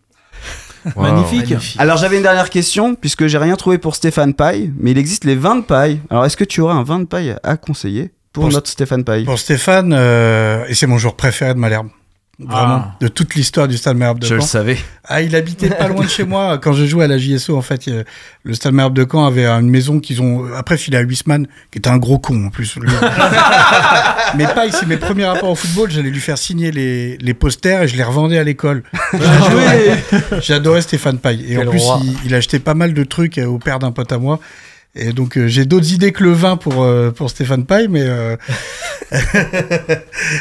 Magnifique. 0.97 1.55
Alors 1.79 1.97
j'avais 1.97 2.17
une 2.17 2.23
dernière 2.23 2.51
question, 2.51 2.95
puisque 2.95 3.27
j'ai 3.27 3.38
rien 3.38 3.57
trouvé 3.57 3.79
pour 3.79 3.95
Stéphane 3.95 4.35
Paille, 4.35 4.73
mais 4.79 4.93
il 4.93 4.99
existe 4.99 5.25
les 5.25 5.35
vins 5.37 5.57
de 5.57 5.62
paille. 5.62 6.01
Alors 6.11 6.25
est-ce 6.25 6.37
que 6.37 6.45
tu 6.45 6.61
aurais 6.61 6.75
un 6.75 6.83
vin 6.83 6.99
de 6.99 7.05
paille 7.05 7.37
à 7.43 7.57
conseiller 7.57 8.12
pour, 8.33 8.45
Pour 8.45 8.53
notre 8.53 8.69
Stéphane 8.71 9.05
Paille? 9.05 9.25
Pour 9.25 9.38
Stéphane, 9.38 9.93
euh, 9.93 10.64
et 10.69 10.75
c'est 10.75 10.87
mon 10.87 10.99
joueur 10.99 11.14
préféré 11.14 11.55
de 11.55 11.59
Malherbe. 11.59 11.88
Vraiment, 12.40 12.85
Ah. 12.87 12.94
de 13.01 13.09
toute 13.09 13.35
l'histoire 13.35 13.66
du 13.66 13.77
Stade 13.77 13.97
Malherbe 13.97 14.20
de 14.20 14.26
Je 14.26 14.34
le 14.34 14.41
Caen. 14.41 14.47
savais. 14.47 14.78
Ah, 15.05 15.22
il 15.22 15.34
habitait 15.34 15.70
pas 15.70 15.89
loin 15.89 16.05
de 16.05 16.09
chez 16.09 16.22
moi. 16.22 16.59
Quand 16.59 16.72
je 16.72 16.84
jouais 16.86 17.05
à 17.05 17.09
la 17.09 17.18
JSO, 17.18 17.57
en 17.57 17.62
fait, 17.62 17.91
le 18.45 18.55
Stade 18.55 18.74
Malherbe 18.74 18.95
de 18.95 19.05
Caen 19.11 19.26
avait 19.26 19.45
une 19.47 19.68
maison 19.68 19.99
qu'ils 19.99 20.22
ont 20.22 20.45
après 20.57 20.76
filé 20.76 20.99
à 20.99 21.01
Huisman, 21.01 21.49
qui 21.72 21.78
était 21.78 21.91
un 21.91 21.99
gros 21.99 22.18
con 22.20 22.47
en 22.47 22.51
plus. 22.51 22.78
Mais 24.36 24.47
Paille, 24.55 24.70
c'est 24.72 24.86
mes 24.86 24.97
premiers 24.99 25.24
rapports 25.24 25.51
au 25.51 25.55
football. 25.57 25.91
J'allais 25.91 26.11
lui 26.11 26.20
faire 26.20 26.39
signer 26.39 26.70
les, 26.70 27.16
les 27.18 27.34
posters 27.34 27.82
et 27.82 27.89
je 27.89 27.97
les 27.97 28.05
revendais 28.05 28.39
à 28.39 28.45
l'école. 28.45 28.82
J'adorais- 29.12 30.05
J'adorais 30.41 30.82
Stéphane 30.82 31.18
Paille. 31.18 31.45
Et 31.49 31.57
Quel 31.57 31.66
en 31.68 31.70
plus, 31.70 31.82
il 32.24 32.34
achetait 32.34 32.59
pas 32.61 32.74
mal 32.74 32.95
de 32.95 33.05
trucs 33.05 33.39
euh, 33.39 33.47
au 33.47 33.59
père 33.59 33.78
d'un 33.78 33.91
pote 33.93 34.12
à 34.12 34.18
moi. 34.18 34.39
Et 35.01 35.12
donc, 35.12 35.38
euh, 35.38 35.46
j'ai 35.46 35.64
d'autres 35.64 35.92
idées 35.92 36.12
que 36.12 36.24
le 36.24 36.32
vin 36.32 36.57
pour, 36.57 36.82
euh, 36.82 37.11
pour 37.11 37.30
Stéphane 37.30 37.64
Paille, 37.64 37.86
mais. 37.88 38.03
euh, 38.05 38.36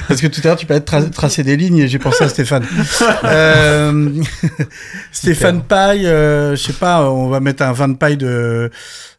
Parce 0.07 0.19
que 0.21 0.27
tout 0.27 0.41
à 0.43 0.47
l'heure, 0.47 0.57
tu 0.57 0.65
parlais 0.65 0.81
de 0.81 0.85
tra- 0.85 1.09
tracer 1.09 1.43
des 1.43 1.55
lignes 1.57 1.77
et 1.77 1.87
j'ai 1.87 1.99
pensé 1.99 2.23
à 2.23 2.29
Stéphane. 2.29 2.65
Stéphane 5.11 5.61
Paille, 5.63 6.03
je 6.03 6.55
sais 6.55 6.73
pas, 6.73 7.09
on 7.11 7.29
va 7.29 7.39
mettre 7.39 7.63
un 7.63 7.71
vin 7.71 7.87
de 7.87 7.95
paille 7.95 8.17
de, 8.17 8.69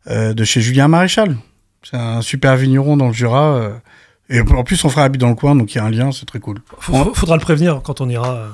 de 0.09 0.45
chez 0.45 0.61
Julien 0.61 0.89
Maréchal. 0.89 1.37
C'est 1.89 1.97
un 1.97 2.21
super 2.23 2.57
vigneron 2.57 2.97
dans 2.97 3.07
le 3.09 3.13
Jura. 3.15 3.71
Et 4.31 4.41
en 4.41 4.63
plus, 4.65 4.77
son 4.77 4.89
frère 4.91 5.05
habite 5.05 5.21
dans 5.21 5.29
le 5.31 5.35
coin, 5.35 5.55
donc 5.57 5.75
il 5.75 5.79
y 5.79 5.81
a 5.81 5.85
un 5.85 5.91
lien, 5.91 6.11
c'est 6.13 6.27
très 6.27 6.39
cool. 6.39 6.59
Faudra 6.79 7.37
le 7.37 7.41
prévenir 7.41 7.81
quand 7.83 8.01
on 8.03 8.09
ira. 8.09 8.31
euh, 8.35 8.47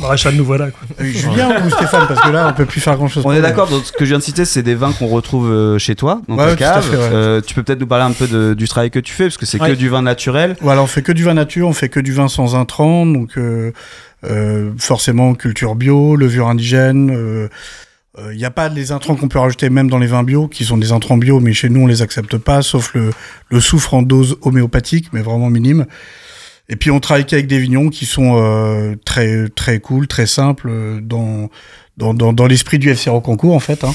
Maréchal, 0.00 0.34
nous 0.34 0.44
voilà. 0.44 0.70
Quoi. 0.70 0.80
Euh, 1.00 1.04
Julien 1.04 1.64
ou 1.64 1.70
Stéphane 1.70 2.06
Parce 2.08 2.20
que 2.20 2.30
là, 2.30 2.48
on 2.50 2.52
peut 2.52 2.66
plus 2.66 2.80
faire 2.80 2.96
grand 2.96 3.06
chose. 3.08 3.22
On 3.24 3.32
est 3.32 3.40
d'accord, 3.40 3.68
donc 3.68 3.84
ce 3.84 3.92
que 3.92 4.04
je 4.04 4.10
viens 4.10 4.18
de 4.18 4.22
citer, 4.24 4.44
c'est 4.44 4.62
des 4.62 4.74
vins 4.74 4.92
qu'on 4.92 5.06
retrouve 5.08 5.50
euh, 5.50 5.78
chez 5.78 5.94
toi, 5.94 6.20
dans 6.28 6.36
Ouais, 6.36 6.50
ta 6.50 6.56
cave. 6.56 6.82
fait, 6.84 6.96
ouais. 6.96 7.02
Euh, 7.12 7.40
tu 7.40 7.54
peux 7.54 7.62
peut-être 7.62 7.80
nous 7.80 7.86
parler 7.86 8.04
un 8.04 8.12
peu 8.12 8.26
de- 8.26 8.54
du 8.54 8.66
travail 8.66 8.90
que 8.90 8.98
tu 8.98 9.12
fais, 9.12 9.24
parce 9.24 9.36
que 9.38 9.46
c'est 9.46 9.58
que 9.58 9.72
du 9.72 9.88
vin 9.88 10.02
naturel. 10.02 10.56
Voilà, 10.60 10.82
on 10.82 10.86
fait 10.86 11.02
que 11.02 11.12
du 11.12 11.22
vin 11.24 11.34
nature, 11.34 11.68
on 11.68 11.72
fait 11.72 11.88
que 11.88 12.00
du 12.00 12.12
vin 12.12 12.28
sans 12.28 12.56
intrants, 12.56 13.06
donc 13.06 13.38
euh, 13.38 13.72
euh, 14.24 14.70
forcément 14.78 15.34
culture 15.34 15.74
bio, 15.76 16.16
levure 16.16 16.48
indigène. 16.48 17.48
Euh, 18.18 18.32
Il 18.34 18.38
n'y 18.38 18.44
a 18.44 18.50
pas 18.50 18.68
les 18.68 18.92
intrants 18.92 19.16
qu'on 19.16 19.28
peut 19.28 19.38
rajouter 19.38 19.70
même 19.70 19.88
dans 19.88 19.98
les 19.98 20.06
vins 20.06 20.22
bio, 20.24 20.48
qui 20.48 20.64
sont 20.64 20.78
des 20.78 20.92
intrants 20.92 21.16
bio, 21.16 21.40
mais 21.40 21.52
chez 21.52 21.68
nous 21.68 21.80
on 21.82 21.86
les 21.86 22.02
accepte 22.02 22.36
pas, 22.38 22.62
sauf 22.62 22.94
le, 22.94 23.10
le 23.50 23.60
soufre 23.60 23.94
en 23.94 24.02
dose 24.02 24.36
homéopathique, 24.42 25.12
mais 25.12 25.20
vraiment 25.22 25.50
minime. 25.50 25.86
Et 26.68 26.76
puis 26.76 26.90
on 26.90 27.00
travaille 27.00 27.26
qu'avec 27.26 27.46
des 27.48 27.58
vignons 27.58 27.88
qui 27.88 28.06
sont 28.06 28.36
euh, 28.36 28.94
très 29.04 29.48
très 29.48 29.80
cool, 29.80 30.06
très 30.06 30.26
simples 30.26 30.68
euh, 30.70 31.00
dans 31.00 31.50
dans, 31.96 32.14
dans, 32.14 32.32
dans 32.32 32.46
l'esprit 32.46 32.78
du 32.78 32.88
FC 32.88 33.10
Rocancourt 33.10 33.54
en 33.54 33.60
fait. 33.60 33.82
Hein. 33.84 33.92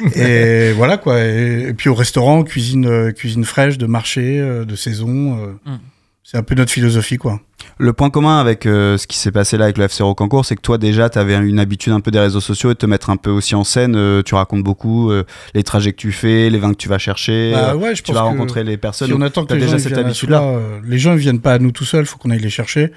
et 0.14 0.72
voilà 0.72 0.98
quoi. 0.98 1.20
Et, 1.24 1.68
et 1.68 1.72
puis 1.74 1.88
au 1.88 1.94
restaurant, 1.94 2.42
cuisine 2.44 2.86
euh, 2.86 3.10
cuisine 3.12 3.44
fraîche 3.44 3.78
de 3.78 3.86
marché, 3.86 4.38
euh, 4.38 4.64
de 4.64 4.76
saison. 4.76 5.38
euh, 5.38 5.52
Mm. 5.66 5.78
C'est 6.22 6.36
un 6.36 6.42
peu 6.44 6.54
notre 6.54 6.70
philosophie 6.70 7.16
quoi. 7.16 7.40
Le 7.82 7.94
point 7.94 8.10
commun 8.10 8.38
avec 8.38 8.66
euh, 8.66 8.98
ce 8.98 9.06
qui 9.06 9.16
s'est 9.16 9.32
passé 9.32 9.56
là 9.56 9.64
avec 9.64 9.78
le 9.78 9.84
FC 9.84 10.02
Rocancourt, 10.02 10.44
c'est 10.44 10.54
que 10.54 10.60
toi 10.60 10.76
déjà, 10.76 11.08
tu 11.08 11.18
avais 11.18 11.34
une 11.36 11.58
habitude 11.58 11.94
un 11.94 12.00
peu 12.00 12.10
des 12.10 12.18
réseaux 12.20 12.40
sociaux 12.40 12.70
et 12.70 12.74
de 12.74 12.78
te 12.78 12.84
mettre 12.84 13.08
un 13.08 13.16
peu 13.16 13.30
aussi 13.30 13.54
en 13.54 13.64
scène. 13.64 13.94
euh, 13.96 14.22
tu 14.22 14.34
racontes 14.34 14.62
beaucoup 14.62 15.10
euh, 15.10 15.24
les 15.54 15.62
trajets 15.62 15.92
que 15.92 15.96
tu 15.96 16.12
fais, 16.12 16.50
les 16.50 16.58
vins 16.58 16.72
que 16.72 16.76
tu 16.76 16.90
vas 16.90 16.98
chercher. 16.98 17.52
Bah 17.54 17.76
ouais, 17.76 17.94
je 17.94 18.02
tu 18.02 18.12
pense 18.12 18.16
vas 18.16 18.22
rencontrer 18.22 18.64
les 18.64 18.76
personnes. 18.76 19.08
Si 19.08 19.14
on 19.14 19.22
attend 19.22 19.46
que 19.46 19.54
les 19.54 19.60
déjà 19.60 19.72
gens 19.72 19.78
cette 19.78 19.92
viennent 19.94 20.04
à 20.04 20.08
habitude-là. 20.08 20.42
euh, 20.42 20.80
les 20.84 20.98
gens 20.98 21.12
ils 21.14 21.18
viennent 21.18 21.40
pas 21.40 21.54
à 21.54 21.58
nous 21.58 21.72
tout 21.72 21.86
seuls, 21.86 22.04
faut 22.04 22.18
qu'on 22.18 22.28
aille 22.30 22.38
les 22.40 22.50
chercher. 22.50 22.92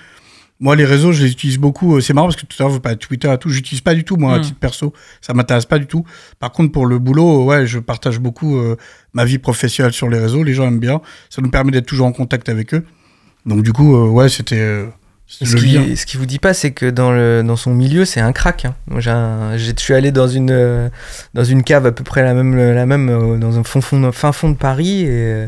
Moi, 0.59 0.75
les 0.75 0.85
réseaux, 0.85 1.11
je 1.13 1.23
les 1.23 1.31
utilise 1.31 1.57
beaucoup. 1.57 1.99
C'est 2.01 2.13
marrant 2.13 2.27
parce 2.27 2.39
que 2.41 2.45
tout 2.45 2.55
à 2.59 2.63
l'heure, 2.63 2.69
vous 2.71 2.79
parlez 2.79 2.95
de 2.97 3.01
Twitter 3.01 3.31
et 3.33 3.37
tout. 3.37 3.49
J'utilise 3.49 3.81
pas 3.81 3.95
du 3.95 4.03
tout, 4.03 4.17
moi, 4.17 4.35
à 4.35 4.37
Mm. 4.39 4.41
titre 4.41 4.59
perso. 4.59 4.93
Ça 5.19 5.33
m'intéresse 5.33 5.65
pas 5.65 5.79
du 5.79 5.87
tout. 5.87 6.05
Par 6.39 6.51
contre, 6.51 6.71
pour 6.71 6.85
le 6.85 6.99
boulot, 6.99 7.45
ouais, 7.45 7.65
je 7.67 7.79
partage 7.79 8.19
beaucoup 8.19 8.57
euh, 8.59 8.75
ma 9.13 9.25
vie 9.25 9.39
professionnelle 9.39 9.93
sur 9.93 10.09
les 10.09 10.19
réseaux. 10.19 10.43
Les 10.43 10.53
gens 10.53 10.67
aiment 10.67 10.79
bien. 10.79 11.01
Ça 11.29 11.41
nous 11.41 11.49
permet 11.49 11.71
d'être 11.71 11.85
toujours 11.87 12.05
en 12.07 12.11
contact 12.13 12.49
avec 12.49 12.73
eux. 12.73 12.85
Donc, 13.45 13.63
du 13.63 13.73
coup, 13.73 13.95
euh, 13.95 14.07
ouais, 14.07 14.29
c'était 14.29 14.59
euh, 14.59 14.85
Ce 15.27 15.43
le 15.55 15.61
lien. 15.61 15.83
qui, 15.83 15.97
ce 15.97 16.05
qui 16.05 16.17
vous 16.17 16.25
dit 16.25 16.39
pas, 16.39 16.53
c'est 16.53 16.71
que 16.71 16.89
dans, 16.89 17.11
le, 17.11 17.43
dans 17.45 17.55
son 17.57 17.73
milieu, 17.73 18.05
c'est 18.05 18.21
un 18.21 18.31
crack. 18.31 18.65
hein. 18.65 18.75
Un- 19.07 19.57
je 19.57 19.71
suis 19.77 19.93
allé 19.93 20.11
dans 20.11 20.27
une, 20.27 20.51
euh, 20.51 20.89
dans 21.33 21.43
une 21.43 21.63
cave 21.63 21.85
à 21.85 21.91
peu 21.91 22.03
près 22.03 22.23
la 22.23 22.33
même, 22.33 22.55
la 22.55 22.85
même 22.85 23.09
euh, 23.09 23.37
dans 23.37 23.57
un 23.59 23.63
fond, 23.63 23.81
fond, 23.81 24.11
fin 24.11 24.31
fond 24.31 24.49
de 24.49 24.55
Paris. 24.57 25.01
Et, 25.03 25.07
euh, 25.09 25.47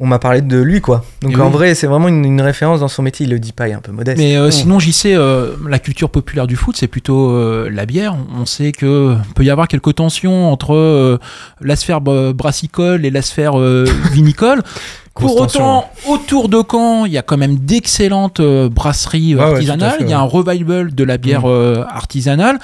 on 0.00 0.06
m'a 0.06 0.20
parlé 0.20 0.42
de 0.42 0.60
lui, 0.60 0.80
quoi. 0.80 1.04
Donc 1.22 1.32
Et 1.32 1.40
en 1.40 1.46
oui. 1.46 1.52
vrai, 1.52 1.74
c'est 1.74 1.88
vraiment 1.88 2.06
une, 2.06 2.24
une 2.24 2.40
référence 2.40 2.78
dans 2.78 2.86
son 2.86 3.02
métier. 3.02 3.26
Il 3.26 3.30
le 3.32 3.40
dit 3.40 3.50
pas, 3.50 3.66
il 3.66 3.72
est 3.72 3.74
un 3.74 3.80
peu 3.80 3.90
modeste. 3.90 4.16
Mais 4.16 4.36
euh, 4.36 4.48
sinon, 4.52 4.78
j'y 4.78 4.92
sais, 4.92 5.16
euh, 5.16 5.56
la 5.68 5.80
culture 5.80 6.08
populaire 6.08 6.46
du 6.46 6.54
foot, 6.54 6.76
c'est 6.78 6.86
plutôt 6.86 7.30
euh, 7.32 7.68
la 7.68 7.84
bière. 7.84 8.14
On 8.36 8.46
sait 8.46 8.70
que 8.70 9.16
peut 9.34 9.42
y 9.42 9.50
avoir 9.50 9.66
quelques 9.66 9.96
tensions 9.96 10.52
entre 10.52 10.72
euh, 10.76 11.18
la 11.60 11.74
sphère 11.74 12.00
b- 12.00 12.32
brassicole 12.32 13.04
et 13.06 13.10
la 13.10 13.22
sphère 13.22 13.58
euh, 13.58 13.86
vinicole. 14.12 14.62
Pour 15.18 15.40
autant, 15.40 15.90
autour 16.08 16.48
de 16.48 16.62
Caen, 16.70 17.04
il 17.06 17.12
y 17.12 17.18
a 17.18 17.22
quand 17.22 17.36
même 17.36 17.56
d'excellentes 17.56 18.40
euh, 18.40 18.68
brasseries 18.68 19.34
euh, 19.34 19.38
ouais, 19.38 19.42
artisanales. 19.52 19.90
fait, 19.98 20.04
il 20.04 20.10
y 20.10 20.12
a 20.12 20.18
un 20.20 20.22
revival 20.24 20.94
de 20.94 21.04
la 21.04 21.18
bière 21.18 21.48
euh, 21.48 21.84
artisanale. 21.88 22.58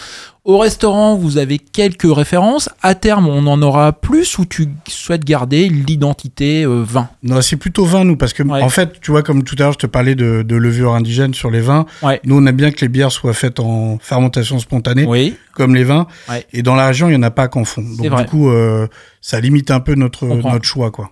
Au 0.44 0.58
restaurant, 0.58 1.16
vous 1.16 1.38
avez 1.38 1.58
quelques 1.58 2.14
références. 2.14 2.68
À 2.82 2.94
terme, 2.94 3.28
on 3.28 3.46
en 3.46 3.62
aura 3.62 3.92
plus 3.94 4.36
ou 4.36 4.44
tu 4.44 4.68
souhaites 4.86 5.24
garder 5.24 5.70
l'identité 5.70 6.64
euh, 6.64 6.82
vin? 6.86 7.08
Non, 7.22 7.40
c'est 7.40 7.56
plutôt 7.56 7.86
vin, 7.86 8.04
nous, 8.04 8.16
parce 8.18 8.34
que, 8.34 8.42
Ouais. 8.42 8.60
en 8.60 8.68
fait, 8.68 9.00
tu 9.00 9.10
vois, 9.10 9.22
comme 9.22 9.42
tout 9.42 9.56
à 9.58 9.62
l'heure, 9.62 9.72
je 9.72 9.78
te 9.78 9.86
parlais 9.86 10.14
de, 10.14 10.42
de 10.42 10.56
levure 10.56 10.92
indigène 10.92 11.32
sur 11.32 11.50
les 11.50 11.60
vins. 11.62 11.86
Ouais. 12.02 12.20
Nous, 12.24 12.36
on 12.36 12.44
aime 12.46 12.56
bien 12.56 12.70
que 12.72 12.80
les 12.82 12.88
bières 12.88 13.10
soient 13.10 13.32
faites 13.32 13.58
en 13.58 13.96
fermentation 14.02 14.58
spontanée, 14.58 15.06
Oui. 15.06 15.34
comme 15.54 15.74
les 15.74 15.84
vins. 15.84 16.06
Ouais. 16.28 16.44
Et 16.52 16.62
dans 16.62 16.74
la 16.74 16.88
région, 16.88 17.08
il 17.08 17.12
n'y 17.12 17.16
en 17.18 17.22
a 17.22 17.30
pas 17.30 17.48
qu'en 17.48 17.64
fond. 17.64 17.82
Donc, 17.96 18.06
vrai. 18.06 18.24
du 18.24 18.28
coup, 18.28 18.50
euh, 18.50 18.86
ça 19.22 19.40
limite 19.40 19.70
un 19.70 19.80
peu 19.80 19.94
notre, 19.94 20.26
notre 20.26 20.64
choix, 20.66 20.90
quoi. 20.90 21.10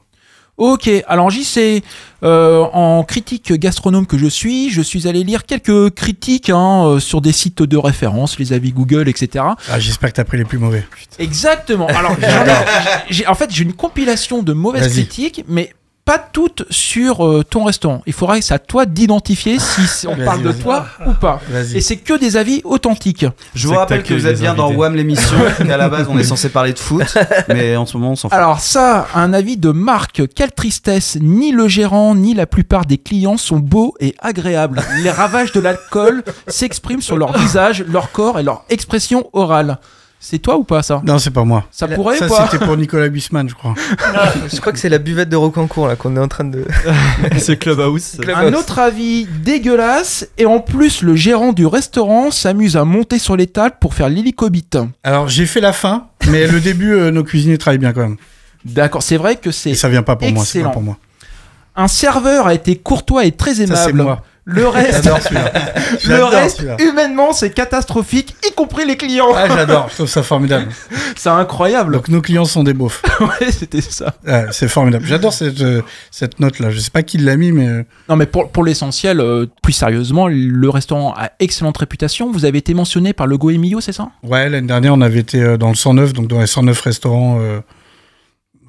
Ok, 0.58 0.88
alors 1.08 1.30
j'y 1.30 1.44
sais, 1.44 1.82
euh, 2.22 2.60
en 2.72 3.02
critique 3.04 3.52
gastronome 3.54 4.06
que 4.06 4.18
je 4.18 4.26
suis, 4.26 4.70
je 4.70 4.82
suis 4.82 5.08
allé 5.08 5.24
lire 5.24 5.44
quelques 5.44 5.90
critiques 5.94 6.50
hein, 6.50 6.84
euh, 6.86 7.00
sur 7.00 7.20
des 7.22 7.32
sites 7.32 7.62
de 7.62 7.76
référence, 7.78 8.38
les 8.38 8.52
avis 8.52 8.70
Google, 8.72 9.08
etc. 9.08 9.44
Ah, 9.70 9.80
J'espère 9.80 10.10
que 10.10 10.16
t'as 10.16 10.24
pris 10.24 10.36
les 10.36 10.44
plus 10.44 10.58
mauvais. 10.58 10.84
Exactement. 11.18 11.86
Alors, 11.86 12.14
j'en 12.20 13.22
ai- 13.24 13.26
en 13.26 13.34
fait, 13.34 13.50
j'ai 13.50 13.62
une 13.64 13.72
compilation 13.72 14.42
de 14.42 14.52
mauvaises 14.52 14.92
critiques, 14.92 15.42
mais 15.48 15.72
pas 16.04 16.18
toutes 16.18 16.64
sur 16.70 17.24
euh, 17.26 17.44
ton 17.44 17.64
restaurant. 17.64 18.02
Il 18.06 18.12
faudra 18.12 18.38
que 18.38 18.44
c'est 18.44 18.54
à 18.54 18.58
toi 18.58 18.86
d'identifier 18.86 19.58
si 19.58 19.86
c'est- 19.86 20.06
on 20.08 20.16
parle 20.16 20.42
de 20.42 20.50
toi 20.52 20.86
ou 21.06 21.12
pas. 21.12 21.40
Et 21.74 21.80
c'est 21.80 21.96
que 21.96 22.18
des 22.18 22.36
avis 22.36 22.60
authentiques. 22.64 23.24
Je 23.54 23.68
vous 23.68 23.74
rappelle 23.74 24.02
que 24.02 24.12
vous 24.14 24.26
êtes 24.26 24.40
bien 24.40 24.54
dans. 24.54 24.72
WAM 24.72 24.96
l'émission, 24.96 25.36
qu'à 25.58 25.76
la 25.76 25.88
base 25.88 26.06
on 26.10 26.18
est 26.18 26.24
censé 26.24 26.48
parler 26.48 26.72
de 26.72 26.78
foot, 26.78 27.02
mais 27.48 27.76
en 27.76 27.86
ce 27.86 27.96
moment 27.96 28.12
on 28.12 28.16
s'en 28.16 28.28
fout. 28.28 28.36
Alors 28.36 28.60
ça, 28.60 29.06
un 29.14 29.32
avis 29.32 29.56
de 29.56 29.70
Marc, 29.70 30.22
quelle 30.34 30.52
tristesse, 30.52 31.18
ni 31.20 31.52
le 31.52 31.68
gérant 31.68 32.14
ni 32.14 32.34
la 32.34 32.46
plupart 32.46 32.84
des 32.86 32.98
clients 32.98 33.36
sont 33.36 33.58
beaux 33.58 33.94
et 34.00 34.14
agréables. 34.20 34.82
Les 35.02 35.10
ravages 35.10 35.52
de 35.52 35.60
l'alcool 35.60 36.24
s'expriment 36.48 37.02
sur 37.02 37.16
leur 37.16 37.36
visage, 37.38 37.84
leur 37.86 38.10
corps 38.10 38.38
et 38.40 38.42
leur 38.42 38.64
expression 38.70 39.28
orale. 39.32 39.78
C'est 40.24 40.38
toi 40.38 40.56
ou 40.56 40.62
pas 40.62 40.84
ça? 40.84 41.02
Non, 41.04 41.18
c'est 41.18 41.32
pas 41.32 41.42
moi. 41.42 41.64
Ça 41.72 41.88
La- 41.88 41.96
pourrait 41.96 42.16
Ça, 42.16 42.26
ou 42.26 42.28
pas? 42.28 42.48
c'était 42.48 42.64
pour 42.64 42.76
Nicolas 42.76 43.08
Buissman, 43.08 43.48
je 43.48 43.54
crois. 43.56 43.74
Je 44.52 44.60
crois 44.60 44.72
que 44.72 44.78
c'est 44.78 44.88
la 44.88 44.98
buvette 44.98 45.28
de 45.28 45.34
Rocancourt 45.34 45.88
là 45.88 45.96
qu'on 45.96 46.14
est 46.16 46.20
en 46.20 46.28
train 46.28 46.44
de. 46.44 46.64
C'est 47.38 47.56
Clubhouse. 47.58 48.18
Un 48.32 48.52
autre 48.52 48.78
avis 48.78 49.26
dégueulasse 49.26 50.28
et 50.38 50.46
en 50.46 50.60
plus 50.60 51.02
le 51.02 51.16
gérant 51.16 51.52
du 51.52 51.66
restaurant 51.66 52.30
s'amuse 52.30 52.76
à 52.76 52.84
monter 52.84 53.18
sur 53.18 53.36
les 53.36 53.48
tables 53.48 53.74
pour 53.80 53.94
faire 53.94 54.08
l'hélicobite. 54.08 54.78
Alors, 55.02 55.26
j'ai 55.28 55.44
fait 55.44 55.60
la 55.60 55.72
fin, 55.72 56.06
mais 56.30 56.46
le 56.46 56.60
début, 56.60 56.92
euh, 56.92 57.10
nos 57.10 57.24
cuisiniers 57.24 57.58
travaillent 57.58 57.78
bien 57.78 57.92
quand 57.92 58.02
même. 58.02 58.16
D'accord, 58.64 59.02
c'est 59.02 59.16
vrai 59.16 59.34
que 59.34 59.50
c'est 59.50 59.70
Et 59.70 59.74
ça 59.74 59.88
vient 59.88 60.04
pas 60.04 60.14
pour 60.14 60.30
moi, 60.30 60.44
c'est 60.44 60.62
pas 60.62 60.68
pour 60.68 60.82
moi. 60.82 60.98
un 61.74 61.88
serveur 61.88 62.46
a 62.46 62.54
été 62.54 62.76
courtois 62.76 63.24
et 63.24 63.32
très 63.32 63.54
Ça, 63.54 63.56
c'est 63.66 63.72
aimable. 63.90 64.02
moi. 64.02 64.22
Le 64.44 64.66
reste, 64.66 65.04
le 66.08 66.24
reste 66.24 66.64
humainement 66.80 67.32
c'est 67.32 67.50
catastrophique, 67.50 68.34
y 68.44 68.52
compris 68.52 68.84
les 68.84 68.96
clients. 68.96 69.28
Ah, 69.36 69.46
j'adore, 69.46 69.86
je 69.90 69.94
trouve 69.94 70.08
ça 70.08 70.24
formidable. 70.24 70.68
C'est 71.14 71.28
incroyable. 71.28 71.94
Donc, 71.94 72.08
nos 72.08 72.20
clients 72.20 72.44
sont 72.44 72.64
des 72.64 72.74
beaufs. 72.74 73.02
Ouais, 73.20 73.52
c'était 73.52 73.80
ça. 73.80 74.14
Ouais, 74.26 74.46
c'est 74.50 74.66
formidable. 74.66 75.06
J'adore 75.06 75.32
cette, 75.32 75.60
euh, 75.60 75.82
cette 76.10 76.40
note-là. 76.40 76.70
Je 76.70 76.80
sais 76.80 76.90
pas 76.90 77.04
qui 77.04 77.18
l'a 77.18 77.36
mis, 77.36 77.52
mais 77.52 77.68
euh, 77.68 77.84
Non, 78.08 78.16
mais 78.16 78.26
pour, 78.26 78.50
pour 78.50 78.64
l'essentiel, 78.64 79.20
euh, 79.20 79.46
plus 79.62 79.72
sérieusement, 79.72 80.26
le 80.28 80.68
restaurant 80.70 81.14
a 81.16 81.30
excellente 81.38 81.78
réputation. 81.78 82.32
Vous 82.32 82.44
avez 82.44 82.58
été 82.58 82.74
mentionné 82.74 83.12
par 83.12 83.28
le 83.28 83.38
Goemio, 83.38 83.80
c'est 83.80 83.92
ça? 83.92 84.10
Ouais, 84.24 84.48
l'année 84.48 84.66
dernière, 84.66 84.94
on 84.94 85.00
avait 85.02 85.20
été 85.20 85.40
euh, 85.40 85.56
dans 85.56 85.68
le 85.68 85.76
109, 85.76 86.12
donc 86.14 86.26
dans 86.26 86.40
les 86.40 86.48
109 86.48 86.80
restaurants, 86.80 87.38
euh, 87.40 87.60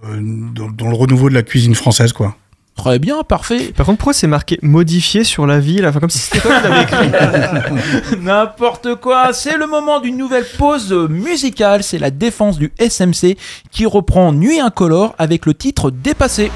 dans, 0.04 0.70
dans 0.70 0.90
le 0.90 0.96
renouveau 0.96 1.30
de 1.30 1.34
la 1.34 1.42
cuisine 1.44 1.74
française, 1.74 2.14
quoi. 2.14 2.36
Très 2.76 2.98
bien, 2.98 3.24
parfait. 3.24 3.72
Par 3.76 3.86
contre, 3.86 4.00
pourquoi 4.00 4.14
c'est 4.14 4.28
marqué 4.28 4.58
modifié 4.62 5.24
sur 5.24 5.46
la 5.46 5.60
ville 5.60 5.86
Enfin, 5.86 6.00
comme 6.00 6.10
si 6.10 6.18
c'était 6.18 6.40
toi 6.40 6.60
qui 6.60 6.68
l'avais 6.68 6.84
écrit. 6.84 8.18
N'importe 8.20 8.96
quoi. 8.96 9.32
C'est 9.32 9.58
le 9.58 9.68
moment 9.68 10.00
d'une 10.00 10.18
nouvelle 10.18 10.46
pause 10.58 10.92
musicale. 10.92 11.84
C'est 11.84 12.00
la 12.00 12.10
défense 12.10 12.58
du 12.58 12.72
SMC 12.80 13.38
qui 13.72 13.86
reprend 13.86 14.34
Nuit 14.34 14.60
incolore 14.60 15.14
avec 15.20 15.46
le 15.46 15.54
titre 15.54 15.92
Dépassé. 15.92 16.52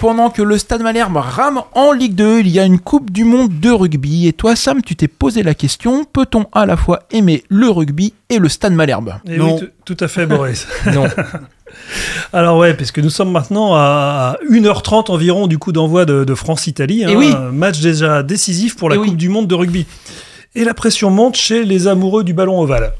Pendant 0.00 0.30
que 0.30 0.42
le 0.42 0.58
Stade 0.58 0.82
Malherbe 0.82 1.16
rame 1.16 1.60
en 1.74 1.92
Ligue 1.92 2.14
2. 2.14 2.40
Il 2.40 2.48
y 2.48 2.58
a 2.60 2.64
une 2.64 2.78
Coupe 2.78 3.10
du 3.10 3.24
Monde 3.24 3.58
de 3.60 3.70
rugby. 3.70 4.26
Et 4.28 4.32
toi, 4.32 4.56
Sam, 4.56 4.82
tu 4.82 4.96
t'es 4.96 5.08
posé 5.08 5.42
la 5.42 5.54
question 5.54 6.04
peut-on 6.04 6.46
à 6.52 6.66
la 6.66 6.76
fois 6.76 7.00
aimer 7.10 7.44
le 7.48 7.68
rugby 7.68 8.14
et 8.30 8.38
le 8.38 8.48
Stade 8.48 8.72
Malherbe? 8.72 9.14
Et 9.26 9.36
Non. 9.38 9.58
oui, 9.60 9.68
tout- 9.84 9.96
à 10.00 10.08
fait, 10.08 10.26
Boris. 10.26 10.66
Non. 10.94 11.04
Alors 12.32 12.56
ouais, 12.58 12.74
puisque 12.74 12.98
nous 12.98 13.10
sommes 13.10 13.30
maintenant 13.30 13.74
à 13.74 14.36
1h30 14.50 15.10
environ 15.10 15.46
du 15.46 15.58
coup 15.58 15.72
d'envoi 15.72 16.04
de, 16.06 16.24
de 16.24 16.34
France-Italie. 16.34 17.02
Eh 17.06 17.12
hein, 17.12 17.14
oui. 17.16 17.32
un 17.36 17.50
match 17.52 17.80
déjà 17.80 18.22
décisif 18.22 18.76
pour 18.76 18.88
la 18.88 18.96
Eh 18.96 18.98
oui. 18.98 19.08
Coupe 19.08 19.16
du 19.16 19.28
Monde 19.28 19.46
de 19.48 19.54
rugby. 19.54 19.86
Et 20.54 20.64
la 20.64 20.74
pression 20.74 21.10
monte 21.10 21.36
chez 21.36 21.64
les 21.64 21.86
amoureux 21.86 22.24
du 22.24 22.32
ballon 22.32 22.60
ovale. 22.60 22.92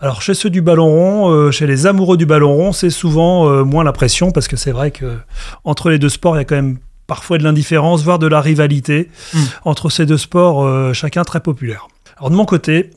Alors 0.00 0.20
chez 0.22 0.34
ceux 0.34 0.50
du 0.50 0.60
ballon 0.60 0.86
rond, 0.86 1.30
euh, 1.30 1.50
chez 1.50 1.66
les 1.66 1.86
amoureux 1.86 2.16
du 2.16 2.26
ballon 2.26 2.52
rond, 2.54 2.72
c'est 2.72 2.90
souvent 2.90 3.48
euh, 3.48 3.64
moins 3.64 3.82
la 3.84 3.92
pression 3.92 4.30
parce 4.30 4.46
que 4.48 4.56
c'est 4.56 4.72
vrai 4.72 4.90
que 4.90 5.16
entre 5.64 5.88
les 5.90 5.98
deux 5.98 6.10
sports, 6.10 6.36
il 6.36 6.38
y 6.38 6.42
a 6.42 6.44
quand 6.44 6.56
même 6.56 6.78
parfois 7.06 7.38
de 7.38 7.44
l'indifférence, 7.44 8.02
voire 8.02 8.18
de 8.18 8.26
la 8.26 8.40
rivalité 8.40 9.08
Mm. 9.32 9.38
entre 9.64 9.88
ces 9.90 10.04
deux 10.06 10.18
sports, 10.18 10.64
euh, 10.64 10.92
chacun 10.92 11.22
très 11.24 11.40
populaire. 11.40 11.88
Alors 12.18 12.30
de 12.30 12.34
mon 12.36 12.44
côté, 12.44 12.90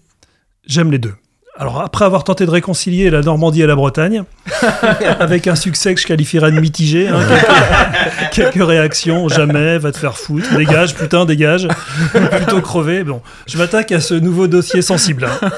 j'aime 0.65 0.91
les 0.91 0.99
deux. 0.99 1.13
Alors 1.61 1.81
après 1.81 2.05
avoir 2.05 2.23
tenté 2.23 2.45
de 2.45 2.51
réconcilier 2.51 3.09
la 3.09 3.21
Normandie 3.21 3.61
et 3.61 3.67
la 3.67 3.75
Bretagne, 3.75 4.23
avec 5.19 5.45
un 5.45 5.55
succès 5.55 5.93
que 5.93 5.99
je 5.99 6.07
qualifierais 6.07 6.53
de 6.53 6.59
mitigé, 6.61 7.09
hein, 7.09 7.19
quelques, 8.31 8.53
quelques 8.53 8.65
réactions, 8.65 9.27
jamais, 9.27 9.77
va 9.77 9.91
te 9.91 9.97
faire 9.97 10.17
foutre, 10.17 10.55
dégage, 10.55 10.95
putain, 10.95 11.25
dégage, 11.25 11.67
plutôt 12.31 12.61
crever. 12.61 13.03
Bon, 13.03 13.21
je 13.45 13.57
m'attaque 13.57 13.91
à 13.91 13.99
ce 13.99 14.13
nouveau 14.13 14.47
dossier 14.47 14.81
sensible. 14.81 15.25
hein. 15.25 15.49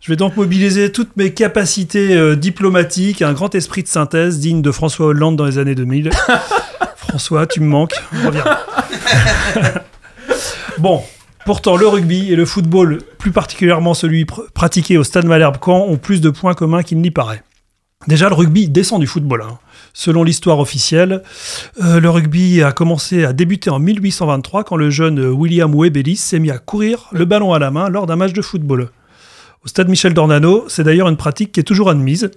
Je 0.00 0.10
vais 0.10 0.16
donc 0.16 0.34
mobiliser 0.38 0.92
toutes 0.92 1.14
mes 1.18 1.34
capacités 1.34 2.16
euh, 2.16 2.36
diplomatiques, 2.36 3.20
un 3.20 3.34
grand 3.34 3.54
esprit 3.54 3.82
de 3.82 3.88
synthèse 3.88 4.38
digne 4.38 4.62
de 4.62 4.70
François 4.70 5.08
Hollande 5.08 5.36
dans 5.36 5.44
les 5.44 5.58
années 5.58 5.74
2000. 5.74 6.08
François, 6.96 7.46
tu 7.46 7.60
me 7.60 7.66
manques, 7.66 8.00
reviens. 8.24 8.44
bon, 10.78 11.02
pourtant 11.44 11.76
le 11.76 11.86
rugby 11.86 12.32
et 12.32 12.36
le 12.36 12.44
football, 12.44 12.98
plus 13.18 13.32
particulièrement 13.32 13.94
celui 13.94 14.24
pr- 14.24 14.50
pratiqué 14.52 14.98
au 14.98 15.04
Stade 15.04 15.26
Malherbe-Caen, 15.26 15.86
ont 15.88 15.96
plus 15.96 16.20
de 16.20 16.30
points 16.30 16.54
communs 16.54 16.82
qu'il 16.82 17.00
n'y 17.00 17.10
paraît. 17.10 17.42
Déjà, 18.06 18.28
le 18.30 18.34
rugby 18.34 18.68
descend 18.68 19.00
du 19.00 19.06
football. 19.06 19.42
hein. 19.42 19.58
Selon 19.92 20.22
l'histoire 20.22 20.58
officielle, 20.58 21.22
euh, 21.82 22.00
le 22.00 22.08
rugby 22.08 22.62
a 22.62 22.72
commencé 22.72 23.24
à 23.24 23.32
débuter 23.34 23.68
en 23.70 23.78
1823 23.78 24.64
quand 24.64 24.76
le 24.76 24.88
jeune 24.88 25.18
euh, 25.18 25.30
William 25.30 25.70
Webelis 25.74 26.16
s'est 26.16 26.38
mis 26.38 26.50
à 26.50 26.58
courir 26.58 27.08
le 27.12 27.24
ballon 27.26 27.52
à 27.52 27.58
la 27.58 27.70
main 27.70 27.88
lors 27.90 28.06
d'un 28.06 28.16
match 28.16 28.32
de 28.32 28.40
football. 28.40 28.88
Au 29.64 29.68
stade 29.68 29.88
Michel 29.90 30.14
Dornano, 30.14 30.64
c'est 30.68 30.84
d'ailleurs 30.84 31.08
une 31.08 31.18
pratique 31.18 31.52
qui 31.52 31.60
est 31.60 31.64
toujours 31.64 31.90
admise. 31.90 32.30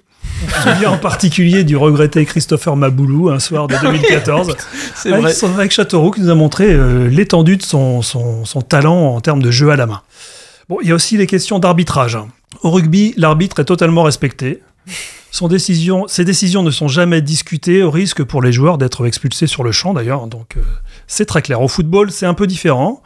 Souvient 0.63 0.91
en 0.91 0.97
particulier 0.97 1.63
du 1.63 1.78
regretté 1.78 2.26
Christopher 2.26 2.76
Maboulou 2.76 3.30
un 3.30 3.39
soir 3.39 3.67
de 3.67 3.76
2014 3.82 4.55
C'est 4.95 5.09
avec, 5.11 5.21
vrai. 5.24 5.34
son- 5.34 5.53
avec 5.53 5.71
Châteauroux 5.71 6.11
qui 6.11 6.21
nous 6.21 6.30
a 6.30 6.36
montré 6.36 6.65
euh, 6.74 7.07
l'étendue 7.07 7.57
de 7.57 7.63
son, 7.63 8.01
son- 8.01 8.43
son 8.45 8.61
talent 8.61 9.15
en 9.15 9.21
termes 9.21 9.41
de 9.41 9.51
jeu 9.51 9.69
à 9.69 9.76
la 9.76 9.86
main. 9.86 10.01
Bon, 10.69 10.78
il 10.82 10.89
y 10.89 10.91
a 10.91 10.95
aussi 10.95 11.17
les 11.17 11.28
questions 11.28 11.59
d'arbitrage. 11.59 12.15
hein. 12.15 12.28
Au 12.61 12.71
rugby, 12.71 13.13
l'arbitre 13.17 13.59
est 13.59 13.65
totalement 13.65 14.03
respecté. 14.03 14.61
Son 15.32 15.47
décision, 15.47 16.07
ses 16.07 16.26
décisions 16.26 16.61
ne 16.61 16.69
sont 16.71 16.88
jamais 16.88 17.21
discutées 17.21 17.82
au 17.82 17.89
risque 17.89 18.24
pour 18.24 18.41
les 18.41 18.51
joueurs 18.51 18.78
d'être 18.78 19.05
expulsés 19.07 19.47
sur 19.47 19.63
le 19.63 19.71
champ 19.71 19.93
d'ailleurs. 19.93 20.28
Donc 20.28 20.57
euh, 20.57 20.61
c'est 21.07 21.26
très 21.26 21.41
clair. 21.41 21.61
Au 21.61 21.67
football, 21.67 22.11
c'est 22.11 22.26
un 22.28 22.34
peu 22.36 22.45
différent. 22.47 23.01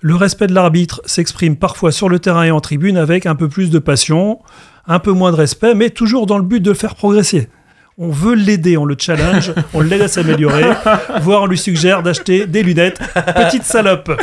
Le 0.00 0.14
respect 0.14 0.46
de 0.46 0.52
l'arbitre 0.54 1.00
s'exprime 1.06 1.56
parfois 1.56 1.90
sur 1.92 2.08
le 2.08 2.18
terrain 2.18 2.42
et 2.44 2.50
en 2.50 2.60
tribune 2.60 2.96
avec 2.98 3.26
un 3.26 3.34
peu 3.34 3.48
plus 3.48 3.70
de 3.70 3.78
passion, 3.78 4.40
un 4.86 4.98
peu 4.98 5.12
moins 5.12 5.30
de 5.32 5.36
respect, 5.36 5.74
mais 5.74 5.90
toujours 5.90 6.26
dans 6.26 6.36
le 6.38 6.44
but 6.44 6.60
de 6.60 6.70
le 6.70 6.76
faire 6.76 6.94
progresser. 6.94 7.48
On 7.96 8.08
veut 8.08 8.34
l'aider, 8.34 8.76
on 8.76 8.84
le 8.84 8.96
challenge, 8.98 9.52
on 9.72 9.80
l'aide 9.80 10.02
à 10.02 10.08
s'améliorer, 10.08 10.64
voire 11.22 11.42
on 11.42 11.46
lui 11.46 11.56
suggère 11.58 12.02
d'acheter 12.02 12.46
des 12.46 12.62
lunettes. 12.64 12.98
Petite 13.36 13.62
salope. 13.64 14.10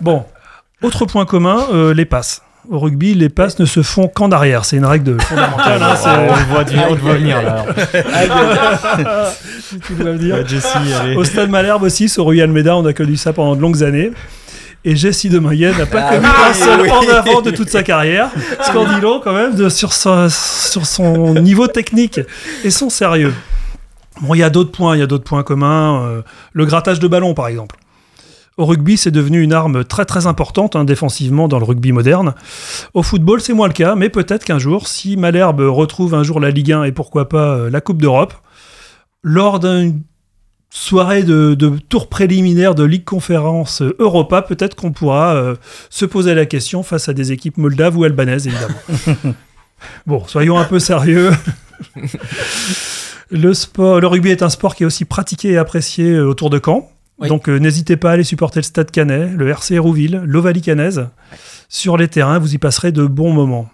bon, 0.00 0.24
autre 0.82 1.06
point 1.06 1.24
commun, 1.24 1.64
euh, 1.72 1.94
les 1.94 2.04
passes. 2.04 2.42
Au 2.70 2.78
rugby, 2.78 3.12
les 3.14 3.28
passes 3.28 3.58
ne 3.58 3.66
se 3.66 3.82
font 3.82 4.08
qu'en 4.08 4.30
arrière. 4.30 4.64
C'est 4.64 4.76
une 4.78 4.86
règle 4.86 5.16
de- 5.16 5.22
fondamentale. 5.22 5.82
hein, 5.82 5.96
c'est- 5.96 6.08
on, 6.08 6.34
le 6.36 6.44
voit, 6.50 6.64
du- 6.64 6.78
on 6.78 6.94
le 6.94 7.00
voit 7.00 7.14
venir 7.14 7.42
là. 7.42 7.64
Si 9.60 9.78
tu 9.86 9.92
dois 9.94 10.12
le 10.12 10.18
dire. 10.18 10.36
Ouais, 10.36 10.46
Jessie, 10.46 10.68
allez. 10.98 11.14
Au 11.16 11.24
stade 11.24 11.50
Malherbe 11.50 11.82
aussi, 11.82 12.08
sur 12.08 12.24
Rue 12.26 12.40
Almeida, 12.40 12.74
on 12.76 12.86
a 12.86 12.94
connu 12.94 13.16
ça 13.16 13.34
pendant 13.34 13.54
de 13.54 13.60
longues 13.60 13.82
années. 13.82 14.12
Et 14.86 14.96
Jessie 14.96 15.30
de 15.30 15.38
Mayenne 15.38 15.76
n'a 15.78 15.86
pas 15.86 16.08
Ah 16.10 16.18
oui, 16.18 16.26
un 16.50 16.52
seul 16.54 16.80
oui. 16.82 16.90
en 16.90 17.08
avant 17.08 17.40
de 17.40 17.50
toute 17.50 17.70
sa 17.70 17.82
carrière. 17.82 18.30
Ce 18.62 18.70
qu'en 18.72 18.84
dit 18.84 19.00
long 19.00 19.20
quand 19.22 19.32
même 19.32 19.54
de, 19.54 19.68
sur, 19.70 19.92
sa- 19.94 20.28
sur 20.28 20.84
son 20.86 21.34
niveau 21.34 21.66
technique 21.68 22.20
et 22.64 22.70
son 22.70 22.90
sérieux. 22.90 23.32
Bon, 24.20 24.34
il 24.34 24.38
y 24.38 24.42
a 24.42 24.50
d'autres 24.50 24.70
points, 24.72 24.94
il 24.94 25.00
y 25.00 25.02
a 25.02 25.06
d'autres 25.06 25.24
points 25.24 25.42
communs. 25.42 26.04
euh, 26.06 26.22
le 26.52 26.66
grattage 26.66 27.00
de 27.00 27.08
ballon, 27.08 27.32
par 27.34 27.48
exemple. 27.48 27.76
Au 28.56 28.66
rugby, 28.66 28.96
c'est 28.96 29.10
devenu 29.10 29.40
une 29.42 29.52
arme 29.52 29.84
très 29.84 30.04
très 30.04 30.26
importante 30.28 30.76
hein, 30.76 30.84
défensivement 30.84 31.48
dans 31.48 31.58
le 31.58 31.64
rugby 31.64 31.90
moderne. 31.90 32.34
Au 32.92 33.02
football, 33.02 33.40
c'est 33.40 33.52
moins 33.54 33.66
le 33.66 33.72
cas, 33.72 33.96
mais 33.96 34.10
peut-être 34.10 34.44
qu'un 34.44 34.60
jour, 34.60 34.86
si 34.86 35.16
Malherbe 35.16 35.60
retrouve 35.60 36.14
un 36.14 36.22
jour 36.22 36.38
la 36.38 36.50
Ligue 36.50 36.70
1 36.72 36.84
et 36.84 36.92
pourquoi 36.92 37.28
pas 37.28 37.54
euh, 37.56 37.70
la 37.70 37.80
Coupe 37.80 38.00
d'Europe, 38.00 38.34
lors 39.24 39.58
d'une 39.58 40.02
soirée 40.74 41.22
de, 41.22 41.54
de 41.54 41.78
tour 41.88 42.08
préliminaire 42.08 42.74
de 42.74 42.82
Ligue 42.82 43.04
Conférence 43.04 43.80
Europa, 44.00 44.42
peut-être 44.42 44.74
qu'on 44.74 44.90
pourra 44.90 45.36
euh, 45.36 45.54
se 45.88 46.04
poser 46.04 46.34
la 46.34 46.46
question 46.46 46.82
face 46.82 47.08
à 47.08 47.12
des 47.12 47.30
équipes 47.30 47.58
moldaves 47.58 47.96
ou 47.96 48.02
albanaises, 48.02 48.48
évidemment. 48.48 49.36
bon, 50.06 50.24
soyons 50.26 50.58
un 50.58 50.64
peu 50.64 50.80
sérieux. 50.80 51.30
le, 53.30 53.54
sport, 53.54 54.00
le 54.00 54.06
rugby 54.08 54.30
est 54.30 54.42
un 54.42 54.48
sport 54.48 54.74
qui 54.74 54.82
est 54.82 54.86
aussi 54.86 55.04
pratiqué 55.04 55.52
et 55.52 55.58
apprécié 55.58 56.10
euh, 56.10 56.26
autour 56.26 56.50
de 56.50 56.60
Caen. 56.62 56.90
Oui. 57.18 57.28
Donc 57.28 57.48
euh, 57.48 57.58
n'hésitez 57.58 57.96
pas 57.96 58.10
à 58.10 58.14
aller 58.14 58.24
supporter 58.24 58.58
le 58.58 58.64
Stade 58.64 58.90
Canet, 58.90 59.30
le 59.32 59.48
RC 59.48 59.74
Hérouville, 59.74 60.22
l'Ovalie 60.26 60.60
Canaise. 60.60 61.06
Sur 61.68 61.96
les 61.96 62.08
terrains, 62.08 62.40
vous 62.40 62.52
y 62.52 62.58
passerez 62.58 62.90
de 62.90 63.06
bons 63.06 63.32
moments. 63.32 63.68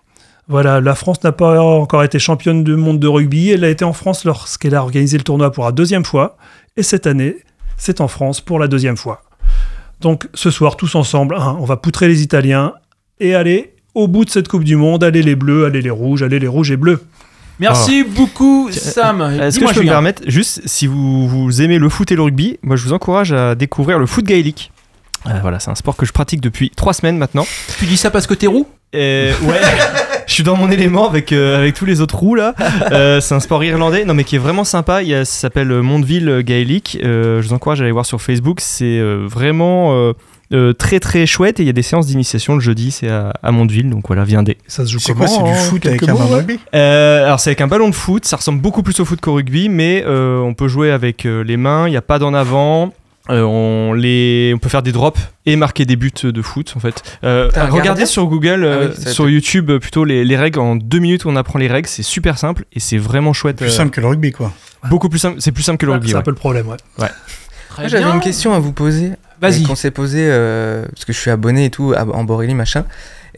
Voilà, 0.48 0.80
la 0.80 0.96
France 0.96 1.22
n'a 1.22 1.30
pas 1.30 1.62
encore 1.62 2.02
été 2.02 2.18
championne 2.18 2.64
du 2.64 2.74
monde 2.74 2.98
de 2.98 3.06
rugby. 3.06 3.50
Elle 3.50 3.64
a 3.64 3.68
été 3.68 3.84
en 3.84 3.92
France 3.92 4.24
lorsqu'elle 4.24 4.74
a 4.74 4.82
organisé 4.82 5.16
le 5.16 5.22
tournoi 5.22 5.52
pour 5.52 5.64
la 5.64 5.70
deuxième 5.70 6.04
fois. 6.04 6.36
Et 6.80 6.82
cette 6.82 7.06
année, 7.06 7.36
c'est 7.76 8.00
en 8.00 8.08
France 8.08 8.40
pour 8.40 8.58
la 8.58 8.66
deuxième 8.66 8.96
fois. 8.96 9.22
Donc 10.00 10.28
ce 10.32 10.50
soir, 10.50 10.78
tous 10.78 10.94
ensemble, 10.94 11.34
hein, 11.34 11.58
on 11.60 11.66
va 11.66 11.76
poutrer 11.76 12.08
les 12.08 12.22
Italiens 12.22 12.72
et 13.18 13.34
aller 13.34 13.74
au 13.94 14.08
bout 14.08 14.24
de 14.24 14.30
cette 14.30 14.48
Coupe 14.48 14.64
du 14.64 14.76
Monde. 14.76 15.04
Allez 15.04 15.22
les 15.22 15.36
bleus, 15.36 15.66
allez 15.66 15.82
les 15.82 15.90
rouges, 15.90 16.22
allez 16.22 16.38
les 16.38 16.46
rouges 16.46 16.70
et 16.70 16.78
bleus. 16.78 17.04
Merci 17.58 18.02
beaucoup, 18.02 18.70
Sam. 18.72 19.20
Est-ce 19.42 19.60
que 19.60 19.68
je 19.68 19.74
peux 19.74 19.82
me 19.82 19.88
permettre, 19.88 20.22
juste 20.26 20.62
si 20.64 20.86
vous, 20.86 21.28
vous 21.28 21.60
aimez 21.60 21.78
le 21.78 21.90
foot 21.90 22.10
et 22.12 22.16
le 22.16 22.22
rugby, 22.22 22.58
moi 22.62 22.76
je 22.76 22.84
vous 22.84 22.94
encourage 22.94 23.34
à 23.34 23.54
découvrir 23.54 23.98
le 23.98 24.06
foot 24.06 24.24
gaélique. 24.24 24.72
Euh, 25.26 25.38
voilà, 25.42 25.60
c'est 25.60 25.70
un 25.70 25.74
sport 25.74 25.96
que 25.96 26.06
je 26.06 26.12
pratique 26.12 26.40
depuis 26.40 26.70
trois 26.70 26.94
semaines 26.94 27.18
maintenant. 27.18 27.44
Tu 27.78 27.84
dis 27.84 27.98
ça 27.98 28.10
parce 28.10 28.26
que 28.26 28.32
t'es 28.32 28.46
roux? 28.46 28.66
Et 28.94 29.32
ouais, 29.42 29.60
je 30.30 30.34
suis 30.36 30.42
dans 30.44 30.56
mon 30.56 30.70
élément 30.70 31.08
avec, 31.08 31.32
euh, 31.32 31.58
avec 31.58 31.74
tous 31.74 31.84
les 31.86 32.00
autres 32.00 32.16
roues 32.16 32.36
là. 32.36 32.54
Euh, 32.92 33.20
c'est 33.20 33.34
un 33.34 33.40
sport 33.40 33.62
irlandais, 33.64 34.04
non 34.04 34.14
mais 34.14 34.24
qui 34.24 34.36
est 34.36 34.38
vraiment 34.38 34.64
sympa. 34.64 35.02
Il 35.02 35.08
y 35.08 35.14
a- 35.14 35.24
ça 35.24 35.40
s'appelle 35.40 35.70
euh, 35.70 35.82
Mondeville 35.82 36.42
Gaélique. 36.44 36.98
Euh, 37.04 37.40
je 37.42 37.48
vous 37.48 37.52
encourage 37.54 37.80
à 37.80 37.84
aller 37.84 37.92
voir 37.92 38.06
sur 38.06 38.20
Facebook. 38.22 38.60
C'est 38.60 38.84
euh, 38.98 39.24
vraiment 39.28 39.94
euh, 39.94 40.12
euh, 40.52 40.72
très 40.72 40.98
très 41.00 41.26
chouette 41.26 41.60
et 41.60 41.62
il 41.62 41.66
y 41.66 41.70
a 41.70 41.72
des 41.72 41.82
séances 41.82 42.06
d'initiation 42.06 42.54
le 42.54 42.60
jeudi. 42.60 42.90
C'est 42.90 43.08
à, 43.08 43.32
à 43.42 43.50
Mondeville, 43.52 43.90
donc 43.90 44.06
voilà, 44.08 44.24
viendez. 44.24 44.56
Ça 44.66 44.84
se 44.86 44.90
joue 44.92 44.98
C'est 44.98 45.12
comment 45.14 45.26
quoi 45.26 45.36
C'est 45.36 45.42
du 45.52 45.58
foot 45.68 45.86
avec 45.86 46.02
un 46.04 46.14
ballon 46.14 46.28
rugby 46.28 46.58
Euh, 46.74 47.24
alors 47.26 47.38
c'est 47.40 47.50
avec 47.50 47.60
un 47.60 47.66
ballon 47.68 47.88
de 47.88 47.94
foot, 47.94 48.24
ça 48.24 48.36
ressemble 48.36 48.60
beaucoup 48.60 48.82
plus 48.82 48.98
au 49.00 49.04
foot 49.04 49.20
qu'au 49.20 49.34
rugby, 49.34 49.68
mais 49.68 50.02
euh, 50.06 50.38
on 50.40 50.54
peut 50.54 50.68
jouer 50.68 50.90
avec 50.90 51.26
euh, 51.26 51.42
les 51.44 51.56
mains, 51.56 51.86
il 51.88 51.90
n'y 51.90 51.96
a 51.96 52.02
pas 52.02 52.18
d'en 52.18 52.34
avant. 52.34 52.92
Euh, 53.30 53.42
on, 53.42 53.92
les, 53.92 54.52
on 54.54 54.58
peut 54.58 54.68
faire 54.68 54.82
des 54.82 54.92
drops 54.92 55.20
et 55.46 55.56
marquer 55.56 55.84
des 55.84 55.96
buts 55.96 56.12
de 56.22 56.42
foot 56.42 56.72
en 56.76 56.80
fait. 56.80 57.02
Euh, 57.24 57.48
regardez 57.70 58.04
sur 58.06 58.26
Google, 58.26 58.64
euh, 58.64 58.88
Ah 58.88 58.94
oui, 58.96 59.02
ça 59.04 59.10
sur 59.12 59.28
YouTube 59.28 59.70
euh, 59.70 59.78
plutôt 59.78 60.04
les, 60.04 60.24
les 60.24 60.36
règles. 60.36 60.58
En 60.58 60.76
deux 60.76 60.98
minutes 60.98 61.26
on 61.26 61.36
apprend 61.36 61.58
les 61.58 61.68
règles, 61.68 61.88
c'est 61.88 62.02
super 62.02 62.38
simple 62.38 62.64
et 62.72 62.80
c'est 62.80 62.98
vraiment 62.98 63.32
chouette. 63.32 63.56
Plus 63.56 63.66
euh, 63.66 63.70
simple 63.70 63.90
que 63.90 64.00
le 64.00 64.08
rugby, 64.08 64.32
quoi. 64.32 64.52
Beaucoup 64.88 65.08
plus 65.08 65.18
simple, 65.18 65.36
c'est 65.40 65.52
plus 65.52 65.62
simple 65.62 65.78
que 65.78 65.86
le 65.86 65.92
Ouais, 65.92 65.96
rugby. 65.98 66.10
C'est 66.10 66.14
un 66.16 66.18
ouais. 66.18 66.24
peu 66.24 66.30
le 66.30 66.36
problème, 66.36 66.68
ouais. 66.68 66.76
Moi, 66.98 67.08
J'avais 67.88 68.10
une 68.10 68.20
question 68.20 68.52
à 68.52 68.58
vous 68.58 68.72
poser. 68.72 69.12
Vas-y. 69.40 69.62
euh, 69.62 69.66
Qu'on 69.68 69.74
s'est 69.74 69.90
posé, 69.90 70.26
euh, 70.28 70.84
parce 70.92 71.04
que 71.04 71.12
je 71.12 71.18
suis 71.18 71.30
abonné 71.30 71.66
et 71.66 71.70
tout, 71.70 71.94
en 71.94 72.24
Borély, 72.24 72.54
machin. 72.54 72.84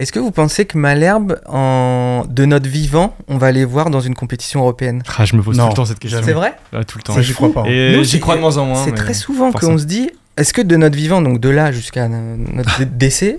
Est-ce 0.02 0.10
que 0.10 0.18
vous 0.18 0.32
pensez 0.32 0.64
que 0.64 0.76
Malherbe, 0.76 1.38
en... 1.46 2.24
de 2.28 2.44
notre 2.44 2.68
vivant, 2.68 3.14
on 3.28 3.38
va 3.38 3.52
les 3.52 3.64
voir 3.64 3.88
dans 3.88 4.00
une 4.00 4.16
compétition 4.16 4.58
européenne? 4.60 5.04
Ah, 5.16 5.24
je 5.24 5.36
me 5.36 5.42
pose 5.42 5.56
Non, 5.56 5.66
tout 5.66 5.70
le 5.70 5.76
temps 5.76 5.84
cette 5.84 6.00
question. 6.00 6.20
C'est 6.24 6.32
vrai? 6.32 6.54
Tout 6.88 6.98
le 6.98 7.02
temps. 7.04 7.20
J'y 7.22 7.32
crois 7.34 7.52
pas. 7.52 7.60
hein. 7.60 8.02
J'y 8.02 8.04
c'est- 8.10 8.18
crois 8.18 8.34
de 8.34 8.40
moins 8.40 8.56
en 8.56 8.66
moins. 8.66 8.82
C'est 8.84 8.90
mais- 8.90 8.96
très 8.96 9.14
souvent 9.14 9.52
qu'on 9.52 9.78
se 9.78 9.84
dit, 9.84 10.10
est-ce 10.36 10.52
que 10.52 10.60
de 10.60 10.74
notre 10.76 10.96
vivant, 10.96 11.22
donc 11.22 11.38
de 11.38 11.48
là 11.50 11.70
jusqu'à 11.70 12.08
no- 12.08 12.36
notre 12.52 12.80
dé- 12.80 12.84
décès, 12.86 13.38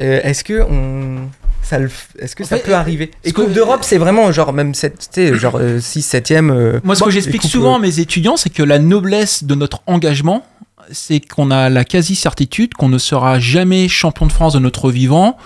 euh, 0.00 0.20
est-ce 0.24 0.44
que 0.44 0.62
on... 0.62 1.28
Ça 1.62 1.78
le 1.78 1.88
f- 1.88 2.18
Est-ce 2.18 2.34
que 2.34 2.42
En 2.44 2.46
ça 2.46 2.56
fait, 2.56 2.62
peut 2.62 2.74
arriver? 2.74 3.10
ce 3.22 3.28
Et 3.28 3.32
Coupe 3.34 3.48
que- 3.48 3.52
d'Europe, 3.52 3.80
c'est 3.82 3.98
vraiment 3.98 4.32
genre 4.32 4.54
même 4.54 4.72
7, 4.72 5.34
genre 5.34 5.60
6, 5.80 6.00
7ème. 6.00 6.50
euh, 6.50 6.80
Moi, 6.84 6.94
ce 6.94 7.04
que 7.04 7.10
j'explique 7.10 7.42
souvent 7.42 7.74
à 7.74 7.78
euh, 7.78 7.82
mes 7.82 8.00
étudiants, 8.00 8.38
c'est 8.38 8.48
que 8.48 8.62
la 8.62 8.78
noblesse 8.78 9.44
de 9.44 9.54
notre 9.54 9.82
engagement, 9.86 10.46
c'est 10.90 11.20
qu'on 11.20 11.50
a 11.50 11.68
la 11.68 11.84
quasi-certitude 11.84 12.72
qu'on 12.72 12.88
ne 12.88 12.96
sera 12.96 13.38
jamais 13.38 13.88
champion 13.88 14.24
de 14.24 14.32
France 14.32 14.54
de 14.54 14.58
notre 14.58 14.90
vivant 14.90 15.36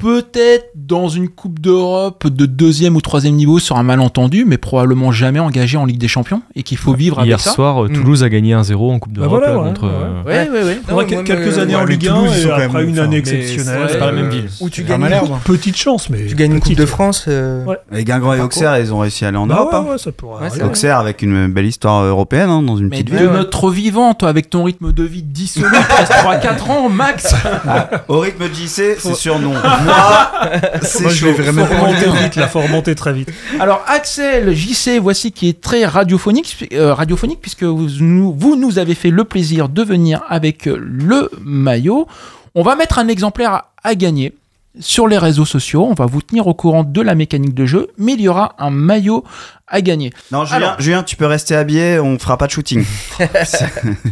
peut-être 0.00 0.70
dans 0.74 1.08
une 1.08 1.28
Coupe 1.28 1.58
d'Europe 1.60 2.26
de 2.26 2.46
deuxième 2.46 2.96
ou 2.96 3.00
troisième 3.00 3.34
niveau 3.34 3.58
sur 3.58 3.76
un 3.76 3.82
malentendu, 3.82 4.44
mais 4.46 4.58
probablement 4.58 5.12
jamais 5.12 5.38
engagé 5.40 5.76
en 5.76 5.84
Ligue 5.84 5.98
des 5.98 6.08
Champions 6.08 6.42
et 6.56 6.62
qu'il 6.62 6.78
faut 6.78 6.94
vivre 6.94 7.16
Hier 7.24 7.34
avec 7.34 7.40
ça. 7.40 7.50
soir, 7.52 7.84
euh, 7.84 7.88
Mm. 7.88 7.92
Toulouse 7.92 8.22
a 8.24 8.28
gagné 8.28 8.54
1-0 8.54 8.90
en 8.92 8.98
Coupe 8.98 9.12
Bah 9.12 9.22
d'Europe 9.22 9.38
voilà, 9.40 9.54
là, 9.54 9.60
ouais, 9.60 9.68
contre. 9.68 9.82
ouais. 9.82 9.90
euh, 9.92 10.22
Ouais, 10.24 10.50
ouais, 10.50 10.64
ouais. 10.64 10.80
Faudra 10.86 11.02
Non, 11.02 11.08
que- 11.08 11.14
moi, 11.14 11.24
quelques 11.24 11.58
années 11.58 11.74
ouais, 11.74 11.80
en 11.80 11.84
Ligue 11.84 12.08
1 12.08 12.14
Toulouse, 12.14 12.30
ils 12.36 12.46
et 12.46 12.50
après 12.50 12.68
même- 12.68 12.88
une 12.88 12.94
enfin, 12.94 13.02
année 13.04 13.16
exceptionnelle. 13.18 13.88
c'est 13.90 13.98
pas 13.98 14.06
la 14.06 14.12
même 14.12 14.28
ville. 14.30 14.48
Où 14.60 14.70
tu 14.70 14.82
gagnes, 14.84 15.02
une. 15.02 15.38
Petite 15.44 15.76
chance, 15.76 16.08
mais. 16.10 16.26
tu 16.26 16.34
gagnes 16.34 16.52
une 16.54 16.60
Coupe 16.60 16.74
de 16.74 16.86
France. 16.86 17.24
euh. 17.28 17.64
Et 17.94 18.04
Guingamp 18.04 18.34
et 18.34 18.40
Auxerre, 18.40 18.78
ils 18.78 18.92
ont 18.94 18.98
réussi 19.00 19.24
à 19.24 19.28
aller 19.28 19.36
en 19.36 19.46
Bah 19.46 19.56
Europe. 19.58 19.74
hein. 19.74 19.86
ouais, 19.90 19.98
ça 19.98 20.12
pourrait. 20.12 20.48
Auxerre 20.62 20.98
avec 20.98 21.22
une 21.22 21.48
belle 21.48 21.66
histoire 21.66 22.04
européenne 22.04 22.48
hein, 22.50 22.62
dans 22.62 22.76
une 22.76 22.84
Mais 22.88 23.02
petite 23.02 23.12
de 23.12 23.18
ville. 23.18 23.26
notre 23.30 23.70
vivant, 23.70 24.14
toi, 24.14 24.28
avec 24.28 24.50
ton 24.50 24.64
rythme 24.64 24.92
de 24.92 25.02
vie 25.04 25.22
dissolu, 25.22 25.66
il 25.72 25.86
te 25.86 25.94
reste 25.96 26.12
3-4 26.12 26.70
ans 26.70 26.88
max. 26.88 27.34
Au 28.08 28.20
rythme 28.20 28.48
de 28.48 28.54
JC, 28.54 28.96
c'est 28.98 29.14
sûr 29.14 29.38
non. 29.38 29.50
Moi, 29.50 29.89
c'est 30.82 31.02
Moi, 31.02 31.12
je 31.12 31.26
vais 31.26 31.32
vraiment 31.32 31.66
Faut 31.66 31.74
remonter 31.74 32.10
vite, 32.10 32.40
remonter 32.54 32.94
très 32.94 33.12
vite. 33.12 33.32
Alors 33.58 33.84
Axel, 33.86 34.54
JC, 34.54 34.98
voici 35.00 35.32
qui 35.32 35.48
est 35.48 35.60
très 35.60 35.84
radiophonique, 35.84 36.68
euh, 36.72 36.94
radiophonique 36.94 37.40
puisque 37.40 37.64
vous 37.64 37.88
nous, 38.00 38.34
vous 38.36 38.56
nous 38.56 38.78
avez 38.78 38.94
fait 38.94 39.10
le 39.10 39.24
plaisir 39.24 39.68
de 39.68 39.82
venir 39.82 40.22
avec 40.28 40.66
euh, 40.66 40.76
le 40.80 41.30
maillot. 41.42 42.06
On 42.54 42.62
va 42.62 42.76
mettre 42.76 42.98
un 42.98 43.08
exemplaire 43.08 43.52
à, 43.52 43.72
à 43.84 43.94
gagner 43.94 44.34
sur 44.78 45.08
les 45.08 45.18
réseaux 45.18 45.44
sociaux. 45.44 45.86
On 45.88 45.94
va 45.94 46.06
vous 46.06 46.22
tenir 46.22 46.46
au 46.46 46.54
courant 46.54 46.84
de 46.84 47.00
la 47.00 47.14
mécanique 47.14 47.54
de 47.54 47.66
jeu, 47.66 47.88
mais 47.98 48.12
il 48.14 48.20
y 48.20 48.28
aura 48.28 48.54
un 48.58 48.70
maillot 48.70 49.24
à 49.70 49.80
gagner. 49.80 50.12
Non, 50.32 50.44
Julien, 50.44 50.56
Alors- 50.56 50.80
Julien, 50.80 51.02
tu 51.02 51.16
peux 51.16 51.26
rester 51.26 51.54
habillé, 51.56 51.98
on 52.00 52.18
fera 52.18 52.36
pas 52.36 52.46
de 52.46 52.52
shooting. 52.52 52.84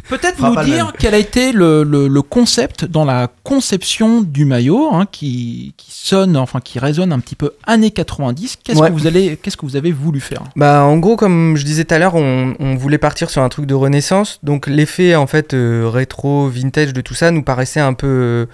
Peut-être 0.08 0.40
nous 0.40 0.64
dire 0.64 0.92
quel 0.98 1.14
a 1.14 1.18
été 1.18 1.52
le, 1.52 1.82
le- 1.82 2.08
le 2.08 2.22
concept 2.22 2.84
dans 2.84 3.04
la 3.04 3.28
conception 3.44 4.20
du 4.22 4.44
maillot, 4.44 4.90
hein, 4.92 5.06
qui, 5.10 5.74
qui 5.76 5.90
sonne, 5.92 6.36
enfin 6.36 6.60
qui 6.60 6.78
résonne 6.78 7.12
un 7.12 7.20
petit 7.20 7.34
peu 7.36 7.52
années 7.66 7.90
90. 7.90 8.56
Qu'est-ce 8.62 8.78
Ouais. 8.78 8.88
que 8.88 8.92
vous 8.94 9.06
allez, 9.06 9.36
qu'est-ce 9.36 9.56
que 9.56 9.66
vous 9.66 9.76
avez 9.76 9.92
voulu 9.92 10.20
faire? 10.20 10.42
Bah 10.56 10.82
en 10.84 10.96
gros 10.98 11.16
comme 11.16 11.56
je 11.56 11.64
disais 11.64 11.84
tout 11.84 11.94
à 11.94 11.98
l'heure 11.98 12.14
on, 12.14 12.54
on 12.60 12.76
voulait 12.76 12.98
partir 12.98 13.30
sur 13.30 13.42
un 13.42 13.48
truc 13.48 13.66
de 13.66 13.74
renaissance 13.74 14.38
donc 14.42 14.66
l'effet 14.66 15.14
en 15.16 15.26
fait 15.26 15.54
euh, 15.54 15.88
rétro 15.88 16.48
vintage 16.48 16.92
de 16.92 17.00
tout 17.00 17.14
ça 17.14 17.30
nous 17.30 17.42
paraissait 17.42 17.80
un 17.80 17.94
peu 17.94 18.46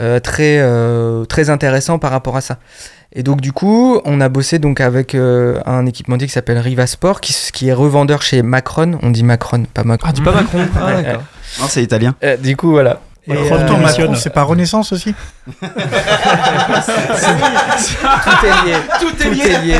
euh, 0.00 0.20
très 0.20 0.58
euh, 0.58 1.24
très 1.24 1.50
intéressant 1.50 1.98
par 1.98 2.10
rapport 2.10 2.36
à 2.36 2.40
ça 2.40 2.58
et 3.18 3.24
donc 3.24 3.40
du 3.40 3.52
coup 3.52 4.00
on 4.04 4.20
a 4.20 4.28
bossé 4.28 4.58
donc 4.60 4.80
avec 4.80 5.14
euh, 5.14 5.60
un 5.66 5.84
équipementier 5.86 6.28
qui 6.28 6.32
s'appelle 6.32 6.58
Riva 6.58 6.86
Sport 6.86 7.20
qui, 7.20 7.34
qui 7.52 7.68
est 7.68 7.72
revendeur 7.72 8.22
chez 8.22 8.42
Macron 8.42 8.96
on 9.02 9.10
dit 9.10 9.24
Macron 9.24 9.64
pas 9.74 9.82
Macron 9.82 10.08
Ah, 10.08 10.12
dis 10.12 10.22
pas 10.22 10.32
Macron. 10.40 10.60
Ah, 10.80 11.02
d'accord. 11.02 11.22
non, 11.60 11.66
c'est 11.68 11.82
italien. 11.82 12.14
Euh, 12.22 12.36
du 12.36 12.56
coup 12.56 12.70
voilà 12.70 13.00
Et, 13.28 13.34
Macron, 13.34 13.54
euh, 13.56 13.58
Macron, 13.60 13.76
démissionne. 13.78 14.16
c'est 14.16 14.30
pas 14.32 14.42
Renaissance 14.42 14.92
aussi 14.92 15.14
tout 18.28 18.46
est 18.46 18.66
lié 18.66 18.76
Tout 19.00 19.22
est 19.22 19.62
lié 19.64 19.76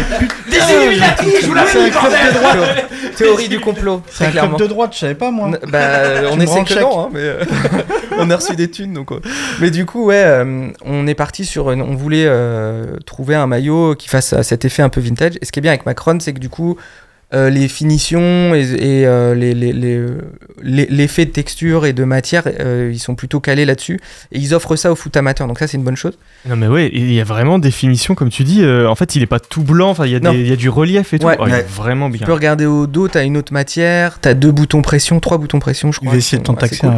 Des 0.51 0.57
Illuminati, 0.75 1.27
je 1.43 1.47
vous 1.47 1.55
l'avais 1.55 1.85
dit, 1.85 1.91
bordel 1.91 2.27
de 2.29 2.33
droite. 2.35 2.87
théorie 3.17 3.49
du 3.49 3.61
complot 3.61 4.03
C'est 4.09 4.15
très 4.17 4.27
un 4.27 4.31
clairement 4.31 4.57
club 4.57 4.69
de 4.69 4.75
droite, 4.75 4.91
je 4.95 4.99
savais 4.99 5.15
pas 5.15 5.31
moi. 5.31 5.49
N- 5.49 5.59
Bah, 5.71 5.79
on 6.33 6.41
essaie 6.41 6.65
que 6.65 6.79
non, 6.81 7.05
hein, 7.07 7.09
mais 7.13 7.21
euh, 7.21 7.45
on 8.19 8.31
a 8.31 8.37
reçu 8.37 8.55
des 8.57 8.71
thunes, 8.71 8.93
donc. 8.95 9.13
euh. 9.13 9.21
Mais 9.61 9.71
du 9.71 9.87
coup, 9.87 10.07
ouais, 10.07 10.23
euh, 10.25 10.69
on 10.85 11.07
est 11.07 11.15
parti 11.15 11.45
sur, 11.45 11.71
une- 11.71 11.83
on 11.83 11.95
voulait 11.95 12.27
euh, 12.27 12.97
trouver 13.07 13.35
un 13.35 13.47
maillot 13.47 13.95
qui 13.95 14.09
fasse 14.09 14.41
cet 14.43 14.65
effet 14.65 14.83
un 14.83 14.89
peu 14.89 15.01
vintage. 15.01 15.33
Et 15.41 15.45
ce 15.45 15.53
qui 15.53 15.59
est 15.59 15.63
bien 15.63 15.73
avec 15.73 15.87
Macron, 15.87 16.19
c'est 16.21 16.33
que 16.33 16.39
du 16.41 16.49
coup, 16.49 16.77
euh, 17.35 17.51
les 17.51 17.69
finitions 17.69 18.55
et, 18.55 18.61
et, 18.63 19.07
euh, 19.07 19.35
les- 19.35 19.55
les- 19.55 19.73
les, 19.73 20.01
les- 20.63 20.87
l'effet 20.87 21.27
de 21.27 21.31
texture 21.31 21.85
et 21.87 21.93
de 21.93 22.05
matière, 22.05 22.45
euh, 22.47 22.91
ils 22.93 22.99
sont 22.99 23.15
plutôt 23.15 23.39
calés 23.41 23.65
là-dessus. 23.67 23.99
Et 24.33 24.39
ils 24.39 24.55
offrent 24.55 24.77
ça 24.77 24.91
aux 24.91 24.97
foot 24.97 25.17
amateurs, 25.17 25.47
donc 25.47 25.59
ça, 25.59 25.67
c'est 25.67 25.77
une 25.77 25.85
bonne 25.85 25.97
chose. 25.97 26.19
Non 26.49 26.57
mais 26.57 26.67
ouais, 26.69 26.91
il 26.93 27.13
y 27.13 27.21
a 27.21 27.25
vraiment 27.25 27.59
des 27.59 27.71
finitions 27.71 28.15
comme 28.15 28.31
tu 28.31 28.45
dis. 28.45 28.63
euh, 28.63 28.89
en 28.89 28.95
fait, 28.95 29.15
il 29.17 29.23
est 29.23 29.27
pas 29.27 29.41
tout 29.41 29.63
blanc. 29.63 29.91
Enfin, 29.91 30.07
il 30.07 30.13
y 30.13 30.53
a 30.53 30.57
du 30.57 30.69
relief 30.69 31.13
et 31.15 31.19
tout. 31.19 31.27
Ouais. 31.27 31.37
Oh, 31.39 31.45
il 31.47 31.53
est 31.55 31.69
vraiment 31.69 32.11
Tu 32.11 32.19
bien. 32.19 32.27
peux 32.27 32.33
regarder 32.33 32.65
au 32.67 32.87
dos, 32.87 33.09
t'as 33.09 33.25
une 33.25 33.37
autre 33.37 33.53
matière, 33.53 34.19
t'as 34.21 34.35
deux 34.35 34.51
boutons 34.53 34.81
pression, 34.83 35.21
trois 35.21 35.37
boutons 35.39 35.59
pression, 35.59 35.93
je 35.93 35.99
crois. 36.01 36.11
va 36.11 36.17
qui 36.17 36.19
essayer 36.19 36.43
de 36.43 36.49
assez 36.51 36.59
taxer 36.59 36.79
cool. 36.81 36.91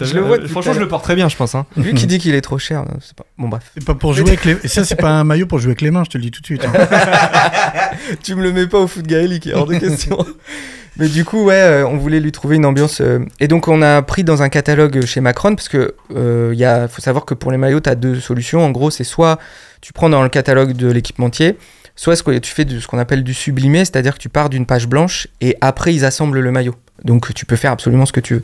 Je 0.00 0.14
le 0.14 0.20
vois 0.22 0.36
euh, 0.36 0.38
depuis 0.38 0.50
Franchement, 0.50 0.72
je 0.72 0.80
le 0.80 0.88
porte 0.88 1.04
très 1.04 1.14
bien, 1.14 1.28
je 1.28 1.36
pense. 1.36 1.54
hein. 1.54 1.66
Vu 1.76 1.92
qu'il 1.94 2.06
dit 2.06 2.18
qu'il 2.18 2.34
est 2.34 2.40
trop 2.40 2.58
cher, 2.58 2.84
c'est 3.00 3.14
pas. 3.14 3.24
Bon, 3.38 3.48
bref. 3.48 3.62
C'est 3.74 3.84
pas 3.84 3.94
pour 3.94 4.14
jouer 4.14 4.28
avec 4.28 4.44
les. 4.44 4.56
Et 4.64 4.68
ça, 4.68 4.84
c'est 4.84 4.94
pas 4.96 5.10
un 5.10 5.24
maillot 5.24 5.46
pour 5.46 5.58
jouer 5.58 5.68
avec 5.70 5.82
les 5.82 5.90
mains, 5.90 6.04
je 6.04 6.10
te 6.10 6.18
le 6.18 6.22
dis 6.24 6.30
tout 6.30 6.40
de 6.40 6.46
suite. 6.46 6.64
hein. 6.64 6.72
tu 8.22 8.34
me 8.34 8.42
le 8.42 8.52
mets 8.52 8.66
pas 8.70 8.78
au 8.78 8.86
foot 8.86 9.06
gaélique, 9.06 9.48
hors 9.52 9.66
de 9.66 9.74
question. 9.76 10.24
Mais 10.96 11.08
du 11.08 11.24
coup, 11.24 11.44
ouais, 11.44 11.54
euh, 11.54 11.86
on 11.86 11.96
voulait 11.96 12.20
lui 12.20 12.32
trouver 12.32 12.56
une 12.56 12.66
ambiance. 12.66 13.00
euh, 13.00 13.20
Et 13.38 13.48
donc, 13.48 13.68
on 13.68 13.80
a 13.80 14.02
pris 14.02 14.24
dans 14.24 14.42
un 14.42 14.48
catalogue 14.48 15.04
chez 15.06 15.20
Macron, 15.20 15.54
parce 15.54 15.68
que 15.68 15.94
euh, 16.14 16.88
faut 16.88 17.00
savoir 17.00 17.24
que 17.24 17.34
pour 17.34 17.52
les 17.52 17.58
maillots, 17.58 17.80
tu 17.80 17.88
as 17.88 17.94
deux 17.94 18.20
solutions. 18.20 18.64
En 18.64 18.70
gros, 18.70 18.90
c'est 18.90 19.04
soit 19.04 19.38
tu 19.80 19.92
prends 19.92 20.08
dans 20.08 20.22
le 20.22 20.28
catalogue 20.28 20.72
de 20.72 20.90
l'équipementier, 20.90 21.56
soit 21.96 22.16
ce 22.16 22.22
que 22.22 22.36
tu 22.38 22.52
fais 22.52 22.64
de 22.64 22.80
ce 22.80 22.86
qu'on 22.86 22.98
appelle 22.98 23.24
du 23.24 23.34
sublimé, 23.34 23.78
c'est-à-dire 23.78 24.14
que 24.14 24.18
tu 24.20 24.28
pars 24.28 24.50
d'une 24.50 24.66
page 24.66 24.86
blanche 24.86 25.28
et 25.40 25.56
après, 25.60 25.94
ils 25.94 26.04
assemblent 26.04 26.40
le 26.40 26.50
maillot. 26.50 26.74
Donc, 27.04 27.32
tu 27.32 27.46
peux 27.46 27.56
faire 27.56 27.72
absolument 27.72 28.04
ce 28.04 28.12
que 28.12 28.20
tu 28.20 28.34
veux. 28.34 28.42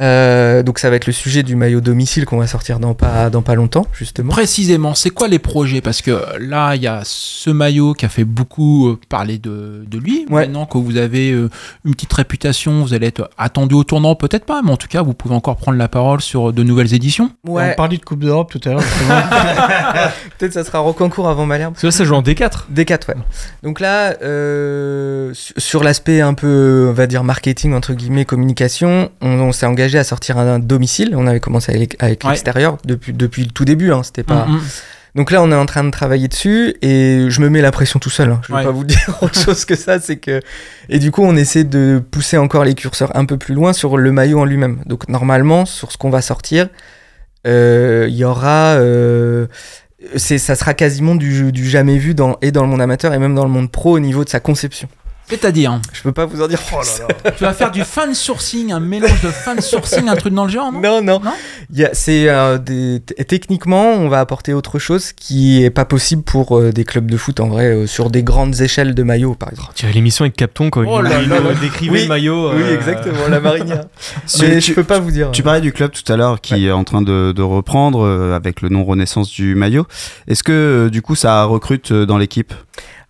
Euh, 0.00 0.62
donc, 0.62 0.78
ça 0.78 0.88
va 0.88 0.96
être 0.96 1.06
le 1.06 1.12
sujet 1.12 1.42
du 1.42 1.56
maillot 1.56 1.80
domicile 1.80 2.24
qu'on 2.24 2.38
va 2.38 2.46
sortir 2.46 2.78
dans 2.78 2.94
pas, 2.94 3.28
dans 3.28 3.42
pas 3.42 3.54
longtemps, 3.54 3.86
justement. 3.92 4.30
Précisément, 4.32 4.94
c'est 4.94 5.10
quoi 5.10 5.28
les 5.28 5.38
projets? 5.38 5.80
Parce 5.80 6.00
que 6.00 6.22
là, 6.38 6.74
il 6.76 6.82
y 6.82 6.86
a 6.86 7.00
ce 7.04 7.50
maillot 7.50 7.92
qui 7.94 8.06
a 8.06 8.08
fait 8.08 8.24
beaucoup 8.24 8.88
euh, 8.90 9.00
parler 9.08 9.38
de, 9.38 9.84
de 9.86 9.98
lui. 9.98 10.24
Ouais. 10.30 10.46
Maintenant 10.46 10.64
que 10.64 10.78
vous 10.78 10.96
avez 10.96 11.32
euh, 11.32 11.50
une 11.84 11.94
petite 11.94 12.12
réputation, 12.12 12.80
vous 12.82 12.94
allez 12.94 13.08
être 13.08 13.28
attendu 13.36 13.74
au 13.74 13.84
tournant, 13.84 14.14
peut-être 14.14 14.46
pas, 14.46 14.62
mais 14.64 14.70
en 14.70 14.76
tout 14.76 14.88
cas, 14.88 15.02
vous 15.02 15.12
pouvez 15.12 15.34
encore 15.34 15.56
prendre 15.56 15.76
la 15.76 15.88
parole 15.88 16.20
sur 16.20 16.52
de 16.52 16.62
nouvelles 16.62 16.94
éditions. 16.94 17.30
On 17.46 17.56
parlait 17.76 17.98
de 17.98 18.04
Coupe 18.04 18.20
d'Europe 18.20 18.50
tout 18.50 18.68
à 18.68 18.72
l'heure. 18.72 18.82
Peut-être 20.38 20.52
ça 20.54 20.64
sera 20.64 20.78
reconcours 20.78 21.28
avant 21.28 21.46
Malherbe. 21.46 21.74
Parce 21.74 21.82
que 21.82 21.86
là, 21.88 21.90
ça 21.92 22.04
joue 22.04 22.14
en 22.14 22.22
D4. 22.22 22.64
D4, 22.72 23.08
ouais. 23.08 23.14
Donc 23.62 23.80
là, 23.80 24.14
euh, 24.22 25.32
su- 25.34 25.52
sur 25.58 25.82
l'aspect 25.82 26.20
un 26.20 26.34
peu, 26.34 26.86
on 26.88 26.92
va 26.92 27.06
dire, 27.06 27.24
marketing, 27.24 27.74
entre 27.74 27.92
guillemets, 27.92 28.24
communication, 28.24 29.10
on, 29.20 29.28
on 29.40 29.52
s'est 29.52 29.66
engagé 29.66 29.79
à 29.82 30.04
sortir 30.04 30.38
un, 30.38 30.58
domicile. 30.58 31.14
On 31.16 31.26
avait 31.26 31.40
commencé 31.40 31.72
avec, 31.74 31.96
avec 32.00 32.24
Ouais. 32.24 32.30
l'extérieur 32.30 32.78
depuis, 32.84 33.12
depuis 33.12 33.44
le 33.44 33.50
tout 33.50 33.64
début. 33.64 33.92
Hein, 33.92 34.02
c'était 34.02 34.22
pas... 34.22 34.46
Mhm. 34.46 34.60
Donc 35.16 35.32
là, 35.32 35.42
on 35.42 35.50
est 35.50 35.56
en 35.56 35.66
train 35.66 35.82
de 35.82 35.90
travailler 35.90 36.28
dessus 36.28 36.76
et 36.82 37.26
je 37.28 37.40
me 37.40 37.48
mets 37.50 37.60
la 37.62 37.72
pression 37.72 37.98
tout 37.98 38.10
seul. 38.10 38.30
hein. 38.30 38.40
Je 38.46 38.52
vais 38.52 38.58
Ouais. 38.60 38.64
pas 38.64 38.70
vous 38.70 38.84
dire 38.84 39.18
autre 39.22 39.34
chose 39.38 39.64
que 39.64 39.74
ça. 39.74 39.98
C'est 39.98 40.18
que 40.18 40.40
et 40.88 40.98
du 41.00 41.10
coup, 41.10 41.22
on 41.24 41.34
essaie 41.34 41.64
de 41.64 42.00
pousser 42.12 42.36
encore 42.36 42.64
les 42.64 42.74
curseurs 42.74 43.10
un 43.16 43.24
peu 43.24 43.36
plus 43.36 43.54
loin 43.54 43.72
sur 43.72 43.96
le 43.96 44.12
maillot 44.12 44.38
en 44.38 44.44
lui-même. 44.44 44.82
Donc 44.86 45.08
normalement, 45.08 45.66
sur 45.66 45.90
ce 45.90 45.98
qu'on 45.98 46.10
va 46.10 46.22
sortir, 46.22 46.68
euh, 47.46 48.06
il 48.08 48.14
y 48.14 48.22
aura, 48.24 48.74
euh, 48.78 49.46
c'est 50.16 50.38
ça 50.38 50.54
sera 50.54 50.74
quasiment 50.74 51.14
du, 51.16 51.50
du 51.52 51.68
jamais 51.68 51.98
vu 51.98 52.14
dans 52.14 52.38
et 52.40 52.52
dans 52.52 52.62
le 52.62 52.68
monde 52.68 52.80
amateur 52.80 53.12
et 53.12 53.18
même 53.18 53.34
dans 53.34 53.44
le 53.44 53.50
monde 53.50 53.70
pro 53.72 53.96
au 53.96 54.00
niveau 54.00 54.24
de 54.24 54.28
sa 54.28 54.38
conception. 54.40 54.88
C'est-à-dire, 55.30 55.80
Je 55.92 56.02
peux 56.02 56.12
pas 56.12 56.26
vous 56.26 56.42
en 56.42 56.48
dire 56.48 56.58
Oh 56.72 56.80
tu 57.36 57.44
vas 57.44 57.52
faire 57.54 57.70
du 57.70 57.82
fan 57.84 58.14
sourcing, 58.14 58.72
un 58.72 58.80
mélange 58.80 59.22
de 59.22 59.28
fan 59.28 59.60
sourcing, 59.60 60.08
un 60.08 60.16
truc 60.16 60.34
dans 60.34 60.44
le 60.44 60.50
genre, 60.50 60.72
non? 60.72 60.80
Non, 60.80 61.02
non. 61.02 61.20
Non? 61.24 61.32
Il 61.72 61.78
y 61.78 61.84
a- 61.84 61.90
c'est 61.94 62.28
euh, 62.28 62.58
des- 62.58 63.00
techniquement, 63.28 63.92
on 63.92 64.08
va 64.08 64.20
apporter 64.20 64.52
autre 64.54 64.78
chose 64.78 65.12
qui 65.12 65.62
est 65.64 65.70
pas 65.70 65.84
possible 65.84 66.22
pour 66.22 66.58
euh, 66.58 66.72
des 66.72 66.84
clubs 66.84 67.10
de 67.10 67.16
foot 67.16 67.40
en 67.40 67.48
vrai 67.48 67.66
euh, 67.66 67.86
sur 67.86 68.10
des 68.10 68.22
grandes 68.22 68.60
échelles 68.60 68.94
de 68.94 69.02
maillots 69.02 69.34
par 69.34 69.50
exemple. 69.50 69.70
Tu 69.74 69.86
as 69.86 69.90
l'émission 69.90 70.24
avec 70.24 70.36
Capton 70.36 70.70
quand 70.70 70.82
Oh 70.86 71.00
il, 71.00 71.08
là 71.08 71.20
il 71.22 71.60
décrivait 71.60 71.92
Oui, 71.92 72.02
le 72.02 72.08
maillot. 72.08 72.50
Oui, 72.54 72.62
exactement, 72.72 73.28
la 73.28 73.40
marinière. 73.40 73.84
Tu- 74.26 74.42
Mais 74.42 74.58
tu- 74.58 74.70
je 74.70 74.74
peux 74.74 74.84
pas 74.84 74.98
vous 74.98 75.10
dire. 75.10 75.30
Tu 75.30 75.42
parlais 75.42 75.60
du 75.60 75.72
club 75.72 75.90
tout 75.92 76.10
à 76.12 76.16
l'heure 76.16 76.40
qui 76.40 76.66
est 76.66 76.72
en 76.72 76.84
train 76.84 77.02
de, 77.02 77.32
de 77.32 77.42
reprendre 77.42 78.04
euh, 78.04 78.34
avec 78.34 78.60
le 78.62 78.68
nom 78.68 78.84
Renaissance 78.84 79.30
du 79.30 79.54
maillot. 79.54 79.86
Est-ce 80.28 80.42
que 80.42 80.52
euh, 80.52 80.90
du 80.90 81.02
coup 81.02 81.14
ça 81.14 81.44
recrute 81.44 81.92
euh, 81.92 82.06
dans 82.06 82.18
l'équipe? 82.18 82.52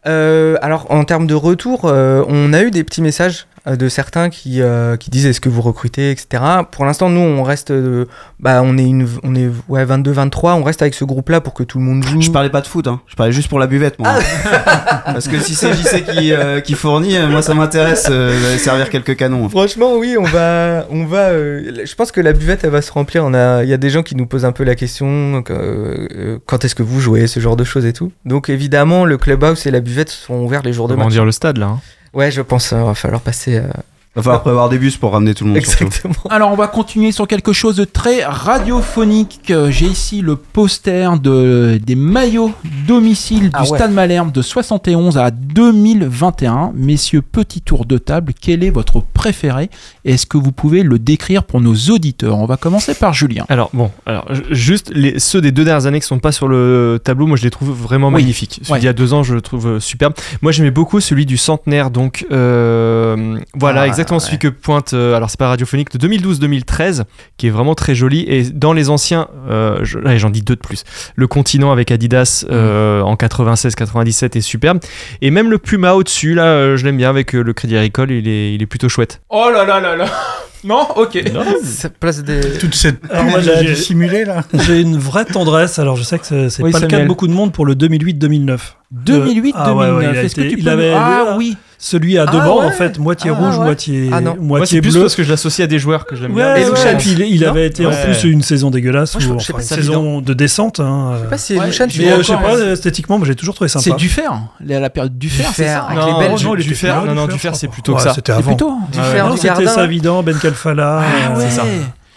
Alors 0.05 0.91
en 0.91 1.05
termes 1.05 1.27
de 1.27 1.35
retour, 1.35 1.85
euh, 1.85 2.25
on 2.29 2.53
a 2.53 2.63
eu 2.63 2.71
des 2.71 2.85
petits 2.85 3.03
messages 3.03 3.47
euh, 3.47 3.50
de 3.67 3.89
certains 3.89 4.31
qui, 4.31 4.63
euh, 4.63 4.97
qui 4.97 5.11
disent 5.11 5.27
est-ce 5.27 5.41
que 5.41 5.49
vous 5.51 5.61
recrutez, 5.63 6.11
etc. 6.11 6.43
Pour 6.71 6.85
l'instant, 6.87 7.11
nous, 7.11 7.21
on 7.21 7.43
reste, 7.43 7.71
euh, 7.71 8.07
bah, 8.39 8.63
on 8.65 8.79
est 8.79 8.85
une, 8.85 9.07
on 9.23 9.35
est 9.35 9.49
ouais 9.69 9.85
22-23, 9.85 10.53
on 10.55 10.63
reste 10.63 10.81
avec 10.83 10.95
ce 10.95 11.05
groupe-là 11.05 11.41
pour 11.41 11.53
que 11.55 11.63
tout 11.63 11.79
le 11.79 11.85
monde 11.85 12.03
joue. 12.03 12.21
Je 12.23 12.31
parlais 12.31 12.49
pas 12.51 12.61
de 12.63 12.67
foot, 12.67 12.87
hein. 12.87 13.01
je 13.07 13.17
parlais 13.17 13.33
juste 13.33 13.49
pour 13.49 13.59
la 13.59 13.67
buvette 13.67 13.99
moi. 13.99 14.15
Parce 15.05 15.29
que 15.29 15.39
si 15.41 15.55
c'est 15.55 15.73
JC 15.75 16.05
qui, 16.05 16.33
euh, 16.33 16.61
qui 16.61 16.75
fournit, 16.75 17.17
euh, 17.17 17.29
moi 17.29 17.43
ça 17.43 17.55
m'intéresse 17.55 18.07
euh, 18.11 18.57
servir 18.59 18.89
quelques 18.91 19.17
canons. 19.17 19.49
Franchement, 19.49 19.97
oui, 19.97 20.17
on 20.19 20.25
va, 20.25 20.87
on 20.91 21.05
va. 21.05 21.29
euh, 21.31 21.85
je 21.85 21.95
pense 21.95 22.13
que 22.13 22.21
la 22.21 22.33
buvette, 22.33 22.65
elle 22.65 22.71
va 22.71 22.83
se 22.83 22.93
remplir. 22.93 23.25
On 23.25 23.35
a, 23.35 23.63
il 23.63 23.69
y 23.69 23.75
a 23.75 23.77
des 23.79 23.91
gens 23.91 24.03
qui 24.03 24.17
nous 24.17 24.27
posent 24.27 24.45
un 24.45 24.53
peu 24.53 24.65
la 24.65 24.75
question 24.75 25.33
donc, 25.33 25.51
euh, 25.51 26.09
euh, 26.17 26.39
quand 26.47 26.65
est-ce 26.65 26.75
que 26.75 26.83
vous 26.83 27.01
jouez, 27.01 27.27
ce 27.27 27.41
genre 27.41 27.57
de 27.57 27.65
choses 27.65 27.85
et 27.87 27.93
tout. 27.93 28.13
Donc 28.25 28.49
évidemment, 28.49 29.05
le 29.05 29.19
clubhouse 29.19 29.67
et 29.67 29.71
la 29.71 29.81
buvette 29.81 30.11
sont 30.11 30.35
ouverts 30.43 30.63
les 30.63 30.73
jours 30.73 30.89
de 30.89 30.95
Comment 30.95 31.05
match. 31.05 31.13
dire 31.13 31.25
le 31.25 31.33
stade 31.33 31.59
là 31.59 31.67
hein. 31.67 31.81
Ouais, 32.13 32.31
je 32.31 32.43
pense, 32.43 32.73
euh, 32.73 32.83
va 32.83 32.95
falloir 32.95 33.21
passer, 33.21 33.57
euh, 33.59 33.69
Va 34.17 34.23
falloir 34.23 34.43
prévoir 34.43 34.69
des 34.69 34.79
bus 34.79 34.97
pour 34.97 35.13
ramener 35.13 35.35
tout 35.35 35.45
le 35.45 35.51
monde. 35.53 35.61
surtout. 35.63 35.85
Exactement. 35.85 36.15
Alors 36.31 36.51
on 36.53 36.57
va 36.57 36.67
continuer 36.67 37.13
sur 37.13 37.29
quelque 37.29 37.53
chose 37.53 37.77
de 37.77 37.85
très 37.85 38.25
radiophonique. 38.25 39.53
J'ai 39.71 39.87
ici 39.87 40.21
le 40.21 40.37
poster 40.37 41.19
de, 41.21 41.81
des 41.85 41.95
maillots 41.95 42.53
domicile 42.87 43.45
du 43.45 43.51
Ah 43.53 43.63
ouais. 43.63 43.67
Stade 43.79 43.93
Malherbe 43.93 44.33
de 44.33 44.43
71 44.43 45.17
à 45.19 45.31
2021. 45.31 46.73
Messieurs, 46.75 47.23
petit 47.23 47.61
tour 47.61 47.85
de 47.85 47.99
table, 47.99 48.33
quel 48.39 48.65
est 48.65 48.71
votre 48.71 49.01
préféré? 49.01 49.71
Est-ce 50.05 50.27
que 50.27 50.39
vous 50.39 50.53
pouvez 50.53 50.83
le 50.83 50.99
décrire 50.99 51.45
pour 51.45 51.61
nos 51.61 51.75
auditeurs? 51.75 52.37
On 52.39 52.47
va 52.47 52.57
commencer 52.57 52.95
par 52.95 53.13
Julien. 53.15 53.45
Alors 53.49 53.71
bon, 53.73 53.91
alors 54.07 54.27
ju- 54.35 54.43
juste 54.51 54.91
les, 54.95 55.19
ceux 55.19 55.41
des 55.41 55.53
deux 55.53 55.65
dernières 55.65 55.87
années 55.87 56.01
qui 56.01 56.07
sont 56.07 56.19
pas 56.19 56.33
sur 56.33 56.49
le 56.49 57.01
tableau, 57.03 57.27
moi 57.27 57.37
je 57.37 57.45
les 57.45 57.51
trouve 57.51 57.71
vraiment 57.71 58.09
Oui. 58.09 58.15
magnifiques. 58.15 58.59
Celui 58.63 58.73
Ouais. 58.73 58.79
d'il 58.81 58.87
y 58.87 58.89
a 58.89 58.93
deux 58.93 59.13
ans, 59.15 59.23
je 59.23 59.35
le 59.35 59.41
trouve 59.41 59.67
euh, 59.69 59.81
superbe. 59.81 60.15
Moi 60.43 60.53
j'aimais 60.53 60.71
beaucoup 60.71 61.01
celui 61.01 61.27
du 61.27 61.37
centenaire, 61.37 61.91
donc 61.91 62.27
euh, 62.33 63.39
voilà 63.55 63.83
Ah, 63.83 63.87
exactement 63.87 64.00
ouais. 64.17 64.21
celui 64.21 64.39
que 64.39 64.49
pointe. 64.49 64.93
euh, 64.95 65.15
alors 65.17 65.31
c'est 65.31 65.39
pas 65.39 65.49
radiophonique 65.49 65.97
de 65.97 66.09
2012-2013, 66.09 67.05
qui 67.37 67.47
est 67.47 67.51
vraiment 67.51 67.75
très 67.75 67.95
joli. 67.95 68.25
Et 68.29 68.43
dans 68.45 68.73
les 68.73 68.91
anciens, 68.91 69.29
euh, 69.51 69.79
je- 69.83 69.99
j'en 70.17 70.31
dis 70.31 70.43
deux 70.43 70.57
de 70.57 70.61
plus. 70.61 70.85
Le 71.17 71.27
continent 71.27 71.73
avec 71.73 71.91
Adidas 71.91 72.45
euh, 72.51 73.01
en 73.03 73.17
96-97 73.17 74.37
est 74.37 74.41
superbe. 74.41 74.79
Et 75.23 75.31
même 75.31 75.51
le 75.51 75.59
Puma 75.59 75.93
au-dessus, 75.95 76.35
là, 76.35 76.45
euh, 76.45 76.77
je 76.77 76.85
l'aime 76.85 76.97
bien 76.97 77.11
avec 77.11 77.35
euh, 77.35 77.43
le 77.43 77.53
Crédit 77.53 77.77
Agricole, 77.77 78.11
il 78.11 78.29
est, 78.29 78.55
il 78.55 78.63
est 78.63 78.67
plutôt 78.67 78.89
chouette. 78.89 79.21
Oh 79.31 79.49
là 79.53 79.65
là 79.65 79.81
là 79.81 79.97
là 79.97 80.07
Non 80.65 80.87
Ok. 80.97 81.19
Ça 81.65 81.89
place 81.89 82.23
des. 82.23 82.41
Toute 82.59 82.75
cette 82.75 83.01
j'ai- 83.43 83.65
dissimulée 83.75 84.25
là. 84.27 84.45
J'ai 84.53 84.81
une 84.83 84.99
vraie 84.99 85.25
tendresse, 85.25 85.79
alors 85.79 85.97
je 85.97 86.03
sais 86.03 86.19
que 86.19 86.49
c'est 86.51 86.63
Oui, 86.63 86.71
pas 86.71 86.81
le 86.81 86.87
cas 86.87 87.01
de 87.01 87.07
beaucoup 87.07 87.27
de 87.29 87.33
monde 87.33 87.53
pour 87.53 87.65
le 87.65 87.75
2008-2009. 87.75 88.59
2008-2009. 88.95 89.53
Ah 89.55 89.75
ouais, 89.75 89.91
ouais, 89.91 90.17
Est-ce 90.25 90.35
que 90.35 90.41
tu 90.43 90.57
peux 90.59 90.71
avait- 90.71 90.93
Ah 90.95 91.35
oui. 91.37 91.57
Celui 91.83 92.19
à 92.19 92.27
deux 92.27 92.37
Ah 92.39 92.45
bandes 92.45 92.59
ouais. 92.61 92.67
en 92.67 92.73
fait, 92.73 92.99
moitié 92.99 93.31
Ah 93.33 93.39
rouge, 93.39 93.57
ouais. 93.57 93.65
moitié, 93.65 94.11
Ah 94.13 94.21
non. 94.21 94.37
Moi, 94.39 94.59
moitié 94.59 94.77
c'est 94.79 94.83
plus 94.83 94.93
bleu. 94.93 95.01
parce 95.01 95.15
que 95.15 95.23
je 95.23 95.31
l'associe 95.31 95.65
à 95.65 95.67
des 95.67 95.79
joueurs 95.79 96.05
que 96.05 96.15
je 96.15 96.23
l'aime 96.25 96.35
bien. 96.35 96.55
Et 96.57 96.97
puis 96.99 97.13
il, 97.13 97.21
il 97.23 97.45
avait 97.47 97.67
été 97.69 97.87
en 97.87 97.91
plus 97.91 98.25
une 98.25 98.43
saison 98.43 98.69
dégueulasse, 98.71 99.15
Moi, 99.15 99.21
je 99.23 99.27
ou 99.27 99.29
crois- 99.31 99.41
je 99.41 99.47
sais 99.47 99.53
enfin, 99.55 99.59
pas 99.59 99.63
une 99.63 99.69
si 99.69 99.75
c'est 99.75 99.81
saison 99.81 100.21
de 100.21 100.35
descente. 100.35 100.79
Hein, 100.81 101.13
Je 101.17 101.23
sais 101.23 101.31
pas 101.31 101.39
si 101.39 101.57
Ouais, 101.59 101.67
Lushan, 101.67 101.87
tu 101.87 102.01
mais 102.01 102.13
euh, 102.13 102.19
je 102.19 102.23
sais 102.25 102.33
pas, 102.35 102.55
hein. 102.55 102.73
esthétiquement, 102.73 103.17
moi, 103.17 103.27
j'ai 103.27 103.35
toujours 103.35 103.55
trouvé 103.55 103.69
sympa. 103.69 103.85
C'est 103.85 103.97
du 103.97 104.11
fer. 104.11 104.31
La, 104.63 104.79
la 104.79 104.91
période 104.91 105.17
du 105.17 105.31
fer, 105.31 105.51
c'est 105.55 105.69
ça 105.69 105.85
avec 105.85 106.05
les 106.05 106.29
Belges. 106.29 106.47
il 106.59 106.65
du 106.67 106.75
fer, 106.75 106.99
plus 107.01 107.09
non, 107.09 107.15
non, 107.15 107.27
du 107.29 107.39
fer, 107.39 107.55
c'est 107.57 107.69
plutôt 107.69 107.95
que 107.95 108.03
ça. 108.03 108.13
C'était 108.13 108.33
avant. 108.33 108.43
plutôt. 108.43 108.75
Du 108.93 108.99
fer, 108.99 109.33
c'était. 109.39 109.67
Savidan, 109.67 110.23
Ben 110.23 110.37
Kalfala. 110.37 111.01
Ah 111.03 111.31
euh, 111.39 111.41
c'est 111.41 111.51
ça. 111.51 111.65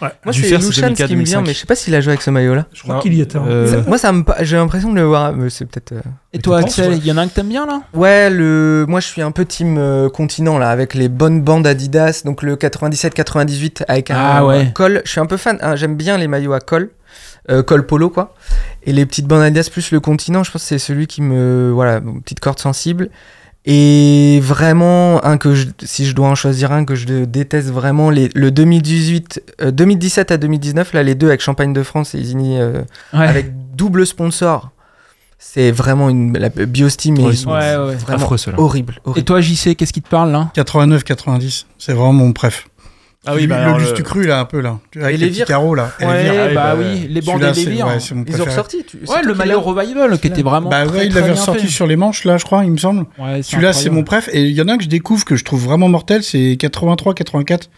Ouais. 0.02 0.08
Moi, 0.24 0.32
c'est 0.32 0.50
Lushan 0.56 0.92
qui 0.94 1.02
me 1.02 1.08
2004, 1.08 1.24
vient, 1.24 1.40
mais 1.42 1.52
je 1.54 1.58
sais 1.58 1.66
pas 1.66 1.74
s'il 1.74 1.94
a 1.94 2.00
joué 2.00 2.10
avec 2.12 2.22
ce 2.22 2.30
maillot-là. 2.30 2.66
Je 2.72 2.82
crois 2.82 3.00
qu'il 3.00 3.14
y 3.14 3.20
était. 3.20 3.36
hein. 3.38 3.44
Euh, 3.46 3.82
Moi, 3.86 3.98
ça 3.98 4.12
me, 4.12 4.22
j'ai 4.40 4.56
l'impression 4.56 4.90
de 4.90 4.96
le 4.96 5.04
voir. 5.04 5.32
mais 5.34 5.50
C'est 5.50 5.64
peut-être. 5.66 5.92
euh, 5.92 6.00
Et 6.32 6.38
toi, 6.38 6.58
Axel, 6.58 6.94
il 6.96 7.06
y 7.06 7.12
en 7.12 7.16
a 7.16 7.22
un 7.22 7.28
que 7.28 7.34
t'aimes 7.34 7.48
bien 7.48 7.66
là? 7.66 7.82
Ouais, 7.94 8.30
le... 8.30 8.84
moi 8.88 9.00
je 9.00 9.06
suis 9.06 9.22
un 9.22 9.30
peu 9.30 9.44
team 9.44 9.76
euh, 9.78 10.08
continent 10.08 10.58
là, 10.58 10.70
avec 10.70 10.94
les 10.94 11.08
bonnes 11.08 11.42
bandes 11.42 11.66
Adidas, 11.66 12.22
donc 12.24 12.42
le 12.42 12.56
97-98 12.56 13.84
avec 13.88 14.10
un 14.10 14.16
Ah 14.18 14.44
ouais. 14.46 14.70
col. 14.74 15.02
Je 15.04 15.10
suis 15.10 15.20
un 15.20 15.26
peu 15.26 15.36
fan, 15.36 15.58
hein, 15.60 15.76
j'aime 15.76 15.96
bien 15.96 16.18
les 16.18 16.28
maillots 16.28 16.52
à 16.52 16.60
col, 16.60 16.90
euh, 17.50 17.62
col 17.62 17.86
polo 17.86 18.10
quoi. 18.10 18.34
Et 18.84 18.92
les 18.92 19.06
petites 19.06 19.26
bandes 19.26 19.42
Adidas 19.42 19.68
plus 19.70 19.90
le 19.92 20.00
continent, 20.00 20.42
je 20.44 20.50
pense 20.50 20.62
que 20.62 20.68
c'est 20.68 20.78
celui 20.78 21.06
qui 21.06 21.22
me. 21.22 21.70
Voilà, 21.72 22.00
petite 22.00 22.40
corde 22.40 22.58
sensible. 22.58 23.10
Et 23.66 24.40
vraiment, 24.42 25.24
un 25.24 25.38
que 25.38 25.54
je- 25.54 25.66
si 25.84 26.04
je 26.06 26.14
dois 26.14 26.28
en 26.28 26.34
choisir 26.34 26.70
un 26.72 26.84
que 26.84 26.94
je 26.94 27.24
déteste 27.24 27.70
vraiment, 27.70 28.10
les, 28.10 28.28
le 28.34 28.50
2018, 28.50 29.42
euh, 29.62 29.70
2017 29.70 30.30
à 30.30 30.36
2019, 30.36 30.92
là 30.92 31.02
les 31.02 31.14
deux 31.14 31.28
avec 31.28 31.40
Champagne 31.40 31.72
de 31.72 31.82
France 31.82 32.14
et 32.14 32.18
Isigny 32.18 32.60
euh, 32.60 32.82
Ouais. 33.14 33.26
avec 33.26 33.52
double 33.74 34.06
sponsor. 34.06 34.70
C'est 35.38 35.70
vraiment 35.70 36.08
une 36.10 36.36
la 36.38 36.48
Biosteam 36.50 37.16
Ouais, 37.18 37.32
et 37.32 37.34
ils 37.36 37.46
Ouais, 37.48 37.52
ouais. 37.76 37.94
vraiment 37.96 38.16
affreux, 38.24 38.36
ceux-là. 38.38 38.58
horrible, 38.60 38.94
Et 38.98 39.08
horrible. 39.08 39.24
toi, 39.24 39.40
JC, 39.40 39.74
qu'est-ce 39.74 39.92
qui 39.92 40.02
te 40.02 40.08
parle 40.08 40.30
là? 40.30 40.50
89-90, 40.54 41.64
c'est 41.78 41.92
vraiment 41.92 42.12
mon 42.12 42.32
préf. 42.32 42.66
Ah 43.26 43.34
oui, 43.34 43.42
le, 43.42 43.48
bah 43.48 43.78
le 43.78 43.84
le- 43.96 44.02
cru 44.02 44.26
là, 44.26 44.40
un 44.40 44.44
peu 44.44 44.60
là. 44.60 44.78
Avec 45.00 45.14
Et 45.14 45.16
les 45.16 45.16
les 45.18 45.26
petits 45.26 45.36
vires. 45.38 45.46
carreaux 45.46 45.74
là. 45.74 45.90
Et 46.00 46.04
les 46.04 46.08
Ouais, 46.10 46.22
vires. 46.22 46.32
Ah 46.36 46.46
oui, 46.48 46.54
bah 46.54 46.74
bah, 46.76 46.82
oui, 46.82 47.06
les 47.08 47.20
bandes 47.22 47.42
et 47.42 47.52
les 47.52 47.64
vires. 47.70 47.86
ouais, 47.86 47.98
mon 48.14 48.24
Ils 48.28 48.42
ont 48.42 48.44
ressorti. 48.44 48.84
tu- 48.84 48.98
Ouais, 49.08 49.22
le 49.22 49.32
l'as. 49.32 49.56
revival 49.56 50.18
qui 50.18 50.26
était 50.26 50.42
vraiment. 50.42 50.68
Bah 50.68 50.84
très, 50.86 50.98
ouais, 50.98 51.06
il 51.06 51.14
l'avait 51.14 51.26
bien 51.32 51.40
ressorti 51.40 51.68
sur 51.70 51.86
les 51.86 51.96
manches 51.96 52.24
là, 52.24 52.36
je 52.36 52.44
crois, 52.44 52.64
il 52.64 52.70
me 52.70 52.76
semble. 52.76 53.06
Ouais, 53.18 53.42
Celui-là, 53.42 53.72
c'est 53.72 53.90
mon 53.90 54.02
préf. 54.04 54.28
Et 54.32 54.42
il 54.42 54.52
y 54.52 54.60
en 54.62 54.68
a 54.68 54.72
un 54.74 54.76
que 54.78 54.84
je 54.84 54.88
découvre 54.88 55.24
que 55.24 55.36
je 55.36 55.44
trouve 55.44 55.64
vraiment 55.64 55.88
mortel, 55.88 56.22
c'est 56.22 56.56
83-84. 56.58 57.70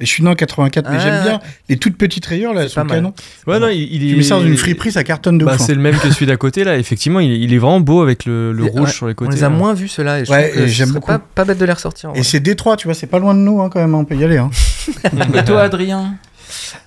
Mais 0.00 0.06
je 0.06 0.12
suis 0.12 0.22
né 0.22 0.30
en 0.30 0.34
84, 0.36 0.88
mais 0.88 0.96
Ah, 0.96 1.02
j'aime 1.02 1.22
bien 1.24 1.40
les 1.68 1.76
toutes 1.76 1.96
petites 1.98 2.24
rayures 2.24 2.54
là, 2.54 2.68
sont 2.68 2.84
canon. 2.86 3.12
Ouais, 3.48 3.58
non, 3.58 3.66
il, 3.68 3.82
il 3.92 4.04
est. 4.06 4.10
Tu 4.10 4.16
mets 4.18 4.22
ça 4.22 4.36
dans 4.36 4.44
une 4.46 4.56
friperie, 4.56 4.92
ça 4.92 5.02
cartonne 5.02 5.38
de 5.38 5.44
Bah, 5.44 5.54
ouf. 5.54 5.60
hein. 5.60 5.64
c'est 5.66 5.74
le 5.74 5.80
même 5.80 5.98
que 5.98 6.08
celui 6.12 6.26
d'à 6.26 6.36
côté 6.36 6.62
là. 6.62 6.78
Effectivement, 6.78 7.18
il, 7.18 7.32
est- 7.32 7.38
il 7.40 7.52
est 7.52 7.58
vraiment 7.58 7.80
beau 7.80 8.00
avec 8.00 8.24
le, 8.24 8.52
rouge 8.70 8.80
ouais, 8.80 8.90
sur 8.92 9.06
les 9.06 9.12
On 9.12 9.16
côtés. 9.16 9.34
les 9.34 9.42
a 9.44 9.48
là. 9.48 9.56
moins 9.56 9.74
vus 9.74 9.88
ceux-là. 9.88 10.20
Et 10.20 10.24
je 10.24 10.30
Ouais, 10.30 10.52
et 10.56 10.68
j'aime 10.68 10.92
beaucoup. 10.92 11.08
Pas, 11.08 11.18
pas 11.18 11.44
bête 11.44 11.58
de 11.58 11.64
les 11.64 11.72
ressortir. 11.72 12.10
en 12.10 12.14
Et 12.14 12.22
c'est 12.22 12.38
Détroit, 12.38 12.76
tu 12.76 12.86
vois, 12.86 12.94
c'est 12.94 13.08
pas 13.08 13.18
loin 13.18 13.34
de 13.34 13.40
nous 13.40 13.60
hein, 13.60 13.70
quand 13.72 13.80
même, 13.80 13.94
on 13.94 14.04
peut 14.04 14.14
y 14.14 14.22
aller. 14.24 14.36
Hein. 14.38 14.50
Et 15.34 15.44
toi, 15.44 15.62
Adrien 15.62 16.14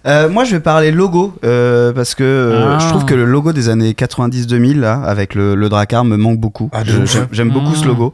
Euh, 0.05 0.29
moi, 0.29 0.43
je 0.43 0.55
vais 0.55 0.59
parler 0.59 0.91
logo 0.91 1.33
euh, 1.43 1.91
parce 1.93 2.15
que 2.15 2.23
euh, 2.23 2.75
Ah. 2.75 2.79
je 2.79 2.87
trouve 2.89 3.05
que 3.05 3.13
le 3.13 3.25
logo 3.25 3.53
des 3.53 3.69
années 3.69 3.91
90-2000 3.93 4.79
là, 4.79 5.01
avec 5.03 5.35
le, 5.35 5.55
le 5.55 5.69
Drakkar, 5.69 6.03
me 6.05 6.17
manque 6.17 6.39
beaucoup. 6.39 6.69
Ah, 6.73 6.81
ouf. 6.81 7.17
J'aime 7.31 7.49
beaucoup 7.51 7.75
ce 7.75 7.85
Mm. 7.85 7.87
logo. 7.87 8.13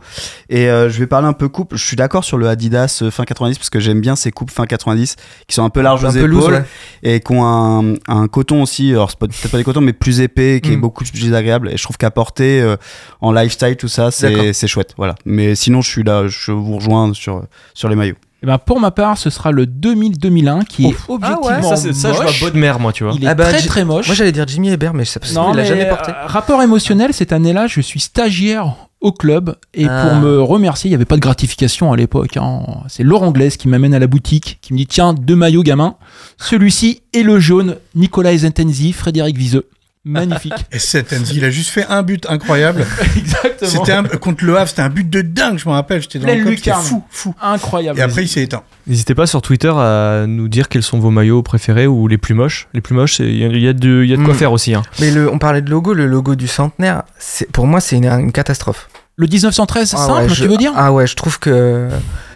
Et 0.50 0.70
euh, 0.70 0.90
je 0.90 1.00
vais 1.00 1.08
parler 1.08 1.28
un 1.28 1.34
peu 1.34 1.48
coupe. 1.50 1.76
Je 1.76 1.84
suis 1.86 1.96
d'accord 1.96 2.24
sur 2.24 2.38
le 2.38 2.48
Adidas 2.48 3.04
fin 3.12 3.24
90 3.26 3.58
parce 3.58 3.70
que 3.70 3.80
j'aime 3.80 4.02
bien 4.02 4.16
ces 4.16 4.32
coupes 4.32 4.52
fin 4.52 4.66
90 4.66 5.16
qui 5.48 5.56
sont 5.56 5.64
un 5.64 5.70
peu 5.70 5.82
larges 5.82 6.04
Un 6.06 6.10
aux 6.10 6.14
peu 6.14 6.18
épaules 6.20 6.30
loose, 6.32 6.48
ouais. 6.50 6.66
et 7.04 7.20
qui 7.20 7.32
ont 7.32 7.46
un, 7.46 7.94
un 8.08 8.28
coton 8.28 8.62
aussi. 8.64 8.92
Alors 8.92 9.10
c'est 9.10 9.20
peut-être 9.20 9.50
pas 9.52 9.58
des 9.58 9.64
cotons, 9.64 9.82
mais 9.82 9.94
plus 9.94 10.22
épais, 10.22 10.60
qui 10.62 10.74
est 10.74 10.78
Mm. 10.78 10.82
beaucoup 10.82 11.04
plus 11.06 11.34
agréable. 11.34 11.70
Et 11.72 11.78
je 11.78 11.84
trouve 11.84 11.98
qu'à 11.98 12.12
porter 12.12 12.62
euh, 12.62 12.76
en 13.22 13.32
lifestyle 13.32 13.76
tout 13.78 13.88
ça, 13.88 14.12
c'est 14.12 14.68
chouette. 14.68 14.94
Voilà. 14.98 15.16
Mais 15.26 15.56
sinon, 15.56 15.82
je 15.82 15.90
suis 15.90 16.04
là, 16.04 16.28
je 16.28 16.52
vous 16.52 16.76
rejoins 16.76 17.14
sur 17.14 17.44
sur 17.74 17.90
les 17.90 17.96
maillots. 17.96 18.16
Eh 18.44 18.46
ben, 18.46 18.58
Pour 18.60 18.80
ma 18.80 18.92
part, 18.92 19.18
ce 19.18 19.30
sera 19.30 19.52
le 19.52 19.66
2000-2001 19.66 20.64
qui 20.66 20.86
est 20.86 20.88
Ah 20.88 21.12
ouais, 21.12 21.16
objectivement 21.16 21.70
Ça, 21.70 21.76
c'est- 21.76 21.94
ça, 21.94 22.12
je 22.12 22.16
vois 22.18 22.26
moche. 22.26 22.40
beau 22.40 22.50
de 22.52 22.58
mer, 22.58 22.80
moi, 22.80 22.94
tu 22.94 23.04
vois. 23.04 23.14
Il 23.16 23.24
est 23.24 23.28
Ah 23.28 23.34
bah, 23.36 23.46
très 23.46 23.60
J- 23.60 23.68
très 23.68 23.84
moche. 23.86 24.06
Moi 24.08 24.16
j'allais 24.16 24.32
dire 24.32 24.48
Jimmy 24.48 24.70
Hébert, 24.70 24.94
mais 24.94 25.06
ça, 25.06 25.20
parce 25.20 25.34
Non, 25.34 25.48
qu'il 25.48 25.56
l'a 25.58 25.64
mais, 25.64 25.68
jamais 25.68 25.86
euh, 25.86 25.90
porté. 25.90 26.12
rapport 26.26 26.62
émotionnel, 26.62 27.14
cette 27.14 27.32
année-là, 27.32 27.66
je 27.68 27.82
suis 27.82 28.00
stagiaire 28.00 28.76
au 29.02 29.12
club 29.12 29.56
et 29.74 29.86
Ah. 29.88 30.06
pour 30.08 30.20
me 30.20 30.42
remercier, 30.42 30.88
il 30.88 30.92
n'y 30.92 30.96
avait 30.96 31.06
pas 31.06 31.16
de 31.16 31.22
gratification 31.22 31.92
à 31.94 31.98
l'époque. 31.98 32.38
hein. 32.38 32.62
C'est 32.88 33.04
Laurent 33.04 33.32
Glaise 33.32 33.58
qui 33.58 33.68
m'amène 33.68 33.94
à 33.94 34.00
la 34.00 34.08
boutique, 34.08 34.60
qui 34.62 34.74
me 34.74 34.78
dit 34.78 34.88
tiens, 34.88 35.14
deux 35.14 35.36
maillots 35.36 35.64
gamin. 35.64 35.96
Celui-ci 36.38 37.02
et 37.14 37.24
le 37.24 37.40
jaune, 37.40 37.76
Nicolas 37.96 38.36
Zentenzi, 38.38 38.94
Frédéric 38.94 39.38
Viseux. 39.38 39.68
Magnifique. 40.08 40.54
Et 40.72 40.80
cet 40.80 41.14
Enzi, 41.14 41.38
il 41.38 41.46
a 41.46 41.50
juste 41.50 41.70
fait 41.70 41.86
un 41.90 42.02
but 42.04 42.26
incroyable. 42.30 42.86
Exactement. 43.18 43.70
C'était 43.72 43.92
un- 43.92 44.04
contre 44.04 44.46
le 44.46 44.58
Havre, 44.58 44.70
c'était 44.70 44.82
un 44.82 44.90
but 44.90 45.10
de 45.10 45.22
dingue, 45.22 45.58
je 45.60 45.68
me 45.68 45.74
rappelle. 45.74 46.02
J'étais 46.02 46.20
dans 46.20 46.26
Pleine 46.26 46.40
le 46.40 46.46
club, 46.46 46.58
c'était 46.58 46.72
fou, 46.74 47.04
fou. 47.10 47.36
Incroyable. 47.42 48.00
Et 48.00 48.02
après, 48.02 48.24
il 48.24 48.28
s'est 48.28 48.42
éteint. 48.44 48.64
N'hésitez 48.88 49.16
pas 49.16 49.28
sur 49.28 49.42
Twitter 49.42 49.72
à 49.76 50.26
nous 50.28 50.48
dire 50.48 50.70
quels 50.70 50.84
sont 50.84 51.00
vos 51.00 51.12
maillots 51.12 51.44
préférés 51.44 51.88
ou 51.88 52.08
les 52.08 52.18
plus 52.18 52.34
moches. 52.34 52.68
Les 52.74 52.82
plus 52.82 52.96
moches, 52.96 53.20
il 53.20 53.38
y, 53.38 53.44
a- 53.44 53.48
il 53.48 53.62
y 53.62 53.68
a 53.68 53.74
de, 53.74 54.04
il 54.04 54.10
y 54.10 54.14
a 54.14 54.18
de 54.18 54.24
quoi 54.24 54.34
Mm. 54.34 54.38
faire 54.38 54.52
aussi. 54.52 54.74
hein. 54.74 54.82
Mais 55.00 55.12
le, 55.12 55.30
on 55.32 55.38
parlait 55.40 55.62
de 55.62 55.70
logo, 55.70 55.94
le 55.94 56.06
logo 56.06 56.36
du 56.36 56.48
centenaire, 56.48 57.04
c'est- 57.20 57.52
pour 57.52 57.68
moi 57.68 57.80
c'est 57.82 57.98
une, 57.98 58.06
une 58.08 58.32
catastrophe. 58.32 58.90
Le 59.18 59.26
1913, 59.28 59.94
Ah 59.94 59.98
simple, 59.98 60.22
ouais, 60.22 60.28
tu 60.28 60.36
je- 60.36 60.46
veux 60.46 60.58
dire? 60.58 60.72
Ah 60.76 60.92
ouais, 60.94 61.08
je 61.08 61.16
trouve 61.16 61.40
que. 61.40 61.90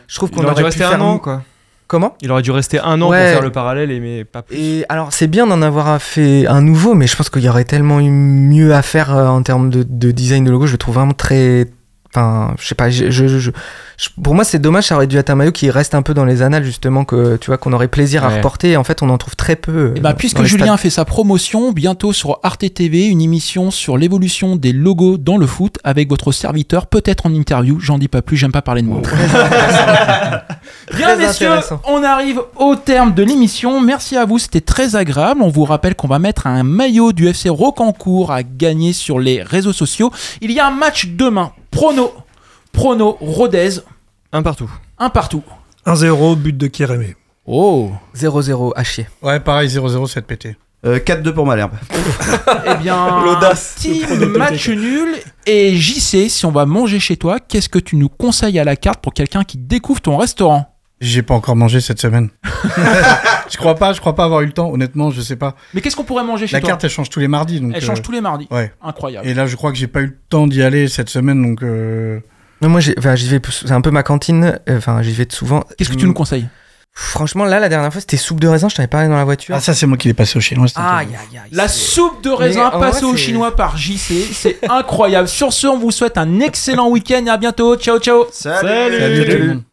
Je 0.08 0.16
trouve 0.16 0.30
qu'on 0.32 0.42
Il 0.42 0.46
aurait 0.48 0.56
dû 0.56 0.62
aurait 0.64 0.72
pu 0.72 0.80
rester 0.80 0.84
un 0.84 0.90
faire 0.98 1.04
an, 1.06 1.20
quoi. 1.20 1.44
Comment 1.92 2.16
Il 2.22 2.32
aurait 2.32 2.42
dû 2.42 2.52
rester 2.52 2.80
un 2.80 3.02
an 3.02 3.10
Ouais. 3.10 3.22
pour 3.22 3.32
faire 3.34 3.42
le 3.42 3.52
parallèle, 3.52 3.92
et 3.92 4.00
mais 4.00 4.24
pas 4.24 4.44
plus. 4.44 4.56
Et 4.56 4.86
alors, 4.88 5.12
c'est 5.12 5.28
bien 5.28 5.46
d'en 5.46 5.62
avoir 5.62 6.02
fait 6.02 6.48
un 6.48 6.62
nouveau, 6.62 6.94
mais 6.94 7.06
je 7.06 7.18
pense 7.18 7.30
qu'il 7.30 7.42
y 7.44 7.50
aurait 7.50 7.66
tellement 7.66 8.00
eu 8.00 8.10
mieux 8.10 8.74
à 8.74 8.82
faire 8.82 9.14
euh, 9.14 9.28
en 9.28 9.44
termes 9.44 9.70
de, 9.70 9.84
de 9.84 10.12
design 10.12 10.46
de 10.46 10.52
logo. 10.52 10.68
Je 10.68 10.72
le 10.72 10.78
trouve 10.78 10.96
vraiment 10.96 11.12
très. 11.12 11.66
Enfin, 12.16 12.54
je 12.62 12.66
sais 12.66 12.76
pas. 12.76 12.90
je- 12.90 13.10
je- 13.12 13.28
je- 13.28 13.52
je- 14.02 14.10
pour 14.22 14.34
moi, 14.36 14.44
c'est 14.44 14.60
dommage. 14.60 14.86
Ça 14.86 14.96
aurait 14.96 15.08
dû 15.08 15.18
être 15.18 15.30
un 15.30 15.36
maillot 15.36 15.52
qui 15.52 15.70
reste 15.70 15.94
un 15.96 16.02
peu 16.02 16.14
dans 16.14 16.26
les 16.26 16.42
annales, 16.42 16.64
justement, 16.64 17.06
que 17.06 17.38
tu 17.38 17.48
vois, 17.48 17.58
qu'on 17.58 17.74
aurait 17.74 17.88
plaisir 17.88 18.26
à 18.26 18.30
reporter. 18.30 18.72
Et 18.72 18.78
en 18.78 18.84
fait, 18.84 19.02
on 19.04 19.10
en 19.10 19.18
trouve 19.18 19.36
très 19.36 19.56
peu. 19.56 19.72
euh, 19.72 19.94
Eh 19.96 20.00
ben, 20.00 20.10
dans 20.12 20.16
puisque 20.16 20.44
Julien 20.44 20.66
stades. 20.68 20.80
fait 20.80 20.90
sa 20.90 21.06
promotion, 21.06 21.72
bientôt 21.72 22.12
sur 22.14 22.40
Arte 22.44 22.74
TV, 22.74 23.06
une 23.08 23.22
émission 23.22 23.70
sur 23.72 23.98
l'évolution 23.98 24.56
des 24.56 24.74
logos 24.74 25.18
dans 25.18 25.38
le 25.38 25.46
foot 25.48 25.78
avec 25.84 26.10
votre 26.10 26.32
serviteur, 26.32 26.88
peut-être 26.88 27.26
en 27.28 27.34
interview, 27.34 27.80
j'en 27.80 27.98
dis 27.98 28.08
pas 28.08 28.22
plus, 28.22 28.38
j'aime 28.38 28.52
pas 28.52 28.62
parler 28.62 28.82
de 28.82 28.88
moi. 28.88 29.02
Bien 30.96 31.08
Très 31.16 31.18
messieurs, 31.18 31.50
on 31.88 32.04
arrive 32.04 32.42
au 32.58 32.76
terme 32.76 33.14
de 33.14 33.24
l'émission. 33.24 33.80
Merci 33.82 34.18
à 34.18 34.26
vous, 34.26 34.40
c'était 34.40 34.62
très 34.62 34.96
agréable. 34.96 35.42
On 35.42 35.50
vous 35.50 35.64
rappelle 35.64 35.96
qu'on 35.96 36.08
va 36.08 36.20
mettre 36.20 36.48
un 36.48 36.64
maillot 36.64 37.12
du 37.14 37.28
FC 37.28 37.50
Rocancourt 37.50 38.32
à 38.32 38.44
gagner 38.44 38.94
sur 38.94 39.20
les 39.20 39.42
réseaux 39.42 39.74
sociaux. 39.74 40.12
Il 40.42 40.52
y 40.52 40.60
a 40.60 40.68
un 40.68 40.72
match 40.72 41.08
demain. 41.08 41.52
Prono, 41.72 42.12
Prono, 42.72 43.18
Rodez, 43.20 43.80
Un 44.32 44.42
partout. 44.44 44.70
un 44.98 45.10
partout. 45.10 45.44
1-0, 45.86 46.36
but 46.36 46.58
de 46.58 46.68
Kérémé. 46.68 47.16
Oh 47.46 47.92
0-0 48.16 48.72
à 48.76 48.84
chier. 48.84 49.08
Ouais, 49.22 49.40
pareil, 49.40 49.68
0-0, 49.68 50.08
7 50.08 50.26
pété. 50.26 50.56
Euh, 50.86 51.00
4-2 51.00 51.34
pour 51.34 51.46
Malherbe. 51.46 51.74
Eh 52.66 52.76
bien, 52.76 53.22
L'audace. 53.26 53.76
petit 53.78 54.04
match 54.38 54.70
nul. 54.70 55.16
Et 55.46 55.76
JC, 55.76 56.30
si 56.30 56.46
on 56.46 56.52
va 56.52 56.66
manger 56.66 57.00
chez 57.00 57.18
toi, 57.18 57.40
qu'est-ce 57.40 57.70
que 57.70 57.80
tu 57.80 57.96
nous 57.98 58.10
conseilles 58.10 58.60
à 58.60 58.64
la 58.64 58.76
carte 58.76 59.02
pour 59.02 59.14
quelqu'un 59.14 59.44
qui 59.44 59.58
découvre 59.58 60.02
ton 60.02 60.18
restaurant? 60.18 60.68
J'ai 61.00 61.24
pas 61.24 61.34
encore 61.34 61.56
mangé 61.56 61.82
cette 61.82 62.00
semaine. 62.00 62.30
je 63.50 63.58
crois 63.58 63.74
pas, 63.76 63.92
je 63.94 64.00
crois 64.00 64.14
pas 64.16 64.24
avoir 64.26 64.42
eu 64.42 64.46
le 64.46 64.52
temps, 64.54 64.72
honnêtement, 64.72 65.10
je 65.10 65.22
sais 65.22 65.36
pas. 65.36 65.56
Mais 65.74 65.82
qu'est-ce 65.82 65.96
qu'on 65.96 66.04
pourrait 66.04 66.24
manger 66.24 66.46
chez 66.46 66.54
La 66.58 66.60
toi? 66.62 66.70
carte, 66.70 66.84
elle 66.84 66.92
change 66.92 67.10
tous 67.10 67.20
les 67.20 67.28
mardis. 67.28 67.60
Donc, 67.60 67.72
Elle 67.76 67.84
euh, 67.84 67.86
change 67.86 68.04
tous 68.04 68.12
les 68.12 68.22
mardis. 68.22 68.48
Ouais. 68.52 68.72
Incroyable. 68.84 69.28
Et 69.28 69.34
là, 69.34 69.48
je 69.48 69.56
crois 69.56 69.72
que 69.72 69.78
j'ai 69.80 69.88
pas 69.88 70.02
eu 70.02 70.08
le 70.08 70.18
temps 70.30 70.46
d'y 70.46 70.62
aller 70.62 70.88
cette 70.88 71.10
semaine, 71.10 71.42
donc. 71.42 71.64
euh, 71.64 72.20
Non, 72.62 72.70
moi, 72.70 72.80
j'ai- 72.80 72.96
enfin, 72.98 73.16
j'y 73.16 73.28
vais, 73.28 73.40
c'est 73.50 73.72
un 73.72 73.82
peu 73.82 73.92
ma 73.92 74.04
cantine. 74.04 74.60
euh, 74.70 74.78
Enfin, 74.78 75.02
j'y 75.02 75.12
vais 75.12 75.28
souvent. 75.30 75.64
Qu'est-ce 75.78 75.90
que 75.90 75.96
tu 75.96 76.06
nous 76.06 76.14
conseilles? 76.14 76.48
Franchement, 76.94 77.46
là, 77.46 77.60
la 77.62 77.70
dernière 77.70 77.90
fois, 77.92 78.02
c'était 78.02 78.18
soupe 78.18 78.42
de 78.42 78.48
raisin. 78.50 78.68
Je 78.68 78.76
t'en 78.76 78.82
avais 78.82 78.88
parlé 78.90 79.08
dans 79.08 79.16
la 79.16 79.24
voiture. 79.24 79.56
Ah, 79.56 79.62
ça, 79.62 79.74
c'est 79.74 79.88
moi 79.88 79.98
qui 79.98 80.10
l'ai 80.10 80.14
passé 80.14 80.38
au 80.38 80.42
chinois. 80.42 80.68
aïe, 80.76 81.08
aïe. 81.34 81.40
La 81.54 81.68
soupe 81.70 82.22
de 82.22 82.30
raisin 82.30 82.70
passée 82.82 83.06
au 83.06 83.16
chinois 83.16 83.56
par 83.56 83.78
JC, 83.78 84.28
c'est 84.34 84.60
incroyable. 84.70 85.30
Sur 85.30 85.54
ce, 85.54 85.68
on 85.68 85.78
vous 85.80 85.92
souhaite 85.92 86.18
un 86.18 86.40
excellent 86.42 86.90
week-end 86.90 87.24
et 87.26 87.30
à 87.30 87.38
bientôt. 87.38 87.78
Ciao, 87.78 87.98
ciao. 88.00 88.26
Salut, 88.32 89.00
Salut 89.00 89.26
tout 89.26 89.38
le 89.38 89.48
monde. 89.48 89.64